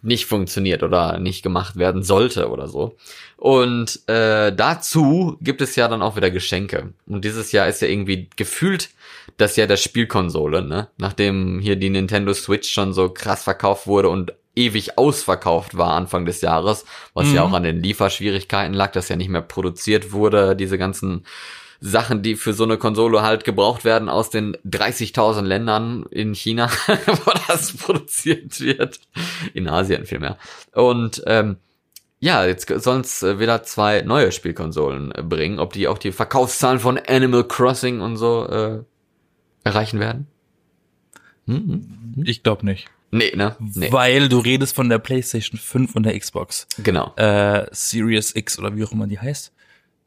nicht 0.00 0.26
funktioniert 0.26 0.84
oder 0.84 1.18
nicht 1.18 1.42
gemacht 1.42 1.76
werden 1.76 2.04
sollte 2.04 2.50
oder 2.50 2.68
so. 2.68 2.96
Und 3.36 4.08
äh, 4.08 4.52
dazu 4.54 5.36
gibt 5.40 5.60
es 5.60 5.74
ja 5.74 5.88
dann 5.88 6.02
auch 6.02 6.14
wieder 6.14 6.30
Geschenke. 6.30 6.92
Und 7.06 7.24
dieses 7.24 7.50
Jahr 7.50 7.66
ist 7.66 7.82
ja 7.82 7.88
irgendwie 7.88 8.30
gefühlt 8.36 8.90
das 9.36 9.56
Jahr 9.56 9.66
der 9.66 9.76
Spielkonsole, 9.76 10.62
ne? 10.62 10.88
Nachdem 10.98 11.58
hier 11.58 11.74
die 11.74 11.90
Nintendo 11.90 12.32
Switch 12.32 12.70
schon 12.70 12.92
so 12.92 13.08
krass 13.08 13.42
verkauft 13.42 13.88
wurde 13.88 14.08
und 14.08 14.32
ewig 14.54 14.96
ausverkauft 14.98 15.76
war 15.76 15.92
Anfang 15.94 16.24
des 16.24 16.40
Jahres, 16.40 16.84
was 17.14 17.32
ja 17.32 17.44
Mhm. 17.44 17.52
auch 17.52 17.56
an 17.56 17.62
den 17.64 17.82
Lieferschwierigkeiten 17.82 18.74
lag, 18.74 18.92
dass 18.92 19.08
ja 19.08 19.16
nicht 19.16 19.28
mehr 19.28 19.42
produziert 19.42 20.12
wurde, 20.12 20.54
diese 20.56 20.78
ganzen 20.78 21.24
Sachen, 21.80 22.22
die 22.22 22.34
für 22.34 22.52
so 22.52 22.64
eine 22.64 22.76
Konsole 22.76 23.22
halt 23.22 23.44
gebraucht 23.44 23.84
werden 23.84 24.08
aus 24.08 24.30
den 24.30 24.56
30.000 24.66 25.42
Ländern 25.42 26.06
in 26.10 26.34
China, 26.34 26.68
wo 26.88 27.32
das 27.46 27.72
produziert 27.76 28.60
wird. 28.60 29.00
In 29.54 29.68
Asien 29.68 30.04
vielmehr. 30.04 30.38
Und 30.72 31.22
ähm, 31.26 31.56
ja, 32.20 32.44
jetzt 32.44 32.68
sollen 32.82 33.02
es 33.02 33.22
wieder 33.22 33.62
zwei 33.62 34.02
neue 34.02 34.32
Spielkonsolen 34.32 35.12
äh, 35.12 35.22
bringen. 35.22 35.60
Ob 35.60 35.72
die 35.72 35.86
auch 35.86 35.98
die 35.98 36.10
Verkaufszahlen 36.10 36.80
von 36.80 36.98
Animal 36.98 37.44
Crossing 37.44 38.00
und 38.00 38.16
so 38.16 38.46
äh, 38.48 38.82
erreichen 39.62 40.00
werden? 40.00 40.26
Hm, 41.46 41.56
hm. 42.16 42.24
Ich 42.24 42.42
glaube 42.42 42.66
nicht. 42.66 42.88
Nee, 43.10 43.32
ne? 43.34 43.56
Nee, 43.58 43.90
Weil 43.90 44.28
du 44.28 44.38
redest 44.38 44.74
von 44.74 44.88
der 44.88 44.98
PlayStation 44.98 45.58
5 45.58 45.94
und 45.94 46.02
der 46.02 46.18
Xbox. 46.18 46.66
genau. 46.82 47.14
Äh, 47.16 47.66
Series 47.70 48.34
X 48.34 48.58
oder 48.58 48.76
wie 48.76 48.84
auch 48.84 48.92
immer 48.92 49.06
die 49.06 49.18
heißt. 49.18 49.52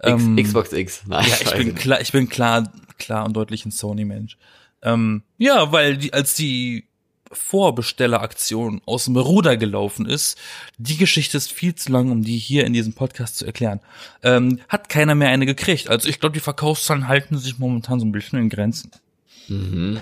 X, 0.03 0.23
Ähm, 0.23 0.35
Xbox 0.37 0.73
X. 0.73 1.03
Nein, 1.07 1.25
Ja, 1.29 1.35
ich 1.41 1.53
bin 1.53 1.75
klar, 1.75 2.01
ich 2.01 2.11
bin 2.11 2.29
klar, 2.29 2.71
klar 2.97 3.25
und 3.25 3.33
deutlich 3.33 3.65
ein 3.65 3.71
Sony-Mensch. 3.71 4.37
Ähm, 4.81 5.23
ja, 5.37 5.71
weil 5.71 5.97
die, 5.97 6.13
als 6.13 6.33
die 6.33 6.85
Vorbestelleraktion 7.31 8.81
aus 8.85 9.05
dem 9.05 9.15
Ruder 9.15 9.57
gelaufen 9.57 10.05
ist, 10.05 10.37
die 10.77 10.97
Geschichte 10.97 11.37
ist 11.37 11.51
viel 11.51 11.75
zu 11.75 11.91
lang, 11.91 12.11
um 12.11 12.23
die 12.23 12.37
hier 12.37 12.65
in 12.65 12.73
diesem 12.73 12.93
Podcast 12.93 13.37
zu 13.37 13.45
erklären. 13.45 13.79
Ähm, 14.23 14.59
hat 14.67 14.89
keiner 14.89 15.15
mehr 15.15 15.29
eine 15.29 15.45
gekriegt. 15.45 15.89
Also 15.89 16.09
ich 16.09 16.19
glaube, 16.19 16.33
die 16.33 16.39
Verkaufszahlen 16.41 17.07
halten 17.07 17.37
sich 17.37 17.59
momentan 17.59 17.99
so 17.99 18.05
ein 18.05 18.11
bisschen 18.11 18.39
in 18.39 18.49
Grenzen. 18.49 18.91
Mhm. 19.47 20.01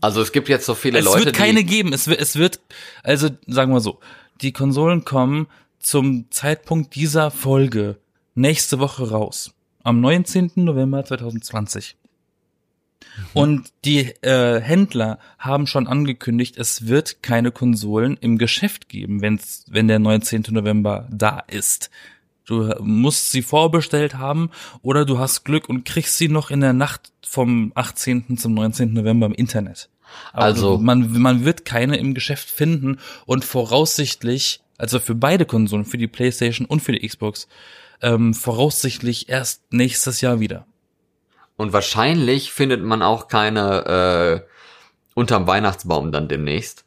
Also 0.00 0.20
es 0.20 0.32
gibt 0.32 0.48
jetzt 0.48 0.66
so 0.66 0.74
viele 0.74 0.98
Es 0.98 1.04
Leute, 1.04 1.26
wird 1.26 1.36
keine 1.36 1.64
geben. 1.64 1.92
Es 1.92 2.08
wird, 2.08 2.20
es 2.20 2.36
wird, 2.36 2.60
also 3.02 3.30
sagen 3.46 3.72
wir 3.72 3.80
so, 3.80 3.98
die 4.42 4.52
Konsolen 4.52 5.04
kommen 5.04 5.46
zum 5.78 6.30
Zeitpunkt 6.30 6.94
dieser 6.94 7.30
Folge 7.30 7.96
nächste 8.36 8.78
Woche 8.78 9.10
raus. 9.10 9.52
Am 9.82 10.00
19. 10.00 10.52
November 10.56 11.04
2020. 11.04 11.96
Und 13.34 13.70
die 13.84 14.12
äh, 14.22 14.60
Händler 14.60 15.18
haben 15.38 15.66
schon 15.66 15.86
angekündigt, 15.86 16.58
es 16.58 16.86
wird 16.86 17.22
keine 17.22 17.50
Konsolen 17.50 18.16
im 18.20 18.36
Geschäft 18.38 18.88
geben, 18.88 19.22
wenn's, 19.22 19.64
wenn 19.68 19.88
der 19.88 19.98
19. 19.98 20.44
November 20.50 21.08
da 21.10 21.40
ist. 21.48 21.90
Du 22.44 22.72
musst 22.80 23.32
sie 23.32 23.42
vorbestellt 23.42 24.16
haben 24.18 24.50
oder 24.82 25.04
du 25.04 25.18
hast 25.18 25.44
Glück 25.44 25.68
und 25.68 25.84
kriegst 25.84 26.16
sie 26.18 26.28
noch 26.28 26.50
in 26.50 26.60
der 26.60 26.72
Nacht 26.72 27.12
vom 27.26 27.72
18. 27.74 28.38
zum 28.38 28.54
19. 28.54 28.92
November 28.92 29.26
im 29.26 29.34
Internet. 29.34 29.88
Aber 30.32 30.44
Also- 30.44 30.78
man, 30.78 31.10
man 31.20 31.44
wird 31.44 31.64
keine 31.64 31.96
im 31.96 32.14
Geschäft 32.14 32.48
finden 32.50 32.98
und 33.24 33.44
voraussichtlich, 33.44 34.60
also 34.78 35.00
für 35.00 35.14
beide 35.14 35.44
Konsolen, 35.44 35.84
für 35.84 35.98
die 35.98 36.06
PlayStation 36.06 36.66
und 36.66 36.80
für 36.80 36.92
die 36.92 37.06
Xbox, 37.06 37.48
ähm, 38.02 38.34
voraussichtlich 38.34 39.28
erst 39.28 39.72
nächstes 39.72 40.20
Jahr 40.20 40.40
wieder. 40.40 40.66
und 41.56 41.72
wahrscheinlich 41.72 42.52
findet 42.52 42.82
man 42.82 43.02
auch 43.02 43.28
keine 43.28 44.44
äh, 44.44 44.50
unterm 45.14 45.46
Weihnachtsbaum 45.46 46.12
dann 46.12 46.28
demnächst. 46.28 46.84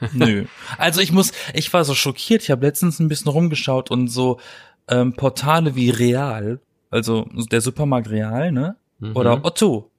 Nö. 0.12 0.46
Also 0.78 1.00
ich 1.00 1.12
muss, 1.12 1.32
ich 1.54 1.72
war 1.72 1.84
so 1.84 1.94
schockiert. 1.94 2.42
Ich 2.42 2.50
habe 2.50 2.66
letztens 2.66 2.98
ein 2.98 3.08
bisschen 3.08 3.30
rumgeschaut 3.30 3.90
und 3.90 4.08
so 4.08 4.40
ähm, 4.88 5.14
Portale 5.14 5.74
wie 5.74 5.90
Real, 5.90 6.60
also 6.90 7.26
der 7.50 7.60
Supermarkt 7.60 8.10
Real, 8.10 8.52
ne? 8.52 8.76
Mhm. 8.98 9.16
Oder 9.16 9.44
Otto, 9.44 9.90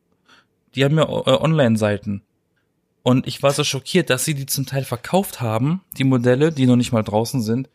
die 0.75 0.83
haben 0.83 0.97
ja 0.97 1.03
äh, 1.03 1.39
Online-Seiten. 1.41 2.23
Und 3.03 3.27
ich 3.27 3.41
war 3.41 3.51
so 3.51 3.63
schockiert, 3.63 4.09
dass 4.09 4.25
sie 4.25 4.33
die 4.33 4.45
zum 4.45 4.65
Teil 4.65 4.83
verkauft 4.83 5.39
haben, 5.39 5.81
die 5.97 6.03
Modelle, 6.03 6.51
die 6.51 6.65
noch 6.65 6.75
nicht 6.75 6.91
mal 6.91 7.03
draußen 7.03 7.41
sind. 7.41 7.69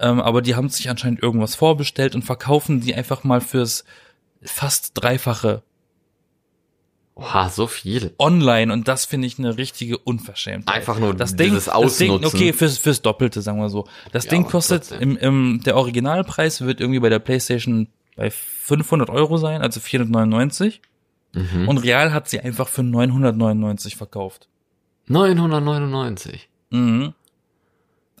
Ähm, 0.00 0.20
aber 0.20 0.42
die 0.42 0.54
haben 0.56 0.68
sich 0.68 0.88
anscheinend 0.90 1.22
irgendwas 1.22 1.54
vorbestellt 1.54 2.14
und 2.14 2.22
verkaufen 2.22 2.80
die 2.80 2.94
einfach 2.94 3.22
mal 3.24 3.40
fürs 3.40 3.84
fast 4.42 4.92
Dreifache 4.94 5.62
Oha, 7.14 7.50
so 7.50 7.66
viel. 7.66 8.14
online. 8.18 8.72
Und 8.72 8.88
das 8.88 9.04
finde 9.04 9.26
ich 9.26 9.38
eine 9.38 9.58
richtige 9.58 9.98
Unverschämtheit. 9.98 10.74
Einfach 10.74 10.98
nur 10.98 11.12
das 11.14 11.36
Ding, 11.36 11.50
dieses 11.50 11.66
das 11.66 11.98
Ding, 11.98 12.12
Ausnutzen. 12.12 12.38
okay, 12.38 12.52
fürs, 12.54 12.78
fürs 12.78 13.02
Doppelte, 13.02 13.42
sagen 13.42 13.58
wir 13.60 13.68
so. 13.68 13.86
Das 14.12 14.24
Ja, 14.24 14.30
Ding 14.30 14.44
kostet 14.46 14.88
trotzdem. 14.88 15.16
im, 15.16 15.16
im, 15.18 15.60
der 15.64 15.76
Originalpreis 15.76 16.62
wird 16.62 16.80
irgendwie 16.80 17.00
bei 17.00 17.10
der 17.10 17.18
PlayStation 17.18 17.88
bei 18.16 18.30
500 18.30 19.10
Euro 19.10 19.36
sein, 19.36 19.60
also 19.60 19.80
499. 19.80 20.80
Mhm. 21.34 21.68
Und 21.68 21.78
Real 21.78 22.12
hat 22.14 22.28
sie 22.30 22.40
einfach 22.40 22.68
für 22.68 22.82
999 22.82 23.96
verkauft. 23.96 24.48
999. 25.08 26.48
Mhm. 26.70 27.12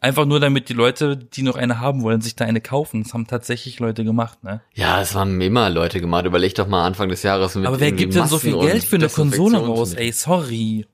Einfach 0.02 0.24
nur 0.24 0.40
damit 0.40 0.70
die 0.70 0.72
Leute, 0.72 1.16
die 1.16 1.42
noch 1.42 1.56
eine 1.56 1.78
haben 1.78 2.02
wollen, 2.02 2.22
sich 2.22 2.34
da 2.34 2.46
eine 2.46 2.62
kaufen. 2.62 3.02
Das 3.02 3.12
haben 3.12 3.26
tatsächlich 3.26 3.80
Leute 3.80 4.02
gemacht, 4.02 4.42
ne? 4.42 4.62
Ja, 4.72 5.02
es 5.02 5.14
haben 5.14 5.38
immer 5.42 5.68
Leute 5.68 6.00
gemacht. 6.00 6.24
Überleg 6.24 6.54
doch 6.54 6.66
mal 6.66 6.86
Anfang 6.86 7.10
des 7.10 7.22
Jahres 7.22 7.54
mit 7.54 7.66
Aber 7.66 7.80
wer 7.80 7.92
gibt 7.92 8.14
denn 8.14 8.26
so 8.26 8.38
viel 8.38 8.58
Geld 8.58 8.82
für 8.84 8.96
eine 8.96 9.10
Konsole 9.10 9.58
raus? 9.58 9.92
Ey, 9.92 10.10
sorry. 10.12 10.86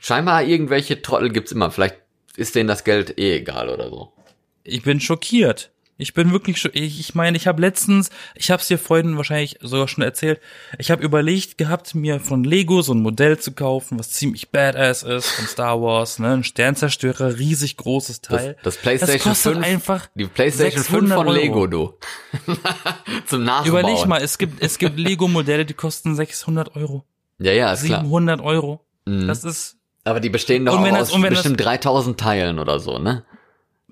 Scheinbar 0.00 0.42
irgendwelche 0.44 1.02
Trottel 1.02 1.32
gibt's 1.32 1.52
immer. 1.52 1.70
Vielleicht 1.70 1.96
ist 2.36 2.54
denen 2.54 2.68
das 2.68 2.84
Geld 2.84 3.18
eh 3.18 3.36
egal 3.36 3.68
oder 3.68 3.90
so. 3.90 4.12
Ich 4.62 4.82
bin 4.82 5.00
schockiert. 5.00 5.70
Ich 5.96 6.12
bin 6.12 6.32
wirklich 6.32 6.60
schon, 6.60 6.72
ich, 6.74 6.98
ich 6.98 7.14
meine, 7.14 7.36
ich 7.36 7.46
habe 7.46 7.60
letztens, 7.60 8.10
ich 8.34 8.50
habe 8.50 8.60
es 8.60 8.66
dir 8.66 8.78
vorhin 8.78 9.16
wahrscheinlich 9.16 9.58
sogar 9.60 9.86
schon 9.86 10.02
erzählt, 10.02 10.40
ich 10.78 10.90
habe 10.90 11.04
überlegt 11.04 11.56
gehabt, 11.56 11.94
mir 11.94 12.18
von 12.18 12.42
Lego 12.42 12.82
so 12.82 12.92
ein 12.94 13.00
Modell 13.00 13.38
zu 13.38 13.52
kaufen, 13.52 13.96
was 13.98 14.10
ziemlich 14.10 14.50
badass 14.50 15.04
ist, 15.04 15.28
von 15.30 15.46
Star 15.46 15.80
Wars, 15.80 16.18
ne, 16.18 16.32
ein 16.32 16.42
Sternzerstörer, 16.44 17.38
riesig 17.38 17.76
großes 17.76 18.22
Teil. 18.22 18.54
Das, 18.64 18.74
das 18.74 18.82
PlayStation 18.82 19.14
das 19.18 19.22
kostet 19.22 19.54
5, 19.54 19.66
einfach 19.66 20.06
die 20.16 20.24
PlayStation 20.26 20.82
5 20.84 21.14
von 21.14 21.28
Euro. 21.28 21.32
Lego, 21.32 21.66
du. 21.68 21.94
Zum 23.26 23.44
Nachbauen. 23.44 23.68
Überleg 23.68 24.06
mal, 24.06 24.20
es 24.20 24.38
gibt, 24.38 24.62
es 24.62 24.78
gibt 24.78 24.98
Lego-Modelle, 24.98 25.64
die 25.64 25.74
kosten 25.74 26.16
600 26.16 26.74
Euro, 26.76 27.04
Ja, 27.38 27.52
ja, 27.52 27.72
ist 27.72 27.84
klar. 27.84 28.00
700 28.02 28.40
Euro. 28.40 28.84
Mhm. 29.06 29.28
Das 29.28 29.44
ist 29.44 29.76
Aber 30.04 30.20
die 30.20 30.30
bestehen 30.30 30.66
doch 30.66 30.82
das- 30.82 31.12
aus 31.14 31.20
das- 31.20 31.28
bestimmt 31.30 31.60
3000 31.64 32.18
Teilen 32.18 32.58
oder 32.58 32.80
so, 32.80 32.98
ne? 32.98 33.24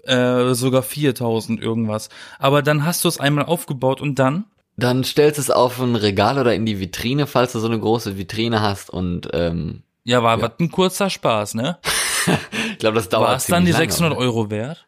Äh, 0.04 0.54
sogar 0.54 0.82
4000 0.82 1.60
irgendwas. 1.60 2.08
Aber 2.38 2.62
dann 2.62 2.84
hast 2.84 3.04
du 3.04 3.08
es 3.08 3.20
einmal 3.20 3.44
aufgebaut 3.44 4.00
und 4.00 4.18
dann 4.18 4.44
Dann 4.76 5.04
stellst 5.04 5.38
du 5.38 5.42
es 5.42 5.50
auf 5.50 5.80
ein 5.80 5.96
Regal 5.96 6.38
oder 6.38 6.54
in 6.54 6.66
die 6.66 6.80
Vitrine, 6.80 7.26
falls 7.26 7.52
du 7.52 7.60
so 7.60 7.66
eine 7.66 7.78
große 7.78 8.16
Vitrine 8.18 8.60
hast 8.62 8.90
und 8.90 9.28
ähm, 9.32 9.82
Ja, 10.04 10.22
war 10.22 10.40
was 10.40 10.52
ein 10.60 10.70
kurzer 10.70 11.10
Spaß, 11.10 11.54
ne? 11.54 11.78
ich 12.72 12.78
glaube, 12.78 12.96
das 12.96 13.08
dauert 13.08 13.28
War 13.28 13.36
es 13.36 13.46
dann 13.46 13.64
die 13.64 13.72
ziemlich 13.72 13.90
lange, 13.90 14.12
600 14.12 14.12
oder? 14.12 14.20
Euro 14.20 14.50
wert? 14.50 14.86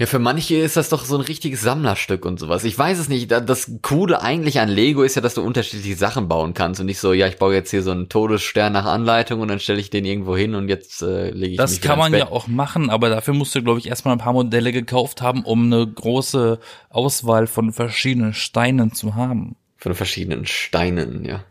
Ja, 0.00 0.06
für 0.06 0.20
manche 0.20 0.54
ist 0.54 0.76
das 0.76 0.90
doch 0.90 1.04
so 1.04 1.16
ein 1.16 1.22
richtiges 1.22 1.60
Sammlerstück 1.62 2.24
und 2.24 2.38
sowas. 2.38 2.62
Ich 2.62 2.78
weiß 2.78 3.00
es 3.00 3.08
nicht. 3.08 3.32
Da- 3.32 3.40
Das 3.40 3.72
Coole 3.82 4.22
eigentlich 4.22 4.60
an 4.60 4.68
Lego 4.68 5.02
ist 5.02 5.16
ja, 5.16 5.22
dass 5.22 5.34
du 5.34 5.42
unterschiedliche 5.42 5.96
Sachen 5.96 6.28
bauen 6.28 6.54
kannst 6.54 6.78
und 6.78 6.86
nicht 6.86 7.00
so, 7.00 7.12
ja, 7.12 7.26
ich 7.26 7.36
baue 7.38 7.52
jetzt 7.54 7.70
hier 7.72 7.82
so 7.82 7.90
einen 7.90 8.08
Todesstern 8.08 8.72
nach 8.72 8.84
Anleitung 8.84 9.40
und 9.40 9.48
dann 9.48 9.58
stelle 9.58 9.80
ich 9.80 9.90
den 9.90 10.04
irgendwo 10.04 10.36
hin 10.36 10.54
und 10.54 10.68
jetzt 10.68 11.02
äh, 11.02 11.30
lege 11.30 11.50
ich 11.52 11.56
Das 11.56 11.72
mich 11.72 11.80
kann 11.80 11.98
man 11.98 12.12
ja 12.12 12.26
Bett. 12.26 12.32
auch 12.32 12.46
machen, 12.46 12.90
aber 12.90 13.08
dafür 13.08 13.34
musst 13.34 13.56
du, 13.56 13.62
glaube 13.62 13.80
ich, 13.80 13.88
erstmal 13.88 14.14
ein 14.14 14.20
paar 14.20 14.32
Modelle 14.34 14.70
gekauft 14.70 15.20
haben, 15.20 15.44
um 15.44 15.64
eine 15.64 15.84
große 15.84 16.60
Auswahl 16.90 17.48
von 17.48 17.72
verschiedenen 17.72 18.34
Steinen 18.34 18.92
zu 18.94 19.16
haben. 19.16 19.56
Von 19.78 19.94
verschiedenen 19.96 20.46
Steinen, 20.46 21.24
ja. 21.24 21.44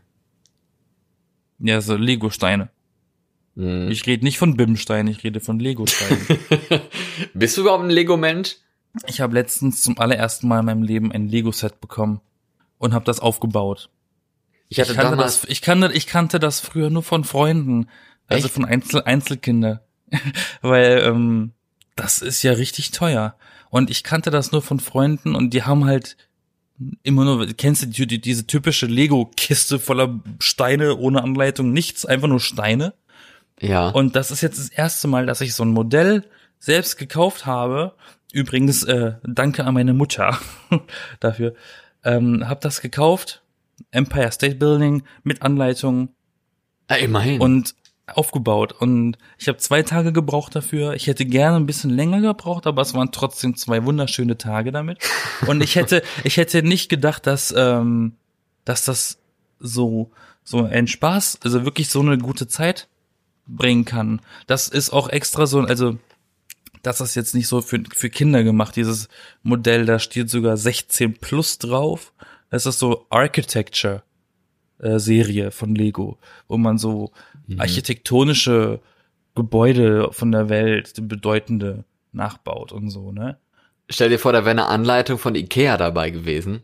Ja, 1.59 1.81
so 1.81 1.95
Lego-Steine. 1.97 2.69
Hm. 3.57 3.91
Ich 3.91 4.05
rede 4.05 4.23
nicht 4.23 4.37
von 4.37 4.55
Bim-Steinen, 4.55 5.11
ich 5.11 5.23
rede 5.23 5.41
von 5.41 5.59
Lego-Steinen. 5.59 6.39
Bist 7.33 7.57
du 7.57 7.61
überhaupt 7.61 7.83
ein 7.83 7.89
Lego-Mensch? 7.89 8.55
ich 9.05 9.21
habe 9.21 9.33
letztens 9.33 9.81
zum 9.81 9.97
allerersten 9.99 10.47
Mal 10.47 10.59
in 10.59 10.65
meinem 10.65 10.83
Leben 10.83 11.11
ein 11.11 11.27
Lego-Set 11.27 11.79
bekommen 11.81 12.21
und 12.77 12.93
habe 12.93 13.05
das 13.05 13.19
aufgebaut. 13.19 13.89
Ich 14.69 14.79
hatte 14.79 14.91
ich 14.91 14.97
kannte 14.97 15.11
damals, 15.11 15.41
das, 15.41 15.49
ich 15.49 15.61
kannte, 15.61 15.91
ich 15.93 16.07
kannte 16.07 16.39
das 16.39 16.59
früher 16.59 16.89
nur 16.89 17.03
von 17.03 17.23
Freunden, 17.23 17.87
also 18.27 18.45
Echt? 18.45 18.55
von 18.55 18.65
Einzel 18.65 19.03
Einzelkinder, 19.03 19.85
weil 20.61 21.01
ähm, 21.03 21.53
das 21.95 22.19
ist 22.19 22.43
ja 22.43 22.53
richtig 22.53 22.91
teuer. 22.91 23.35
Und 23.69 23.89
ich 23.89 24.03
kannte 24.03 24.31
das 24.31 24.51
nur 24.51 24.61
von 24.61 24.79
Freunden 24.79 25.35
und 25.35 25.53
die 25.53 25.63
haben 25.63 25.85
halt 25.85 26.17
immer 27.03 27.25
nur, 27.25 27.47
kennst 27.47 27.83
du 27.83 27.87
die, 27.87 28.07
die, 28.07 28.21
diese 28.21 28.45
typische 28.45 28.85
Lego-Kiste 28.85 29.79
voller 29.79 30.19
Steine 30.39 30.97
ohne 30.97 31.23
Anleitung, 31.23 31.71
nichts, 31.71 32.05
einfach 32.05 32.27
nur 32.27 32.39
Steine. 32.39 32.93
Ja. 33.59 33.89
Und 33.89 34.15
das 34.15 34.31
ist 34.31 34.41
jetzt 34.41 34.59
das 34.59 34.69
erste 34.69 35.07
Mal, 35.07 35.25
dass 35.25 35.41
ich 35.41 35.53
so 35.53 35.63
ein 35.63 35.71
Modell 35.71 36.23
selbst 36.59 36.97
gekauft 36.97 37.45
habe. 37.45 37.93
Übrigens, 38.31 38.83
äh, 38.83 39.13
danke 39.23 39.65
an 39.65 39.73
meine 39.73 39.93
Mutter 39.93 40.37
dafür. 41.19 41.53
Ähm, 42.03 42.47
hab 42.47 42.61
das 42.61 42.81
gekauft, 42.81 43.41
Empire 43.91 44.31
State 44.31 44.55
Building 44.55 45.03
mit 45.23 45.41
Anleitung 45.41 46.09
ah, 46.87 46.95
immerhin. 46.95 47.41
und 47.41 47.75
aufgebaut. 48.13 48.73
Und 48.73 49.17
ich 49.37 49.47
habe 49.47 49.57
zwei 49.57 49.83
Tage 49.83 50.13
gebraucht 50.13 50.55
dafür. 50.55 50.93
Ich 50.93 51.07
hätte 51.07 51.25
gerne 51.25 51.57
ein 51.57 51.65
bisschen 51.65 51.89
länger 51.89 52.21
gebraucht, 52.21 52.67
aber 52.67 52.81
es 52.81 52.93
waren 52.93 53.11
trotzdem 53.11 53.55
zwei 53.55 53.83
wunderschöne 53.85 54.37
Tage 54.37 54.71
damit. 54.71 54.99
Und 55.45 55.61
ich 55.61 55.75
hätte, 55.75 56.03
ich 56.23 56.37
hätte 56.37 56.63
nicht 56.63 56.89
gedacht, 56.89 57.27
dass, 57.27 57.53
ähm, 57.55 58.13
dass 58.65 58.85
das 58.85 59.19
so, 59.59 60.11
so 60.43 60.63
ein 60.63 60.87
Spaß, 60.87 61.39
also 61.43 61.65
wirklich 61.65 61.89
so 61.89 61.99
eine 61.99 62.17
gute 62.17 62.47
Zeit 62.47 62.87
bringen 63.47 63.85
kann. 63.85 64.21
Das 64.47 64.67
ist 64.67 64.91
auch 64.91 65.09
extra 65.09 65.45
so, 65.47 65.61
also, 65.61 65.97
das 66.83 67.01
ist 67.01 67.15
jetzt 67.15 67.33
nicht 67.35 67.47
so 67.47 67.61
für, 67.61 67.81
für 67.93 68.09
Kinder 68.09 68.43
gemacht, 68.43 68.75
dieses 68.75 69.07
Modell, 69.43 69.85
da 69.85 69.99
steht 69.99 70.29
sogar 70.29 70.57
16 70.57 71.13
plus 71.17 71.57
drauf. 71.57 72.13
Das 72.49 72.65
ist 72.65 72.79
so 72.79 73.05
Architecture. 73.09 74.03
äh, 74.79 74.99
Serie 74.99 75.51
von 75.51 75.73
Lego, 75.75 76.17
wo 76.47 76.57
man 76.57 76.77
so 76.77 77.11
architektonische 77.57 78.79
Gebäude 79.35 80.09
von 80.11 80.31
der 80.31 80.49
Welt, 80.49 80.97
die 80.97 81.01
bedeutende 81.01 81.83
nachbaut 82.11 82.71
und 82.71 82.89
so, 82.89 83.11
ne? 83.11 83.37
Stell 83.89 84.09
dir 84.09 84.19
vor, 84.19 84.33
da 84.33 84.39
wäre 84.39 84.51
eine 84.51 84.65
Anleitung 84.67 85.17
von 85.17 85.33
Ikea 85.35 85.77
dabei 85.77 86.09
gewesen. 86.09 86.61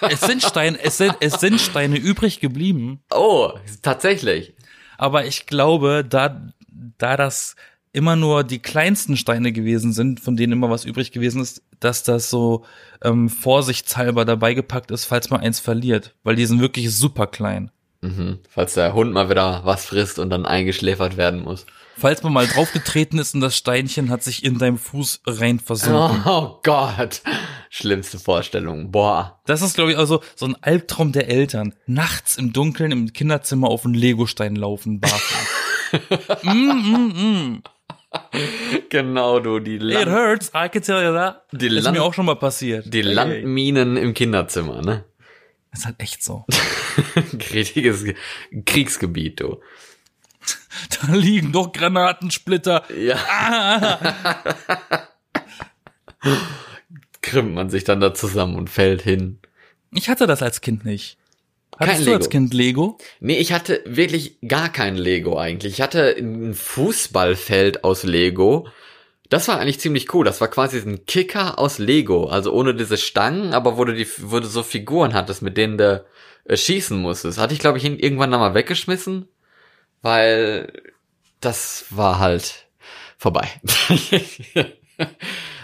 Es 0.00 0.20
sind 0.20 0.42
Steine, 0.44 0.78
es 0.80 0.96
sind, 0.96 1.16
es 1.20 1.40
sind 1.40 1.60
Steine 1.60 1.96
übrig 1.96 2.38
geblieben, 2.40 3.00
Oh, 3.12 3.50
tatsächlich. 3.82 4.54
Aber 4.98 5.24
ich 5.24 5.46
glaube, 5.46 6.04
da, 6.08 6.52
da 6.98 7.16
das 7.16 7.56
immer 7.92 8.16
nur 8.16 8.44
die 8.44 8.58
kleinsten 8.58 9.16
Steine 9.16 9.52
gewesen 9.52 9.92
sind, 9.92 10.20
von 10.20 10.36
denen 10.36 10.52
immer 10.52 10.70
was 10.70 10.84
übrig 10.84 11.10
gewesen 11.12 11.40
ist, 11.40 11.62
dass 11.80 12.02
das 12.02 12.28
so 12.28 12.64
ähm, 13.02 13.28
vorsichtshalber 13.28 14.24
dabei 14.24 14.54
gepackt 14.54 14.90
ist, 14.90 15.06
falls 15.06 15.30
man 15.30 15.40
eins 15.40 15.60
verliert, 15.60 16.14
weil 16.22 16.36
die 16.36 16.46
sind 16.46 16.60
wirklich 16.60 16.94
super 16.94 17.26
klein. 17.26 17.70
Mhm. 18.00 18.38
Falls 18.48 18.74
der 18.74 18.94
Hund 18.94 19.12
mal 19.12 19.30
wieder 19.30 19.62
was 19.64 19.86
frisst 19.86 20.18
und 20.18 20.30
dann 20.30 20.46
eingeschläfert 20.46 21.16
werden 21.16 21.42
muss. 21.42 21.66
Falls 21.96 22.22
man 22.22 22.32
mal 22.32 22.46
draufgetreten 22.46 23.18
ist 23.18 23.34
und 23.34 23.40
das 23.40 23.56
Steinchen 23.56 24.10
hat 24.10 24.22
sich 24.22 24.44
in 24.44 24.58
deinem 24.58 24.78
Fuß 24.78 25.22
rein 25.26 25.58
versunken. 25.58 26.22
Oh 26.26 26.60
Gott. 26.62 27.22
Schlimmste 27.70 28.18
Vorstellung. 28.18 28.90
Boah. 28.90 29.40
Das 29.46 29.62
ist, 29.62 29.74
glaube 29.74 29.92
ich, 29.92 29.98
also 29.98 30.22
so 30.34 30.46
ein 30.46 30.56
Albtraum 30.62 31.12
der 31.12 31.28
Eltern. 31.28 31.74
Nachts 31.86 32.36
im 32.36 32.52
Dunkeln 32.52 32.92
im 32.92 33.12
Kinderzimmer 33.12 33.68
auf 33.68 33.84
einen 33.84 33.94
Legostein 33.94 34.56
laufen, 34.56 35.00
barfuß. 35.00 36.42
mm, 36.42 36.50
mm, 36.50 37.52
mm. 37.52 37.62
Genau, 38.88 39.38
du, 39.40 39.58
die, 39.60 39.76
It 39.76 39.82
Land 39.82 40.10
hurts, 40.10 40.50
I 40.54 40.68
can 40.68 40.82
tell 40.82 41.04
you 41.04 41.12
that. 41.12 41.42
Die 41.52 41.66
ist 41.66 41.84
Land- 41.84 41.96
mir 41.96 42.02
auch 42.02 42.14
schon 42.14 42.24
mal 42.24 42.36
passiert. 42.36 42.92
die. 42.92 43.02
Landminen 43.02 43.96
im 43.96 44.14
Kinderzimmer, 44.14 44.80
ne? 44.82 45.04
ist 45.72 45.84
halt 45.84 46.00
echt 46.00 46.24
so. 46.24 46.44
Richtiges 47.52 48.04
Kriegsgebiet, 48.64 49.40
du. 49.40 49.60
Da 51.00 51.12
liegen 51.14 51.52
doch 51.52 51.72
Granatensplitter. 51.72 52.84
Ja. 52.94 53.98
Krümmt 57.28 57.54
man 57.54 57.70
sich 57.70 57.84
dann 57.84 58.00
da 58.00 58.14
zusammen 58.14 58.56
und 58.56 58.70
fällt 58.70 59.02
hin. 59.02 59.38
Ich 59.92 60.08
hatte 60.08 60.26
das 60.26 60.42
als 60.42 60.60
Kind 60.60 60.84
nicht. 60.84 61.18
Hattest 61.78 61.98
Kein 61.98 62.06
du 62.06 62.12
als 62.12 62.24
Lego. 62.24 62.30
Kind 62.30 62.54
Lego? 62.54 62.98
Nee, 63.20 63.38
ich 63.38 63.52
hatte 63.52 63.82
wirklich 63.86 64.38
gar 64.46 64.70
kein 64.70 64.96
Lego 64.96 65.38
eigentlich. 65.38 65.74
Ich 65.74 65.80
hatte 65.80 66.16
ein 66.18 66.54
Fußballfeld 66.54 67.84
aus 67.84 68.02
Lego. 68.02 68.66
Das 69.28 69.46
war 69.46 69.60
eigentlich 69.60 69.78
ziemlich 69.78 70.12
cool. 70.14 70.24
Das 70.24 70.40
war 70.40 70.48
quasi 70.48 70.78
ein 70.78 71.04
Kicker 71.06 71.58
aus 71.58 71.78
Lego. 71.78 72.26
Also 72.26 72.52
ohne 72.52 72.74
diese 72.74 72.96
Stangen, 72.96 73.52
aber 73.52 73.76
wo 73.76 73.84
du, 73.84 73.94
die, 73.94 74.08
wo 74.22 74.40
du 74.40 74.46
so 74.46 74.62
Figuren 74.62 75.14
hattest, 75.14 75.42
mit 75.42 75.56
denen 75.56 75.78
du 75.78 76.04
äh, 76.44 76.56
schießen 76.56 76.98
musstest. 76.98 77.38
Hatte 77.38 77.54
ich, 77.54 77.60
glaube 77.60 77.78
ich, 77.78 77.84
irgendwann 77.84 78.30
dann 78.30 78.40
mal 78.40 78.54
weggeschmissen, 78.54 79.28
weil 80.02 80.72
das 81.40 81.84
war 81.90 82.18
halt 82.18 82.66
vorbei. 83.18 83.48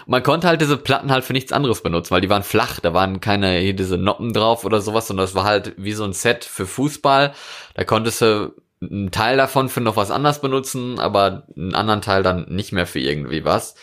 Man 0.05 0.23
konnte 0.23 0.47
halt 0.47 0.61
diese 0.61 0.77
Platten 0.77 1.11
halt 1.11 1.23
für 1.23 1.33
nichts 1.33 1.51
anderes 1.51 1.81
benutzen, 1.81 2.11
weil 2.11 2.21
die 2.21 2.29
waren 2.29 2.43
flach, 2.43 2.79
da 2.79 2.93
waren 2.93 3.21
keine 3.21 3.57
hier 3.59 3.75
diese 3.75 3.97
Noppen 3.97 4.33
drauf 4.33 4.65
oder 4.65 4.81
sowas, 4.81 5.07
sondern 5.07 5.25
das 5.25 5.35
war 5.35 5.43
halt 5.43 5.73
wie 5.77 5.93
so 5.93 6.03
ein 6.03 6.13
Set 6.13 6.45
für 6.45 6.67
Fußball. 6.67 7.33
Da 7.73 7.83
konntest 7.83 8.21
du 8.21 8.53
einen 8.81 9.11
Teil 9.11 9.37
davon 9.37 9.69
für 9.69 9.81
noch 9.81 9.95
was 9.95 10.11
anderes 10.11 10.41
benutzen, 10.41 10.99
aber 10.99 11.47
einen 11.55 11.73
anderen 11.75 12.01
Teil 12.01 12.23
dann 12.23 12.45
nicht 12.49 12.71
mehr 12.71 12.87
für 12.87 12.99
irgendwie 12.99 13.45
was. 13.45 13.75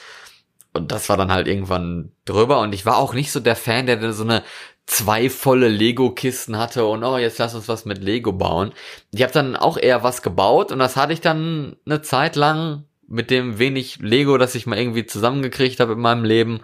Und 0.73 0.93
das 0.93 1.09
war 1.09 1.17
dann 1.17 1.33
halt 1.33 1.49
irgendwann 1.49 2.13
drüber 2.25 2.61
und 2.61 2.75
ich 2.75 2.87
war 2.87 2.97
auch 2.97 3.13
nicht 3.13 3.31
so 3.31 3.41
der 3.41 3.57
Fan, 3.57 3.87
der 3.87 4.13
so 4.13 4.25
eine 4.25 4.43
zwei 4.87 5.29
volle 5.31 5.69
Lego-Kisten 5.69 6.57
hatte 6.59 6.87
und 6.87 7.05
oh, 7.05 7.19
jetzt 7.19 7.39
lass 7.39 7.55
uns 7.55 7.69
was 7.69 7.85
mit 7.85 7.99
Lego 8.03 8.33
bauen. 8.33 8.73
Ich 9.13 9.23
habe 9.23 9.33
dann 9.33 9.55
auch 9.57 9.77
eher 9.77 10.03
was 10.03 10.23
gebaut 10.23 10.73
und 10.73 10.79
das 10.79 10.97
hatte 10.97 11.13
ich 11.13 11.21
dann 11.21 11.77
eine 11.87 12.03
Zeit 12.03 12.37
lang 12.37 12.85
mit 13.13 13.31
dem 13.31 13.59
wenig 13.59 13.99
Lego, 14.01 14.39
das 14.39 14.55
ich 14.55 14.67
mal 14.67 14.79
irgendwie 14.79 15.07
zusammengekriegt 15.07 15.81
habe 15.81 15.93
in 15.93 16.01
meinem 16.01 16.25
Leben. 16.25 16.61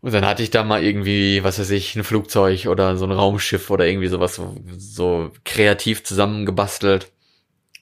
Und 0.00 0.14
dann 0.14 0.24
hatte 0.24 0.42
ich 0.42 0.50
da 0.50 0.62
mal 0.62 0.84
irgendwie, 0.84 1.42
was 1.42 1.58
weiß 1.58 1.70
ich, 1.70 1.96
ein 1.96 2.04
Flugzeug 2.04 2.66
oder 2.66 2.96
so 2.96 3.04
ein 3.06 3.12
Raumschiff 3.12 3.70
oder 3.70 3.86
irgendwie 3.86 4.06
sowas 4.06 4.36
so, 4.36 4.56
so 4.78 5.32
kreativ 5.44 6.04
zusammengebastelt. 6.04 7.10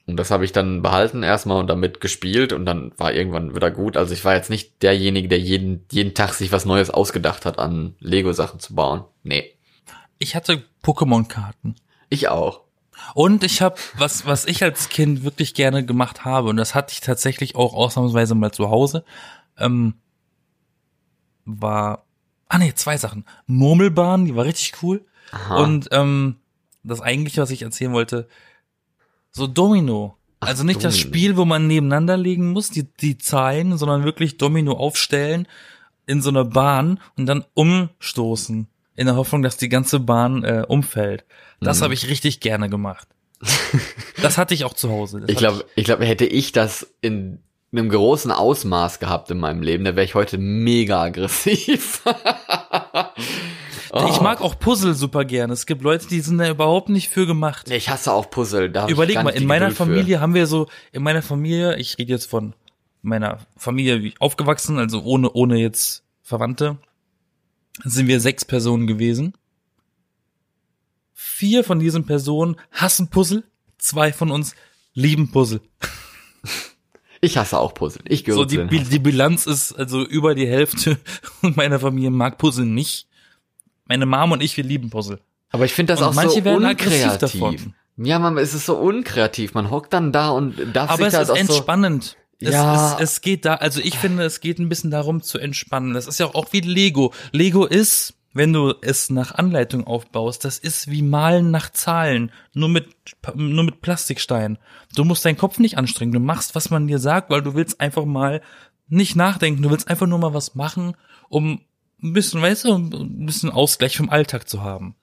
Und 0.07 0.17
das 0.17 0.31
habe 0.31 0.43
ich 0.43 0.51
dann 0.51 0.81
behalten 0.81 1.21
erstmal 1.21 1.59
und 1.59 1.67
damit 1.67 2.01
gespielt 2.01 2.51
und 2.51 2.65
dann 2.65 2.91
war 2.97 3.13
irgendwann 3.13 3.55
wieder 3.55 3.69
gut. 3.69 3.95
Also 3.95 4.13
ich 4.13 4.25
war 4.25 4.35
jetzt 4.35 4.49
nicht 4.49 4.81
derjenige, 4.81 5.27
der 5.27 5.39
jeden, 5.39 5.85
jeden 5.91 6.15
Tag 6.15 6.33
sich 6.33 6.51
was 6.51 6.65
Neues 6.65 6.89
ausgedacht 6.89 7.45
hat, 7.45 7.59
an 7.59 7.95
Lego-Sachen 7.99 8.59
zu 8.59 8.73
bauen. 8.73 9.03
Nee. 9.23 9.53
Ich 10.17 10.35
hatte 10.35 10.63
Pokémon-Karten. 10.83 11.75
Ich 12.09 12.27
auch. 12.27 12.64
Und 13.13 13.43
ich 13.43 13.61
habe, 13.61 13.75
was, 13.97 14.25
was 14.25 14.45
ich 14.45 14.63
als 14.63 14.89
Kind 14.89 15.23
wirklich 15.23 15.53
gerne 15.53 15.85
gemacht 15.85 16.25
habe, 16.25 16.49
und 16.49 16.57
das 16.57 16.75
hatte 16.75 16.93
ich 16.93 17.01
tatsächlich 17.01 17.55
auch 17.55 17.73
ausnahmsweise 17.73 18.35
mal 18.35 18.51
zu 18.51 18.69
Hause, 18.69 19.03
ähm, 19.57 19.95
war, 21.45 22.05
ah 22.49 22.57
nee, 22.57 22.73
zwei 22.73 22.97
Sachen. 22.97 23.25
Murmelbahn, 23.47 24.25
die 24.25 24.35
war 24.35 24.45
richtig 24.45 24.81
cool. 24.81 25.05
Aha. 25.31 25.63
Und 25.63 25.89
ähm, 25.91 26.37
das 26.83 27.01
eigentliche, 27.01 27.41
was 27.41 27.51
ich 27.51 27.61
erzählen 27.61 27.93
wollte, 27.93 28.27
so 29.31 29.47
Domino. 29.47 30.17
Ach, 30.39 30.47
also 30.47 30.63
nicht 30.63 30.83
das 30.83 30.95
Domino. 30.95 31.09
Spiel, 31.09 31.37
wo 31.37 31.45
man 31.45 31.67
nebeneinander 31.67 32.17
legen 32.17 32.51
muss, 32.51 32.69
die, 32.69 32.83
die 32.83 33.17
Zahlen, 33.17 33.77
sondern 33.77 34.03
wirklich 34.03 34.37
Domino 34.37 34.73
aufstellen 34.73 35.47
in 36.07 36.21
so 36.21 36.29
einer 36.29 36.45
Bahn 36.45 36.99
und 37.17 37.25
dann 37.25 37.45
umstoßen. 37.53 38.67
In 38.95 39.07
der 39.07 39.15
Hoffnung, 39.15 39.41
dass 39.41 39.57
die 39.57 39.69
ganze 39.69 39.99
Bahn 39.99 40.43
äh, 40.43 40.63
umfällt. 40.67 41.25
Das 41.61 41.79
Mhm. 41.79 41.83
habe 41.85 41.93
ich 41.93 42.09
richtig 42.09 42.39
gerne 42.39 42.69
gemacht. 42.69 43.07
das 44.21 44.37
hatte 44.37 44.53
ich 44.53 44.63
auch 44.65 44.73
zu 44.73 44.89
Hause. 44.89 45.21
Das 45.21 45.29
Ich 45.29 45.37
glaube, 45.37 45.65
ich 45.75 45.83
glaube, 45.85 46.05
hätte 46.05 46.25
ich 46.25 46.51
das 46.51 46.87
in 47.01 47.39
einem 47.71 47.89
großen 47.89 48.31
Ausmaß 48.31 48.99
gehabt 48.99 49.29
in 49.31 49.37
meinem 49.37 49.61
Leben, 49.61 49.83
dann 49.83 49.95
wäre 49.97 50.05
ich 50.05 50.15
heute 50.15 50.37
mega 50.37 51.01
aggressiv. 51.01 52.01
Ich 54.09 54.19
mag 54.19 54.41
auch 54.41 54.59
Puzzle 54.59 54.93
super 54.93 55.23
gerne. 55.23 55.53
Es 55.53 55.65
gibt 55.65 55.81
Leute, 55.81 56.07
die 56.07 56.19
sind 56.19 56.37
da 56.37 56.49
überhaupt 56.49 56.89
nicht 56.89 57.07
für 57.07 57.25
gemacht. 57.25 57.71
Ich 57.71 57.89
hasse 57.89 58.11
auch 58.11 58.29
Puzzle. 58.29 58.69
Da 58.69 58.89
Überleg 58.89 59.23
mal, 59.23 59.29
in 59.29 59.45
meiner 59.45 59.69
Geduld 59.69 59.77
für. 59.77 59.85
Familie 59.85 60.19
haben 60.19 60.33
wir 60.33 60.47
so, 60.47 60.67
in 60.91 61.01
meiner 61.01 61.21
Familie, 61.21 61.77
ich 61.77 61.97
rede 61.97 62.11
jetzt 62.11 62.29
von 62.29 62.53
meiner 63.01 63.39
Familie, 63.55 64.01
wie 64.03 64.09
ich 64.09 64.19
aufgewachsen, 64.19 64.79
also 64.79 65.01
ohne, 65.03 65.31
ohne 65.31 65.57
jetzt 65.59 66.03
Verwandte, 66.23 66.77
sind 67.93 68.07
wir 68.07 68.19
sechs 68.19 68.45
Personen 68.45 68.87
gewesen. 68.87 69.33
Vier 71.13 71.63
von 71.63 71.79
diesen 71.79 72.05
Personen 72.05 72.55
hassen 72.71 73.09
Puzzle, 73.09 73.43
zwei 73.77 74.11
von 74.13 74.31
uns 74.31 74.55
lieben 74.93 75.31
Puzzle. 75.31 75.61
Ich 77.21 77.37
hasse 77.37 77.57
auch 77.57 77.73
Puzzle. 77.73 78.03
Ich 78.07 78.23
gehöre 78.23 78.39
So, 78.39 78.45
zu 78.45 78.65
die, 78.65 78.83
die 78.83 78.99
Bilanz 78.99 79.47
ist 79.47 79.73
also 79.73 80.03
über 80.05 80.35
die 80.35 80.47
Hälfte 80.47 80.97
meiner 81.41 81.79
Familie 81.79 82.11
mag 82.11 82.37
Puzzle 82.37 82.65
nicht. 82.65 83.07
Meine 83.85 84.05
Mom 84.05 84.31
und 84.31 84.43
ich, 84.43 84.55
wir 84.57 84.63
lieben 84.63 84.89
Puzzle. 84.89 85.19
Aber 85.51 85.65
ich 85.65 85.73
finde 85.73 85.93
das 85.93 86.01
Und 86.01 86.07
auch 86.09 86.13
manche 86.13 86.39
so 86.39 86.45
werden 86.45 86.65
unkreativ. 86.65 87.17
davon. 87.17 87.73
Ja, 87.97 88.19
man, 88.19 88.37
es 88.37 88.53
ist 88.53 88.65
so 88.65 88.77
unkreativ. 88.77 89.53
Man 89.53 89.71
hockt 89.71 89.93
dann 89.93 90.11
da 90.11 90.29
und 90.29 90.55
darf 90.73 90.89
Aber 90.89 90.97
sich 90.97 91.07
es 91.07 91.13
da 91.13 91.21
ist 91.21 91.29
auch 91.29 91.35
so 91.35 91.41
entspannend. 91.41 92.17
Es, 92.41 92.53
Ja. 92.53 92.95
es, 92.95 93.11
es 93.11 93.21
geht 93.21 93.45
da, 93.45 93.55
also 93.55 93.79
ich 93.81 93.97
finde, 93.97 94.23
es 94.23 94.39
geht 94.41 94.59
ein 94.59 94.69
bisschen 94.69 94.91
darum 94.91 95.21
zu 95.21 95.37
entspannen. 95.39 95.93
Das 95.93 96.07
ist 96.07 96.19
ja 96.19 96.27
auch 96.27 96.51
wie 96.51 96.59
Lego. 96.61 97.13
Lego 97.31 97.65
ist, 97.65 98.13
wenn 98.33 98.51
du 98.51 98.73
es 98.81 99.09
nach 99.09 99.33
Anleitung 99.35 99.87
aufbaust, 99.87 100.43
das 100.43 100.57
ist 100.59 100.91
wie 100.91 101.01
Malen 101.01 101.51
nach 101.51 101.71
Zahlen, 101.71 102.31
nur 102.53 102.67
mit, 102.67 102.89
nur 103.35 103.63
mit 103.63 103.79
Plastikstein. 103.81 104.57
Du 104.95 105.05
musst 105.05 105.23
deinen 105.23 105.37
Kopf 105.37 105.57
nicht 105.59 105.77
anstrengen. 105.77 106.11
Du 106.11 106.19
machst, 106.19 106.53
was 106.55 106.69
man 106.69 106.87
dir 106.87 106.99
sagt, 106.99 107.29
weil 107.29 107.41
du 107.41 107.53
willst 107.55 107.79
einfach 107.79 108.03
mal 108.05 108.41
nicht 108.89 109.15
nachdenken. 109.15 109.61
Du 109.61 109.69
willst 109.71 109.87
einfach 109.87 110.05
nur 110.07 110.19
mal 110.19 110.33
was 110.33 110.55
machen, 110.55 110.95
um 111.29 111.61
ein 112.03 112.11
bisschen, 112.13 112.41
weißt 112.41 112.65
du, 112.65 112.75
ein 112.75 113.25
bisschen 113.25 113.49
Ausgleich 113.51 113.95
vom 113.95 114.09
Alltag 114.09 114.49
zu 114.49 114.61
haben. 114.61 114.95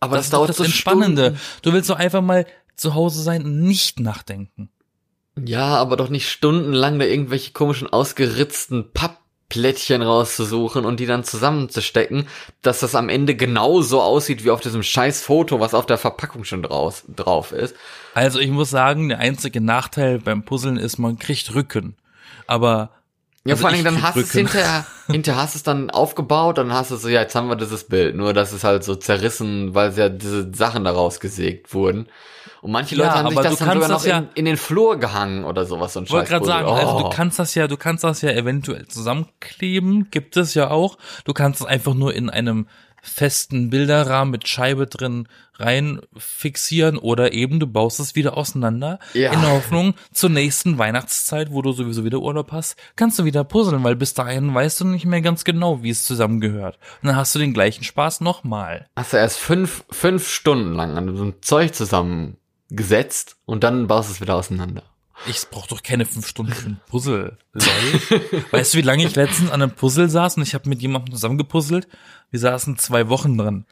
Aber 0.00 0.16
Das, 0.16 0.26
das, 0.26 0.30
dauert 0.30 0.48
das 0.48 0.56
so 0.56 0.64
Entspannende. 0.64 1.22
Stunden. 1.36 1.40
Du 1.62 1.72
willst 1.72 1.90
doch 1.90 1.98
einfach 1.98 2.22
mal 2.22 2.46
zu 2.76 2.94
Hause 2.94 3.22
sein 3.22 3.44
und 3.44 3.60
nicht 3.60 4.00
nachdenken. 4.00 4.70
Ja, 5.44 5.76
aber 5.76 5.96
doch 5.96 6.08
nicht 6.08 6.28
stundenlang 6.28 6.98
da 6.98 7.04
irgendwelche 7.04 7.52
komischen 7.52 7.92
ausgeritzten 7.92 8.92
Pappplättchen 8.92 10.02
rauszusuchen 10.02 10.84
und 10.84 11.00
die 11.00 11.06
dann 11.06 11.24
zusammenzustecken, 11.24 12.26
dass 12.62 12.80
das 12.80 12.94
am 12.94 13.08
Ende 13.08 13.34
genauso 13.34 14.02
aussieht 14.02 14.44
wie 14.44 14.50
auf 14.50 14.60
diesem 14.60 14.82
scheiß 14.82 15.22
Foto, 15.22 15.60
was 15.60 15.74
auf 15.74 15.86
der 15.86 15.98
Verpackung 15.98 16.44
schon 16.44 16.62
draus, 16.62 17.04
drauf 17.08 17.52
ist. 17.52 17.74
Also 18.14 18.40
ich 18.40 18.50
muss 18.50 18.70
sagen, 18.70 19.08
der 19.08 19.18
einzige 19.18 19.60
Nachteil 19.60 20.18
beim 20.18 20.44
Puzzeln 20.44 20.76
ist, 20.76 20.98
man 20.98 21.18
kriegt 21.18 21.54
Rücken. 21.54 21.96
Aber 22.46 22.90
Ja, 23.44 23.54
Also 23.54 23.62
vor 23.62 23.70
Dingen, 23.70 23.84
dann 23.84 24.02
hast 24.02 24.16
du 24.16 24.20
es 24.20 24.32
hinterher, 24.32 24.84
hinterher 25.06 25.42
hast 25.42 25.54
du 25.54 25.58
es 25.58 25.62
dann 25.62 25.90
aufgebaut, 25.90 26.58
dann 26.58 26.72
hast 26.72 26.90
du 26.90 26.96
so, 26.96 27.08
ja, 27.08 27.22
jetzt 27.22 27.34
haben 27.34 27.48
wir 27.48 27.56
dieses 27.56 27.84
Bild. 27.84 28.16
Nur, 28.16 28.34
dass 28.34 28.52
es 28.52 28.64
halt 28.64 28.84
so 28.84 28.96
zerrissen, 28.96 29.74
weil 29.74 29.96
ja 29.96 30.08
diese 30.08 30.52
Sachen 30.52 30.84
daraus 30.84 31.20
gesägt 31.20 31.72
wurden. 31.72 32.08
Und 32.62 32.72
manche 32.72 32.94
Ja, 32.96 33.04
Leute 33.04 33.14
haben 33.18 33.26
sich 33.28 33.36
das 33.36 33.44
du 33.44 33.48
dann 33.48 33.56
sogar 33.56 33.74
kannst 33.88 33.88
noch 34.06 34.12
das 34.14 34.22
in, 34.22 34.28
in 34.34 34.44
den 34.44 34.56
Flur 34.56 34.98
gehangen 34.98 35.44
oder 35.44 35.64
sowas, 35.64 35.96
ich 35.96 36.10
wollte 36.10 36.28
gerade 36.30 36.44
sagen, 36.46 36.68
also 36.68 36.96
Oh. 36.96 37.02
du 37.04 37.08
kannst 37.10 37.38
das 37.38 37.54
ja, 37.54 37.66
du 37.68 37.76
kannst 37.76 38.04
das 38.04 38.20
ja 38.22 38.30
eventuell 38.32 38.86
zusammenkleben, 38.86 40.10
gibt 40.10 40.36
es 40.36 40.54
ja 40.54 40.70
auch. 40.70 40.98
Du 41.24 41.32
kannst 41.32 41.60
es 41.60 41.66
einfach 41.66 41.94
nur 41.94 42.14
in 42.14 42.28
einem 42.30 42.66
festen 43.02 43.70
Bilderrahmen 43.70 44.30
mit 44.30 44.46
Scheibe 44.46 44.86
drin 44.86 45.26
rein 45.58 46.00
fixieren 46.18 46.98
oder 46.98 47.32
eben 47.32 47.58
du 47.58 47.66
baust 47.66 47.98
es 47.98 48.14
wieder 48.14 48.36
auseinander 48.36 48.98
Ja. 49.14 49.32
in 49.32 49.40
der 49.40 49.52
Hoffnung 49.52 49.94
zur 50.12 50.28
nächsten 50.28 50.76
Weihnachtszeit, 50.76 51.50
wo 51.50 51.62
du 51.62 51.72
sowieso 51.72 52.04
wieder 52.04 52.18
Urlaub 52.20 52.52
hast, 52.52 52.76
kannst 52.96 53.18
du 53.18 53.24
wieder 53.24 53.42
puzzeln, 53.44 53.84
weil 53.84 53.96
bis 53.96 54.12
dahin 54.12 54.54
weißt 54.54 54.80
du 54.80 54.84
nicht 54.86 55.06
mehr 55.06 55.22
ganz 55.22 55.44
genau, 55.44 55.82
wie 55.82 55.90
es 55.90 56.04
zusammengehört. 56.04 56.78
Und 57.02 57.06
dann 57.08 57.16
hast 57.16 57.34
du 57.34 57.38
den 57.38 57.54
gleichen 57.54 57.84
Spaß 57.84 58.20
nochmal. 58.20 58.86
Hast 58.96 59.14
du 59.14 59.16
erst 59.16 59.38
fünf, 59.38 59.84
fünf 59.90 60.28
Stunden 60.28 60.74
lang 60.74 60.96
an 60.98 61.16
so 61.16 61.22
einem 61.22 61.34
Zeug 61.42 61.74
zusammengesetzt 62.70 63.36
und 63.44 63.64
dann 63.64 63.86
baust 63.86 64.08
du 64.08 64.14
es 64.14 64.20
wieder 64.20 64.36
auseinander. 64.36 64.82
Ich 65.26 65.46
brauch 65.50 65.66
doch 65.66 65.82
keine 65.82 66.06
fünf 66.06 66.26
Stunden 66.26 66.52
für 66.52 66.68
ein 66.70 66.80
Puzzle. 66.88 67.36
Weißt 68.52 68.72
du, 68.72 68.78
wie 68.78 68.82
lange 68.82 69.04
ich 69.04 69.14
letztens 69.16 69.50
an 69.50 69.60
einem 69.60 69.72
Puzzle 69.72 70.08
saß 70.08 70.38
und 70.38 70.44
ich 70.44 70.54
habe 70.54 70.68
mit 70.68 70.80
jemandem 70.80 71.12
zusammengepuzzelt? 71.12 71.88
Wir 72.30 72.40
saßen 72.40 72.78
zwei 72.78 73.08
Wochen 73.10 73.36
dran. 73.36 73.66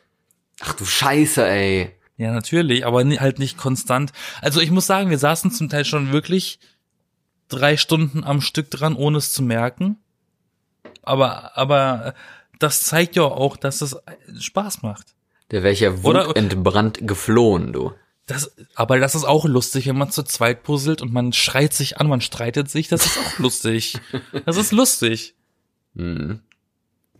Ach 0.61 0.75
du 0.75 0.85
Scheiße, 0.85 1.47
ey. 1.47 1.95
Ja, 2.19 2.33
natürlich, 2.33 2.85
aber 2.85 3.03
halt 3.03 3.39
nicht 3.39 3.57
konstant. 3.57 4.13
Also 4.43 4.61
ich 4.61 4.71
muss 4.71 4.87
sagen, 4.87 5.09
wir 5.09 5.19
saßen 5.19 5.51
zum 5.51 5.71
Teil 5.71 5.85
schon 5.85 6.13
wirklich 6.13 6.59
drei 7.49 7.79
Stunden 7.79 8.25
am 8.25 8.43
Stück 8.43 8.71
dran, 8.71 8.95
ohne 8.95 9.19
es 9.19 9.33
zu 9.33 9.43
merken. 9.43 9.97
Aber, 11.03 11.57
aber 11.57 12.15
das 12.59 12.83
zeigt 12.83 13.17
ja 13.17 13.23
auch, 13.23 13.57
dass 13.57 13.81
es 13.81 13.97
Spaß 14.39 14.83
macht. 14.83 15.15
Der 15.51 15.63
wäre 15.63 15.75
ja 15.75 16.03
wutentbrannt 16.03 17.07
geflohen, 17.07 17.73
du. 17.73 17.93
Das, 18.29 18.55
aber 18.75 18.99
das 18.99 19.15
ist 19.15 19.25
auch 19.25 19.47
lustig, 19.47 19.87
wenn 19.87 19.97
man 19.97 20.11
zu 20.11 20.23
zweit 20.23 20.63
puzzelt 20.63 21.01
und 21.03 21.13
man 21.13 21.33
schreit 21.33 21.73
sich 21.73 21.99
an, 21.99 22.09
man 22.09 22.21
streitet 22.21 22.71
sich. 22.71 22.89
Das 22.89 23.07
ist 23.07 23.19
auch 23.19 23.39
lustig. 23.39 23.99
Das 24.45 24.57
ist 24.57 24.71
lustig. 24.71 25.35
Hm. 25.97 26.41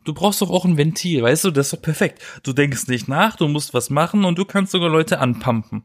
Du 0.05 0.15
brauchst 0.15 0.41
doch 0.43 0.51
auch 0.51 0.65
ein 0.65 0.77
Ventil, 0.77 1.23
weißt 1.23 1.45
du, 1.45 1.51
das 1.51 1.67
ist 1.67 1.73
doch 1.73 1.83
perfekt. 1.83 2.23
Du 2.43 2.53
denkst 2.53 2.89
nicht 2.89 3.09
nach, 3.09 3.37
du 3.37 3.49
musst 3.49 3.75
was 3.75 3.91
machen 3.91 4.25
und 4.25 4.39
du 4.39 4.45
kannst 4.45 4.73
sogar 4.73 4.91
Leute 4.91 5.19
anpumpen. 5.19 5.83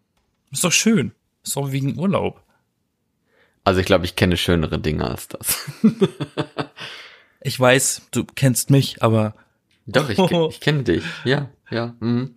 Ist 0.51 0.63
doch 0.63 0.71
schön. 0.71 1.13
Ist 1.43 1.55
doch 1.55 1.71
wegen 1.71 1.97
Urlaub. 1.97 2.43
Also 3.63 3.79
ich 3.79 3.85
glaube, 3.85 4.05
ich 4.05 4.15
kenne 4.15 4.37
schönere 4.37 4.77
Dinge 4.77 5.09
als 5.09 5.29
das. 5.29 5.71
Ich 7.45 7.59
weiß, 7.59 8.03
du 8.11 8.23
kennst 8.23 8.69
mich, 8.69 9.03
aber 9.03 9.35
Doch, 9.85 10.09
ich, 10.09 10.17
ich 10.49 10.61
kenne 10.61 10.83
dich. 10.83 11.03
Ja, 11.25 11.49
ja. 11.69 11.93
Mhm. 11.99 12.35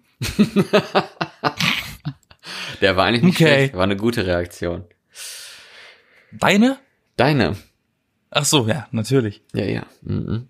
Der 2.81 2.97
war 2.97 3.05
eigentlich 3.07 3.23
nicht 3.23 3.37
Okay. 3.37 3.45
schlecht, 3.55 3.75
war 3.75 3.85
eine 3.85 3.97
gute 3.97 4.27
Reaktion. 4.27 4.85
deine? 6.33 6.79
Deine. 7.17 7.57
Ach 8.31 8.45
so, 8.45 8.67
ja, 8.69 8.87
natürlich. 8.91 9.43
Ja, 9.55 9.65
ja. 9.65 9.87
Mhm. 10.03 10.49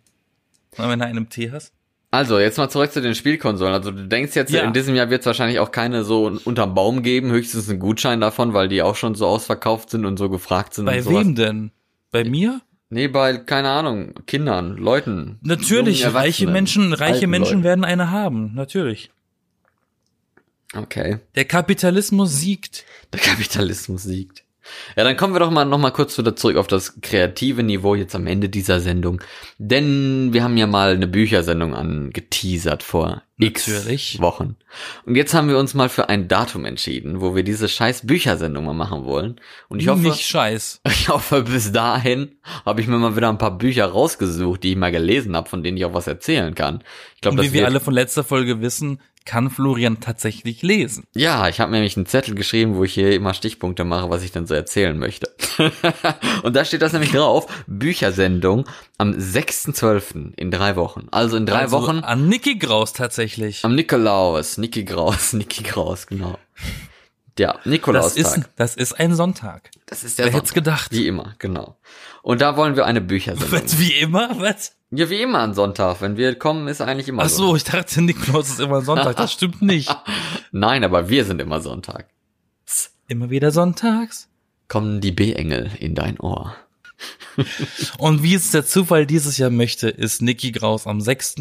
Wenn 0.76 0.98
du 0.98 1.04
einen 1.04 1.28
Tee 1.28 1.50
hast. 1.52 1.72
Also, 2.10 2.38
jetzt 2.38 2.56
mal 2.56 2.68
zurück 2.68 2.92
zu 2.92 3.00
den 3.02 3.14
Spielkonsolen. 3.14 3.74
Also, 3.74 3.90
du 3.90 4.06
denkst 4.08 4.34
jetzt, 4.36 4.50
Ja. 4.52 4.62
in 4.62 4.72
diesem 4.72 4.94
Jahr 4.94 5.10
wird 5.10 5.20
es 5.20 5.26
wahrscheinlich 5.26 5.58
auch 5.58 5.70
keine 5.70 6.04
so 6.04 6.26
unterm 6.44 6.74
Baum 6.74 7.02
geben, 7.02 7.30
höchstens 7.30 7.68
einen 7.68 7.78
Gutschein 7.78 8.20
davon, 8.20 8.54
weil 8.54 8.68
die 8.68 8.82
auch 8.82 8.96
schon 8.96 9.14
so 9.14 9.26
ausverkauft 9.26 9.90
sind 9.90 10.04
und 10.06 10.16
so 10.18 10.28
gefragt 10.30 10.74
sind 10.74 10.86
Bei 10.86 10.98
und 10.98 11.02
sowas. 11.04 11.24
wem 11.26 11.34
denn? 11.34 11.70
Bei 12.10 12.24
mir? 12.24 12.60
Nee, 12.88 13.08
bei, 13.08 13.36
keine 13.36 13.68
Ahnung, 13.70 14.14
Kindern, 14.26 14.76
Leuten. 14.76 15.38
Natürlich, 15.42 16.06
reiche 16.14 16.46
Menschen, 16.46 16.92
reiche 16.92 17.26
Menschen 17.26 17.54
Leuten. 17.56 17.64
werden 17.64 17.84
eine 17.84 18.10
haben, 18.12 18.54
natürlich. 18.54 19.10
Okay. 20.74 21.18
Der 21.34 21.44
Kapitalismus 21.44 22.36
siegt. 22.36 22.84
Der 23.12 23.20
Kapitalismus 23.20 24.02
siegt. 24.02 24.46
Ja, 24.96 25.04
dann 25.04 25.16
kommen 25.16 25.34
wir 25.34 25.40
doch 25.40 25.50
mal 25.50 25.64
noch 25.64 25.78
mal 25.78 25.90
kurz 25.90 26.16
wieder 26.18 26.34
zurück 26.36 26.56
auf 26.56 26.66
das 26.66 27.00
kreative 27.00 27.62
Niveau 27.62 27.94
jetzt 27.94 28.14
am 28.14 28.26
Ende 28.26 28.48
dieser 28.48 28.80
Sendung. 28.80 29.20
Denn 29.58 30.32
wir 30.32 30.42
haben 30.42 30.56
ja 30.56 30.66
mal 30.66 30.94
eine 30.94 31.06
Büchersendung 31.06 31.74
angeteasert 31.74 32.82
vor 32.82 33.22
x 33.38 33.68
Natürlich. 33.68 34.20
Wochen. 34.20 34.56
Und 35.04 35.14
jetzt 35.14 35.34
haben 35.34 35.48
wir 35.48 35.58
uns 35.58 35.74
mal 35.74 35.88
für 35.88 36.08
ein 36.08 36.26
Datum 36.26 36.64
entschieden, 36.64 37.20
wo 37.20 37.34
wir 37.34 37.42
diese 37.42 37.68
scheiß 37.68 38.06
Büchersendung 38.06 38.64
mal 38.64 38.72
machen 38.72 39.04
wollen. 39.04 39.40
Und 39.68 39.80
ich 39.80 39.88
hoffe, 39.88 40.02
Nicht 40.02 40.22
scheiß. 40.22 40.80
ich 40.88 41.08
hoffe, 41.08 41.42
bis 41.42 41.72
dahin 41.72 42.36
habe 42.64 42.80
ich 42.80 42.86
mir 42.86 42.98
mal 42.98 43.16
wieder 43.16 43.28
ein 43.28 43.38
paar 43.38 43.56
Bücher 43.56 43.86
rausgesucht, 43.86 44.62
die 44.62 44.70
ich 44.70 44.76
mal 44.76 44.92
gelesen 44.92 45.36
habe, 45.36 45.48
von 45.48 45.62
denen 45.62 45.76
ich 45.76 45.84
auch 45.84 45.94
was 45.94 46.06
erzählen 46.06 46.54
kann. 46.54 46.82
Ich 47.14 47.20
glaube, 47.20 47.42
wie 47.42 47.52
wir 47.52 47.66
alle 47.66 47.80
von 47.80 47.94
letzter 47.94 48.24
Folge 48.24 48.60
wissen, 48.62 49.00
kann 49.26 49.50
Florian 49.50 50.00
tatsächlich 50.00 50.62
lesen. 50.62 51.04
Ja, 51.14 51.48
ich 51.48 51.60
habe 51.60 51.70
mir 51.70 51.78
nämlich 51.78 51.96
einen 51.96 52.06
Zettel 52.06 52.34
geschrieben, 52.34 52.76
wo 52.76 52.84
ich 52.84 52.94
hier 52.94 53.12
immer 53.12 53.34
Stichpunkte 53.34 53.84
mache, 53.84 54.08
was 54.08 54.22
ich 54.22 54.32
dann 54.32 54.46
so 54.46 54.54
erzählen 54.54 54.96
möchte. 54.98 55.30
und 56.42 56.56
da 56.56 56.64
steht 56.64 56.80
das 56.80 56.92
nämlich 56.92 57.12
drauf, 57.12 57.46
Büchersendung 57.66 58.66
am 58.96 59.12
6.12. 59.12 60.32
in 60.36 60.50
drei 60.50 60.76
Wochen. 60.76 61.08
Also 61.10 61.36
in 61.36 61.44
drei 61.44 61.62
also 61.62 61.82
Wochen 61.82 61.98
An 61.98 62.28
Niki 62.28 62.56
Graus 62.56 62.92
tatsächlich. 62.92 63.64
am 63.64 63.74
Nikolaus, 63.74 64.56
Niki 64.56 64.84
Graus, 64.84 65.32
Niki 65.34 65.62
Graus, 65.62 66.06
genau. 66.06 66.38
Ja, 67.38 67.52
Das 67.54 67.66
Nikolaustag. 67.66 68.36
ist, 68.38 68.48
das 68.56 68.76
ist 68.76 68.98
ein 68.98 69.14
Sonntag. 69.14 69.70
das 69.86 70.04
ist 70.04 70.18
der 70.18 70.26
Wer 70.26 70.32
hätt's 70.32 70.48
Sonntag. 70.50 70.54
gedacht? 70.64 70.92
Wie 70.92 71.06
immer, 71.06 71.34
genau. 71.38 71.76
Und 72.22 72.40
da 72.40 72.56
wollen 72.56 72.76
wir 72.76 72.86
eine 72.86 73.00
Büchersendung. 73.00 73.52
Was, 73.62 73.78
wie 73.78 73.92
immer? 73.92 74.38
Was? 74.40 74.72
Ja, 74.90 75.10
wie 75.10 75.20
immer 75.20 75.40
an 75.40 75.52
Sonntag. 75.52 76.00
Wenn 76.00 76.16
wir 76.16 76.34
kommen, 76.38 76.66
ist 76.68 76.80
eigentlich 76.80 77.08
immer 77.08 77.24
Ach 77.24 77.28
so. 77.28 77.48
so, 77.48 77.56
ich 77.56 77.64
dachte, 77.64 78.00
Nikolaus 78.02 78.48
ist 78.48 78.60
immer 78.60 78.80
Sonntag. 78.82 79.16
Das 79.16 79.32
stimmt 79.32 79.60
nicht. 79.62 79.94
Nein, 80.52 80.82
aber 80.84 81.08
wir 81.08 81.24
sind 81.24 81.40
immer 81.42 81.60
Sonntag. 81.60 82.08
Immer 83.08 83.30
wieder 83.30 83.50
sonntags. 83.52 84.28
Kommen 84.68 85.00
die 85.00 85.12
B-Engel 85.12 85.70
in 85.78 85.94
dein 85.94 86.18
Ohr. 86.18 86.56
Und 87.98 88.22
wie 88.22 88.34
es 88.34 88.50
der 88.50 88.64
Zufall 88.66 89.06
dieses 89.06 89.36
Jahr 89.38 89.50
möchte, 89.50 89.88
ist 89.88 90.22
Niki 90.22 90.50
Graus 90.52 90.86
am 90.86 91.00
6. 91.00 91.34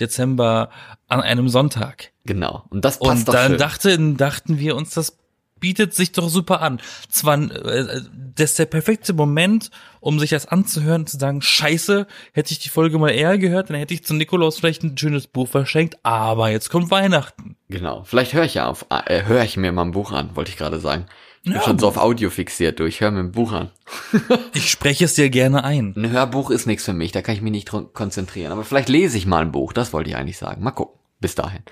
Dezember 0.00 0.70
an 1.06 1.20
einem 1.20 1.48
Sonntag. 1.48 2.10
Genau. 2.24 2.64
Und 2.70 2.84
das 2.84 2.98
passt 2.98 3.10
Und 3.20 3.28
doch 3.28 3.34
dann 3.34 3.50
schön. 3.52 3.58
dachten, 3.58 4.16
dachten 4.16 4.58
wir 4.58 4.74
uns, 4.76 4.90
das 4.94 5.18
bietet 5.60 5.94
sich 5.94 6.12
doch 6.12 6.28
super 6.28 6.60
an. 6.60 6.80
Zwar, 7.08 7.40
äh, 7.40 8.00
das 8.34 8.50
ist 8.50 8.58
der 8.58 8.66
perfekte 8.66 9.12
Moment, 9.12 9.70
um 10.00 10.18
sich 10.18 10.30
das 10.30 10.46
anzuhören 10.46 11.02
und 11.02 11.08
zu 11.08 11.18
sagen, 11.18 11.40
scheiße, 11.42 12.06
hätte 12.32 12.52
ich 12.52 12.58
die 12.58 12.68
Folge 12.68 12.98
mal 12.98 13.10
eher 13.10 13.38
gehört, 13.38 13.70
dann 13.70 13.76
hätte 13.76 13.94
ich 13.94 14.04
zu 14.04 14.14
Nikolaus 14.14 14.58
vielleicht 14.58 14.82
ein 14.82 14.98
schönes 14.98 15.26
Buch 15.26 15.48
verschenkt, 15.48 15.96
aber 16.02 16.50
jetzt 16.50 16.68
kommt 16.70 16.90
Weihnachten. 16.90 17.56
Genau. 17.68 18.02
Vielleicht 18.04 18.34
höre 18.34 18.44
ich 18.44 18.54
ja 18.54 18.66
auf, 18.68 18.86
äh, 18.90 19.24
höre 19.24 19.44
ich 19.44 19.56
mir 19.56 19.72
mal 19.72 19.82
ein 19.82 19.92
Buch 19.92 20.12
an, 20.12 20.36
wollte 20.36 20.50
ich 20.50 20.56
gerade 20.56 20.80
sagen. 20.80 21.06
Ich 21.42 21.50
bin 21.50 21.58
Ja, 21.60 21.62
schon 21.62 21.78
so 21.78 21.88
auf 21.88 21.98
Audio 21.98 22.30
fixiert, 22.30 22.80
du. 22.80 22.84
Ich 22.86 23.00
höre 23.02 23.10
mir 23.10 23.20
ein 23.20 23.32
Buch 23.32 23.52
an. 23.52 23.70
Ich 24.54 24.70
spreche 24.70 25.04
es 25.04 25.14
dir 25.14 25.28
gerne 25.30 25.62
ein. 25.64 25.92
Ein 25.96 26.10
Hörbuch 26.10 26.50
ist 26.50 26.66
nichts 26.66 26.84
für 26.84 26.92
mich, 26.94 27.12
da 27.12 27.20
kann 27.22 27.34
ich 27.34 27.42
mich 27.42 27.50
nicht 27.52 27.68
konzentrieren. 27.68 28.52
Aber 28.52 28.64
vielleicht 28.64 28.88
lese 28.88 29.18
ich 29.18 29.26
mal 29.26 29.42
ein 29.42 29.52
Buch, 29.52 29.72
das 29.74 29.92
wollte 29.92 30.08
ich 30.10 30.16
eigentlich 30.16 30.38
sagen. 30.38 30.62
Mal 30.62 30.70
gucken. 30.70 30.98
Bis 31.20 31.34
dahin. 31.34 31.62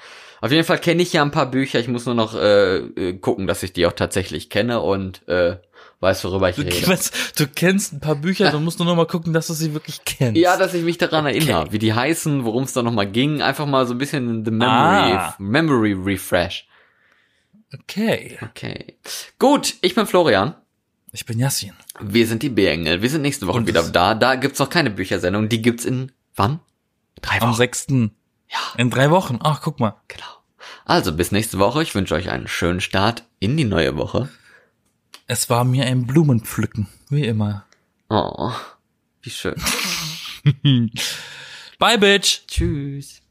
Auf 0.43 0.51
jeden 0.53 0.65
Fall 0.65 0.79
kenne 0.79 1.01
ich 1.03 1.13
ja 1.15 1.23
ein 1.23 1.31
paar 1.31 1.51
Bücher. 1.51 1.81
Ich 1.81 1.89
muss 1.89 2.05
nur 2.05 2.15
noch 2.15 2.35
äh, 2.35 2.77
äh, 2.79 3.13
gucken, 3.15 3.47
dass 3.47 3.63
ich 3.63 3.73
die 3.73 3.87
auch 3.87 3.93
tatsächlich 3.93 4.51
kenne 4.51 4.81
und 4.81 5.27
äh, 5.29 5.57
weiß, 6.01 6.25
worüber 6.25 6.51
ich 6.51 6.57
Du, 6.57 6.63
rede. 6.63 6.87
was, 6.89 7.11
du 7.37 7.47
kennst 7.47 7.93
ein 7.95 8.01
paar 8.01 8.17
Bücher, 8.17 8.51
du 8.51 8.59
musst 8.61 8.79
nur 8.81 8.87
noch 8.87 8.97
mal 8.97 9.07
gucken, 9.07 9.33
dass 9.33 9.47
du 9.47 9.55
sie 9.55 9.73
wirklich 9.73 10.05
kennst. 10.05 10.37
Ja, 10.39 10.57
dass 10.57 10.75
ich 10.75 10.83
mich 10.83 10.99
daran 10.99 11.25
erinnere, 11.27 11.73
wie 11.73 11.79
die 11.79 11.95
heißen, 11.95 12.45
worum 12.45 12.65
es 12.65 12.73
da 12.75 12.83
nochmal 12.83 13.07
ging. 13.11 13.41
Einfach 13.41 13.67
mal 13.67 13.87
so 13.87 13.95
ein 13.95 13.99
bisschen 13.99 14.45
the 14.45 14.51
memory, 14.51 15.13
Ah. 15.13 15.35
memory 15.39 15.93
refresh. 15.93 16.67
Okay. 17.73 18.37
Okay. 18.43 18.97
Gut, 19.39 19.75
ich 19.81 19.95
bin 19.95 20.07
Florian. 20.07 20.55
Ich 21.13 21.25
bin 21.27 21.39
Yassin. 21.39 21.73
Wir 22.01 22.27
sind 22.27 22.43
die 22.43 22.49
B-Engel. 22.49 23.01
Wir 23.03 23.11
sind 23.11 23.23
nächste 23.23 23.47
Woche 23.47 23.67
wieder 23.67 23.83
da. 23.85 24.15
Da 24.15 24.35
gibt's 24.35 24.59
noch 24.59 24.71
keine 24.71 24.91
Büchersendung. 24.91 25.49
Die 25.49 25.63
gibt's 25.63 25.85
in 25.85 26.11
wann? 26.35 26.61
Drei 27.21 27.41
Am 27.41 27.51
Wochen. 27.51 27.57
6. 27.59 27.87
Ja. 28.53 28.59
In 28.77 28.91
drei 28.91 29.11
Wochen. 29.11 29.39
Ach, 29.43 29.61
guck 29.63 29.81
mal. 29.81 29.97
Genau. 30.09 30.25
Also 30.85 31.15
bis 31.15 31.33
nächste 31.33 31.59
Woche. 31.59 31.83
Ich 31.83 31.95
wünsche 31.95 32.15
euch 32.15 32.31
einen 32.31 32.49
schönen 32.49 32.81
Start 32.81 33.25
in 33.41 33.57
die 33.57 33.65
neue 33.65 33.97
Woche. 33.97 34.29
Es 35.27 35.49
war 35.49 35.65
mir 35.65 35.87
ein 35.87 36.07
Blumenpflücken. 36.07 36.89
Wie 37.09 37.25
immer. 37.25 37.65
Oh, 38.09 38.53
wie 39.23 39.31
schön. 39.31 39.55
Bye, 41.79 41.99
Bitch. 41.99 42.43
Tschüss. 42.47 43.22